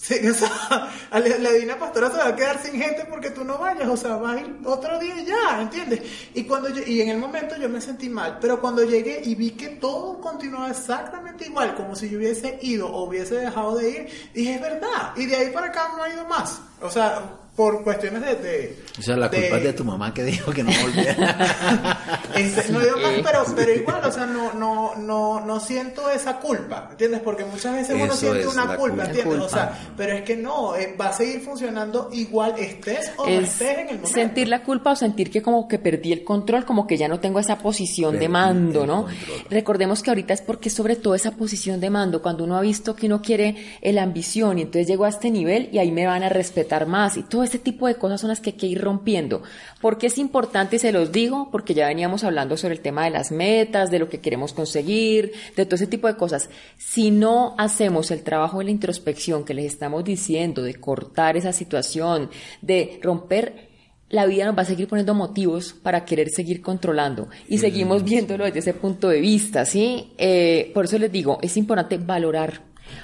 Sí, 0.00 0.14
o 0.28 0.32
sea, 0.32 0.88
la, 1.12 1.50
Divina 1.50 1.76
Pastora 1.76 2.08
se 2.08 2.18
va 2.18 2.28
a 2.28 2.36
quedar 2.36 2.62
sin 2.62 2.80
gente 2.80 3.04
porque 3.10 3.30
tú 3.30 3.42
no 3.42 3.58
vayas, 3.58 3.88
o 3.88 3.96
sea, 3.96 4.14
vas 4.14 4.36
a 4.36 4.40
ir 4.40 4.60
otro 4.64 4.96
día 5.00 5.20
y 5.20 5.24
ya, 5.26 5.60
¿entiendes? 5.60 6.02
Y, 6.34 6.44
cuando 6.44 6.68
yo, 6.68 6.82
y 6.86 7.00
en 7.00 7.08
el 7.08 7.18
momento 7.18 7.56
yo 7.56 7.68
me 7.68 7.80
sentí 7.80 8.08
mal, 8.08 8.38
pero 8.40 8.60
cuando 8.60 8.84
llegué 8.84 9.20
y 9.24 9.34
vi 9.34 9.50
que 9.50 9.70
todo 9.70 10.20
continuaba 10.20 10.70
exactamente 10.70 11.46
igual, 11.46 11.74
como 11.74 11.96
si 11.96 12.08
yo 12.08 12.18
hubiese 12.18 12.60
ido 12.62 12.86
o 12.88 13.08
hubiese 13.08 13.34
dejado 13.38 13.76
de 13.76 13.90
ir, 13.90 14.08
dije, 14.32 14.54
es 14.54 14.60
verdad, 14.60 15.14
y 15.16 15.26
de 15.26 15.34
ahí 15.34 15.50
para 15.50 15.66
acá 15.66 15.92
no 15.96 16.04
ha 16.04 16.08
ido 16.08 16.24
más. 16.26 16.60
O 16.80 16.88
sea, 16.88 17.20
por 17.58 17.82
cuestiones 17.82 18.22
de, 18.40 18.76
o 18.96 19.02
sea, 19.02 19.16
la 19.16 19.28
culpa 19.28 19.56
es 19.56 19.64
de 19.64 19.72
tu 19.72 19.84
mamá 19.84 20.14
que 20.14 20.22
dijo 20.22 20.52
que 20.52 20.62
no 20.62 20.70
volviera. 20.80 21.98
Este, 22.38 22.70
no 22.70 22.78
digo 22.78 22.98
más, 22.98 23.14
pero, 23.24 23.44
pero 23.56 23.74
igual, 23.74 24.04
o 24.04 24.12
sea, 24.12 24.24
no, 24.26 24.52
no, 24.52 24.94
no, 24.94 25.40
no 25.40 25.58
siento 25.58 26.08
esa 26.08 26.36
culpa, 26.36 26.86
¿entiendes? 26.92 27.20
Porque 27.20 27.44
muchas 27.44 27.74
veces 27.74 27.96
uno 28.00 28.14
siente 28.14 28.46
una 28.46 28.76
culpa, 28.76 29.06
¿entiendes? 29.06 29.40
O 29.40 29.48
sea, 29.48 29.76
pero 29.96 30.12
es 30.12 30.22
que 30.22 30.36
no, 30.36 30.76
eh, 30.76 30.94
va 31.00 31.08
a 31.08 31.12
seguir 31.12 31.40
funcionando 31.40 32.10
igual 32.12 32.54
estés 32.56 33.10
o 33.16 33.28
no 33.28 33.40
estés 33.40 33.78
en 33.78 33.88
el 33.88 33.96
momento. 33.96 34.08
Sentir 34.08 34.46
la 34.46 34.62
culpa 34.62 34.92
o 34.92 34.96
sentir 34.96 35.32
que 35.32 35.42
como 35.42 35.66
que 35.66 35.80
perdí 35.80 36.12
el 36.12 36.22
control, 36.22 36.64
como 36.64 36.86
que 36.86 36.96
ya 36.96 37.08
no 37.08 37.18
tengo 37.18 37.40
esa 37.40 37.58
posición 37.58 38.20
de 38.20 38.28
mando, 38.28 38.86
¿no? 38.86 39.06
Recordemos 39.50 40.04
que 40.04 40.10
ahorita 40.10 40.32
es 40.32 40.42
porque 40.42 40.70
sobre 40.70 40.94
todo 40.94 41.16
esa 41.16 41.32
posición 41.32 41.80
de 41.80 41.90
mando, 41.90 42.22
cuando 42.22 42.44
uno 42.44 42.56
ha 42.56 42.60
visto 42.60 42.94
que 42.94 43.06
uno 43.06 43.20
quiere 43.20 43.56
la 43.82 44.04
ambición 44.04 44.60
y 44.60 44.62
entonces 44.62 44.86
llegó 44.86 45.06
a 45.06 45.08
este 45.08 45.32
nivel 45.32 45.70
y 45.72 45.78
ahí 45.78 45.90
me 45.90 46.06
van 46.06 46.22
a 46.22 46.28
respetar 46.28 46.86
más 46.86 47.16
y 47.16 47.24
todo 47.24 47.47
este 47.48 47.58
tipo 47.58 47.86
de 47.86 47.96
cosas 47.96 48.20
son 48.20 48.28
las 48.28 48.40
que 48.40 48.50
hay 48.50 48.56
que 48.56 48.66
ir 48.66 48.80
rompiendo. 48.80 49.42
¿Por 49.80 49.98
qué 49.98 50.06
es 50.06 50.18
importante? 50.18 50.76
Y 50.76 50.78
se 50.78 50.92
los 50.92 51.12
digo, 51.12 51.48
porque 51.50 51.74
ya 51.74 51.86
veníamos 51.86 52.24
hablando 52.24 52.56
sobre 52.56 52.74
el 52.74 52.80
tema 52.80 53.04
de 53.04 53.10
las 53.10 53.32
metas, 53.32 53.90
de 53.90 53.98
lo 53.98 54.08
que 54.08 54.20
queremos 54.20 54.52
conseguir, 54.52 55.32
de 55.56 55.66
todo 55.66 55.76
ese 55.76 55.86
tipo 55.86 56.06
de 56.06 56.16
cosas. 56.16 56.50
Si 56.76 57.10
no 57.10 57.54
hacemos 57.58 58.10
el 58.10 58.22
trabajo 58.22 58.58
de 58.58 58.64
la 58.64 58.70
introspección 58.70 59.44
que 59.44 59.54
les 59.54 59.66
estamos 59.66 60.04
diciendo, 60.04 60.62
de 60.62 60.74
cortar 60.74 61.36
esa 61.36 61.52
situación, 61.52 62.30
de 62.62 63.00
romper 63.02 63.68
la 64.10 64.26
vida 64.26 64.46
nos 64.46 64.56
va 64.56 64.62
a 64.62 64.64
seguir 64.64 64.88
poniendo 64.88 65.14
motivos 65.14 65.74
para 65.74 66.04
querer 66.04 66.30
seguir 66.30 66.62
controlando 66.62 67.28
y 67.46 67.58
seguimos 67.58 68.04
viéndolo 68.04 68.44
desde 68.44 68.60
ese 68.60 68.74
punto 68.74 69.08
de 69.08 69.20
vista, 69.20 69.66
¿sí? 69.66 70.12
Eh, 70.16 70.70
por 70.72 70.86
eso 70.86 70.98
les 70.98 71.12
digo, 71.12 71.38
es 71.42 71.56
importante 71.56 71.98
valorar 71.98 72.62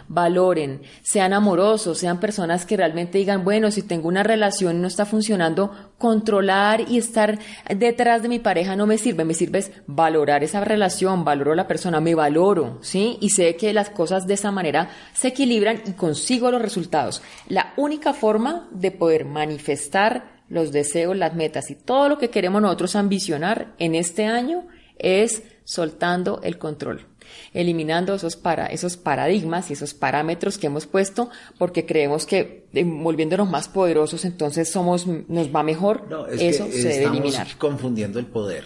valoren, 0.09 0.83
sean 1.03 1.33
amorosos, 1.33 1.99
sean 1.99 2.21
personas 2.21 2.67
que 2.67 2.77
realmente 2.77 3.19
digan, 3.19 3.45
bueno, 3.45 3.71
si 3.71 3.83
tengo 3.83 4.09
una 4.09 4.23
relación 4.23 4.77
y 4.77 4.81
no 4.81 4.89
está 4.89 5.07
funcionando, 5.07 5.71
controlar 5.99 6.83
y 6.89 6.99
estar 6.99 7.39
detrás 7.75 8.23
de 8.23 8.29
mi 8.29 8.39
pareja 8.39 8.77
no 8.77 8.87
me 8.87 8.99
sirve, 8.99 9.25
me 9.25 9.35
sirve 9.35 9.61
es 9.61 9.73
valorar 9.87 10.45
esa 10.45 10.63
relación, 10.63 11.25
valoro 11.25 11.53
a 11.53 11.57
la 11.57 11.69
persona, 11.69 12.01
me 12.01 12.15
valoro, 12.15 12.79
¿sí? 12.83 13.19
Y 13.21 13.31
sé 13.31 13.57
que 13.57 13.73
las 13.73 13.91
cosas 13.91 14.27
de 14.27 14.35
esa 14.35 14.51
manera 14.51 14.91
se 15.15 15.29
equilibran 15.29 15.83
y 15.87 15.93
consigo 15.93 16.51
los 16.51 16.63
resultados. 16.63 17.23
La 17.49 17.73
única 17.77 18.13
forma 18.13 18.69
de 18.71 18.91
poder 18.91 19.25
manifestar 19.25 20.43
los 20.49 20.73
deseos, 20.73 21.17
las 21.17 21.35
metas 21.35 21.71
y 21.71 21.75
todo 21.75 22.09
lo 22.09 22.19
que 22.19 22.31
queremos 22.31 22.61
nosotros 22.61 22.97
ambicionar 22.97 23.75
en 23.79 23.95
este 23.95 24.27
año 24.27 24.67
es 24.99 25.43
soltando 25.65 26.41
el 26.43 26.59
control 26.59 27.07
eliminando 27.53 28.15
esos, 28.15 28.37
para, 28.37 28.67
esos 28.67 28.97
paradigmas 28.97 29.71
y 29.71 29.75
esos 29.75 29.95
parámetros 29.95 30.59
que 30.59 30.67
hemos 30.67 30.87
puesto 30.87 31.31
porque 31.59 31.87
creemos 31.87 32.27
que 32.27 32.65
eh, 32.73 32.85
volviéndonos 32.85 33.49
más 33.49 33.69
poderosos 33.69 34.25
entonces 34.25 34.71
somos, 34.71 35.07
nos 35.07 35.55
va 35.55 35.63
mejor. 35.63 36.05
Eso 36.31 36.67
se 36.71 36.89
debe 36.89 37.05
eliminar. 37.05 37.47
confundiendo 37.59 38.19
el 38.19 38.27
poder. 38.27 38.65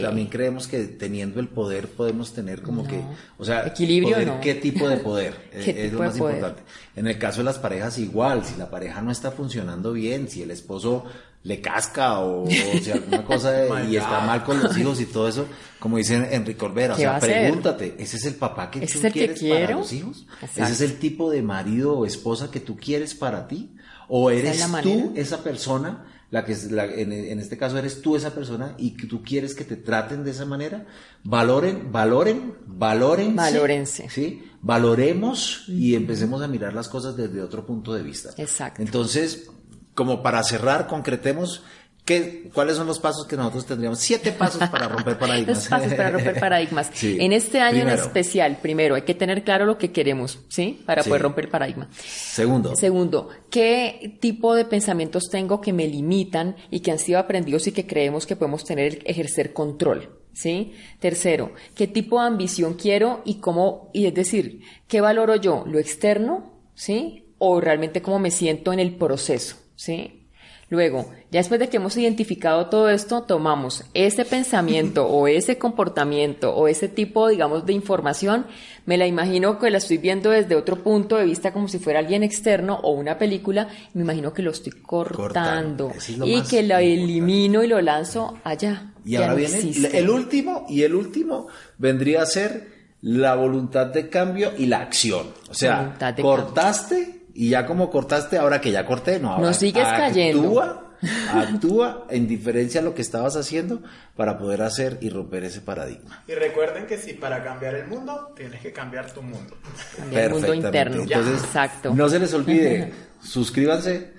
también 0.00 0.28
creemos 0.28 0.66
que 0.66 0.84
teniendo 0.84 1.40
el 1.40 1.48
poder 1.48 1.88
podemos 1.88 2.32
tener 2.32 2.62
como 2.62 2.86
que, 2.86 3.00
o 3.38 3.44
sea, 3.44 3.66
equilibrio. 3.66 4.40
¿Qué 4.40 4.54
tipo 4.54 4.88
de 4.88 4.96
poder? 4.98 5.34
es 5.52 5.92
lo 5.92 6.00
más 6.00 6.16
importante. 6.16 6.62
En 6.96 7.06
el 7.06 7.18
caso 7.18 7.38
de 7.38 7.44
las 7.44 7.58
parejas 7.58 7.98
igual, 7.98 8.44
si 8.44 8.56
la 8.56 8.70
pareja 8.70 9.02
no 9.02 9.10
está 9.10 9.30
funcionando 9.30 9.92
bien, 9.92 10.28
si 10.28 10.42
el 10.42 10.50
esposo 10.50 11.04
le 11.44 11.60
casca 11.60 12.20
o, 12.20 12.46
si 12.48 12.90
alguna 12.90 13.24
cosa 13.26 13.84
y 13.84 13.96
está 13.96 14.20
mal 14.26 14.42
con 14.44 14.62
los 14.62 14.76
hijos 14.78 15.00
y 15.00 15.06
todo 15.06 15.28
eso, 15.28 15.46
como 15.78 15.98
dice 15.98 16.34
Enrique 16.34 16.64
Olvera, 16.64 16.94
o 16.94 16.96
sea, 16.96 17.20
pregúntate, 17.20 17.94
¿ese 17.98 18.16
es 18.16 18.24
el 18.24 18.34
papá 18.34 18.70
que 18.70 18.86
tú 18.86 19.00
quieres 19.12 19.42
para 19.42 19.70
los 19.72 19.92
hijos? 19.92 20.26
¿Ese 20.42 20.72
es 20.72 20.80
el 20.80 20.98
tipo 20.98 21.30
de 21.30 21.42
marido 21.42 21.98
o 21.98 22.06
esposa 22.06 22.50
que 22.50 22.60
tú 22.60 22.76
quieres 22.76 23.14
para 23.14 23.46
ti? 23.46 23.76
¿O 24.08 24.30
eres 24.30 24.66
tú 24.82 25.12
esa 25.16 25.42
persona, 25.42 26.06
la 26.30 26.44
que 26.44 26.56
la, 26.70 26.86
en, 26.86 27.12
en, 27.12 27.38
este 27.38 27.56
caso 27.56 27.78
eres 27.78 28.02
tú 28.02 28.16
esa 28.16 28.34
persona 28.34 28.74
y 28.78 28.96
que 28.96 29.06
tú 29.06 29.22
quieres 29.22 29.54
que 29.54 29.64
te 29.64 29.76
traten 29.76 30.24
de 30.24 30.30
esa 30.30 30.46
manera? 30.46 30.86
Valoren, 31.22 31.92
valoren, 31.92 32.54
valoren. 32.66 33.36
Valórense. 33.36 34.08
¿sí? 34.10 34.44
Valoremos 34.62 35.64
y 35.68 35.94
empecemos 35.94 36.42
a 36.42 36.48
mirar 36.48 36.72
las 36.74 36.88
cosas 36.88 37.16
desde 37.16 37.42
otro 37.42 37.64
punto 37.64 37.94
de 37.94 38.02
vista. 38.02 38.30
Exacto. 38.36 38.82
Entonces, 38.82 39.48
como 39.94 40.22
para 40.22 40.42
cerrar, 40.42 40.86
concretemos 40.86 41.62
¿Qué, 42.04 42.50
¿Cuáles 42.52 42.76
son 42.76 42.86
los 42.86 43.00
pasos 43.00 43.26
que 43.26 43.34
nosotros 43.34 43.64
tendríamos? 43.64 43.98
Siete 43.98 44.32
pasos 44.32 44.68
para 44.68 44.88
romper 44.88 45.18
paradigmas. 45.18 45.56
Los 45.56 45.68
pasos 45.68 45.94
para 45.94 46.10
romper 46.10 46.38
paradigmas. 46.38 46.90
En 47.02 47.32
este 47.32 47.60
año 47.60 47.82
en 47.82 47.88
especial, 47.88 48.58
primero, 48.60 48.94
hay 48.94 49.02
que 49.02 49.14
tener 49.14 49.42
claro 49.42 49.64
lo 49.64 49.78
que 49.78 49.90
queremos, 49.90 50.40
¿sí? 50.48 50.82
Para 50.84 51.02
poder 51.02 51.22
romper 51.22 51.48
paradigmas. 51.48 51.88
Segundo. 51.96 52.76
Segundo, 52.76 53.30
¿qué 53.50 54.18
tipo 54.20 54.54
de 54.54 54.66
pensamientos 54.66 55.30
tengo 55.30 55.60
que 55.60 55.72
me 55.72 55.86
limitan 55.86 56.56
y 56.70 56.80
que 56.80 56.90
han 56.90 56.98
sido 56.98 57.18
aprendidos 57.18 57.66
y 57.68 57.72
que 57.72 57.86
creemos 57.86 58.26
que 58.26 58.36
podemos 58.36 58.64
tener, 58.64 59.00
ejercer 59.04 59.54
control? 59.54 60.18
¿Sí? 60.34 60.74
Tercero, 60.98 61.52
¿qué 61.76 61.86
tipo 61.86 62.20
de 62.20 62.26
ambición 62.26 62.74
quiero 62.74 63.22
y 63.24 63.36
cómo, 63.36 63.90
y 63.94 64.06
es 64.06 64.14
decir, 64.14 64.60
¿qué 64.88 65.00
valoro 65.00 65.36
yo? 65.36 65.64
¿Lo 65.66 65.78
externo? 65.78 66.52
¿Sí? 66.74 67.32
O 67.38 67.60
realmente 67.60 68.02
cómo 68.02 68.18
me 68.18 68.32
siento 68.32 68.72
en 68.72 68.80
el 68.80 68.96
proceso. 68.96 69.63
¿Sí? 69.76 70.24
Luego, 70.70 71.10
ya 71.30 71.40
después 71.40 71.60
de 71.60 71.68
que 71.68 71.76
hemos 71.76 71.96
identificado 71.96 72.66
todo 72.66 72.88
esto, 72.88 73.22
tomamos 73.22 73.84
ese 73.92 74.24
pensamiento 74.24 75.06
o 75.06 75.28
ese 75.28 75.58
comportamiento 75.58 76.54
o 76.54 76.68
ese 76.68 76.88
tipo, 76.88 77.28
digamos, 77.28 77.66
de 77.66 77.74
información, 77.74 78.46
me 78.86 78.96
la 78.96 79.06
imagino 79.06 79.58
que 79.58 79.70
la 79.70 79.78
estoy 79.78 79.98
viendo 79.98 80.30
desde 80.30 80.56
otro 80.56 80.82
punto 80.82 81.16
de 81.16 81.26
vista 81.26 81.52
como 81.52 81.68
si 81.68 81.78
fuera 81.78 81.98
alguien 81.98 82.22
externo 82.22 82.80
o 82.82 82.92
una 82.92 83.18
película, 83.18 83.68
me 83.92 84.02
imagino 84.02 84.32
que 84.32 84.42
lo 84.42 84.50
estoy 84.50 84.72
cortando, 84.72 85.92
y 86.24 86.40
que 86.42 86.62
lo 86.62 86.78
elimino 86.78 87.62
y 87.62 87.68
lo 87.68 87.80
lanzo 87.80 88.38
allá. 88.42 88.94
Y 89.04 89.16
ahora 89.16 89.34
viene 89.34 89.70
el 89.92 90.08
último, 90.08 90.66
y 90.68 90.82
el 90.82 90.94
último 90.94 91.46
vendría 91.76 92.22
a 92.22 92.26
ser 92.26 92.72
la 93.02 93.34
voluntad 93.34 93.86
de 93.88 94.08
cambio 94.08 94.52
y 94.56 94.64
la 94.64 94.78
acción. 94.78 95.26
O 95.50 95.54
sea, 95.54 95.94
cortaste 96.20 97.23
y 97.34 97.50
ya 97.50 97.66
como 97.66 97.90
cortaste, 97.90 98.38
ahora 98.38 98.60
que 98.60 98.70
ya 98.70 98.86
corté, 98.86 99.18
no, 99.18 99.32
ahora 99.32 99.48
no 99.48 99.54
sigues 99.54 99.84
cayendo. 99.84 100.60
Actúa, 100.60 100.94
actúa 101.32 102.06
en 102.08 102.28
diferencia 102.28 102.80
a 102.80 102.84
lo 102.84 102.94
que 102.94 103.02
estabas 103.02 103.36
haciendo 103.36 103.82
para 104.16 104.38
poder 104.38 104.62
hacer 104.62 104.98
y 105.00 105.10
romper 105.10 105.44
ese 105.44 105.60
paradigma. 105.60 106.22
Y 106.28 106.32
recuerden 106.34 106.86
que 106.86 106.96
si 106.96 107.14
para 107.14 107.42
cambiar 107.42 107.74
el 107.74 107.88
mundo, 107.88 108.32
tienes 108.36 108.60
que 108.60 108.72
cambiar 108.72 109.12
tu 109.12 109.20
mundo. 109.20 109.56
Cambiar 109.96 110.24
el 110.24 110.30
mundo 110.30 110.54
interno. 110.54 111.02
Entonces, 111.02 111.42
Exacto. 111.42 111.92
No 111.92 112.08
se 112.08 112.20
les 112.20 112.32
olvide, 112.32 112.92
suscríbanse, 113.22 114.12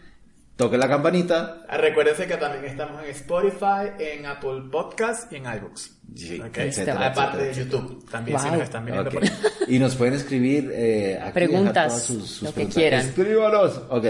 toque 0.55 0.77
la 0.77 0.87
campanita. 0.87 1.65
Ah, 1.67 1.77
recuérdense 1.77 2.27
que 2.27 2.37
también 2.37 2.65
estamos 2.65 3.03
en 3.03 3.09
Spotify, 3.09 3.91
en 3.99 4.25
Apple 4.25 4.63
Podcast 4.71 5.31
y 5.31 5.37
en 5.37 5.45
iBooks. 5.45 5.91
Sí, 6.15 6.41
Aparte 6.41 7.37
de 7.37 7.53
YouTube, 7.53 8.09
también 8.09 8.39
si 8.39 8.49
nos 8.49 8.61
están 8.61 8.85
viendo 8.85 9.09
por 9.09 9.23
Y 9.67 9.79
nos 9.79 9.95
pueden 9.95 10.13
escribir 10.13 10.71
eh, 10.73 11.19
aquí 11.21 11.33
preguntas, 11.33 12.03
sus, 12.03 12.29
sus 12.29 12.43
lo 12.43 12.53
que 12.53 12.67
quieran. 12.67 13.01
Escríbanos. 13.01 13.81
Ok. 13.89 14.05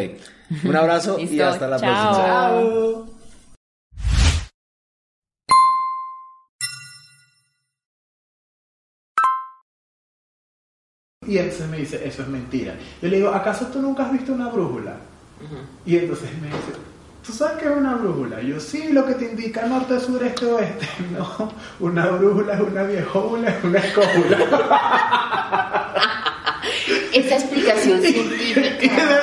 Un 0.65 0.75
abrazo 0.75 1.17
y 1.19 1.39
hasta 1.39 1.67
la 1.67 1.77
próxima. 1.77 2.11
Chao. 2.11 3.15
Y 11.27 11.39
entonces 11.39 11.67
me 11.67 11.77
dice, 11.77 12.07
eso 12.07 12.21
es 12.21 12.27
mentira. 12.27 12.75
Yo 13.01 13.09
le 13.09 13.17
digo, 13.17 13.29
¿acaso 13.29 13.65
tú 13.67 13.81
nunca 13.81 14.05
has 14.05 14.11
visto 14.11 14.31
una 14.31 14.49
brújula? 14.49 14.95
Y 15.85 15.97
entonces 15.97 16.29
me 16.41 16.47
dice, 16.47 16.73
¿tú 17.25 17.31
sabes 17.31 17.57
qué 17.57 17.65
es 17.65 17.77
una 17.77 17.95
brújula? 17.95 18.41
yo, 18.41 18.59
sí, 18.59 18.89
lo 18.91 19.05
que 19.05 19.15
te 19.15 19.25
indica 19.25 19.65
norte, 19.65 19.99
sur, 19.99 20.23
este, 20.23 20.45
oeste. 20.45 20.87
No, 21.11 21.51
una 21.79 22.07
brújula 22.07 22.53
es 22.53 22.61
una 22.61 22.83
viejóbula, 22.83 23.49
es 23.49 23.63
una 23.63 23.79
escóbula. 23.79 24.37
Esa 27.13 27.35
explicación 27.35 28.01
científica. 28.03 29.21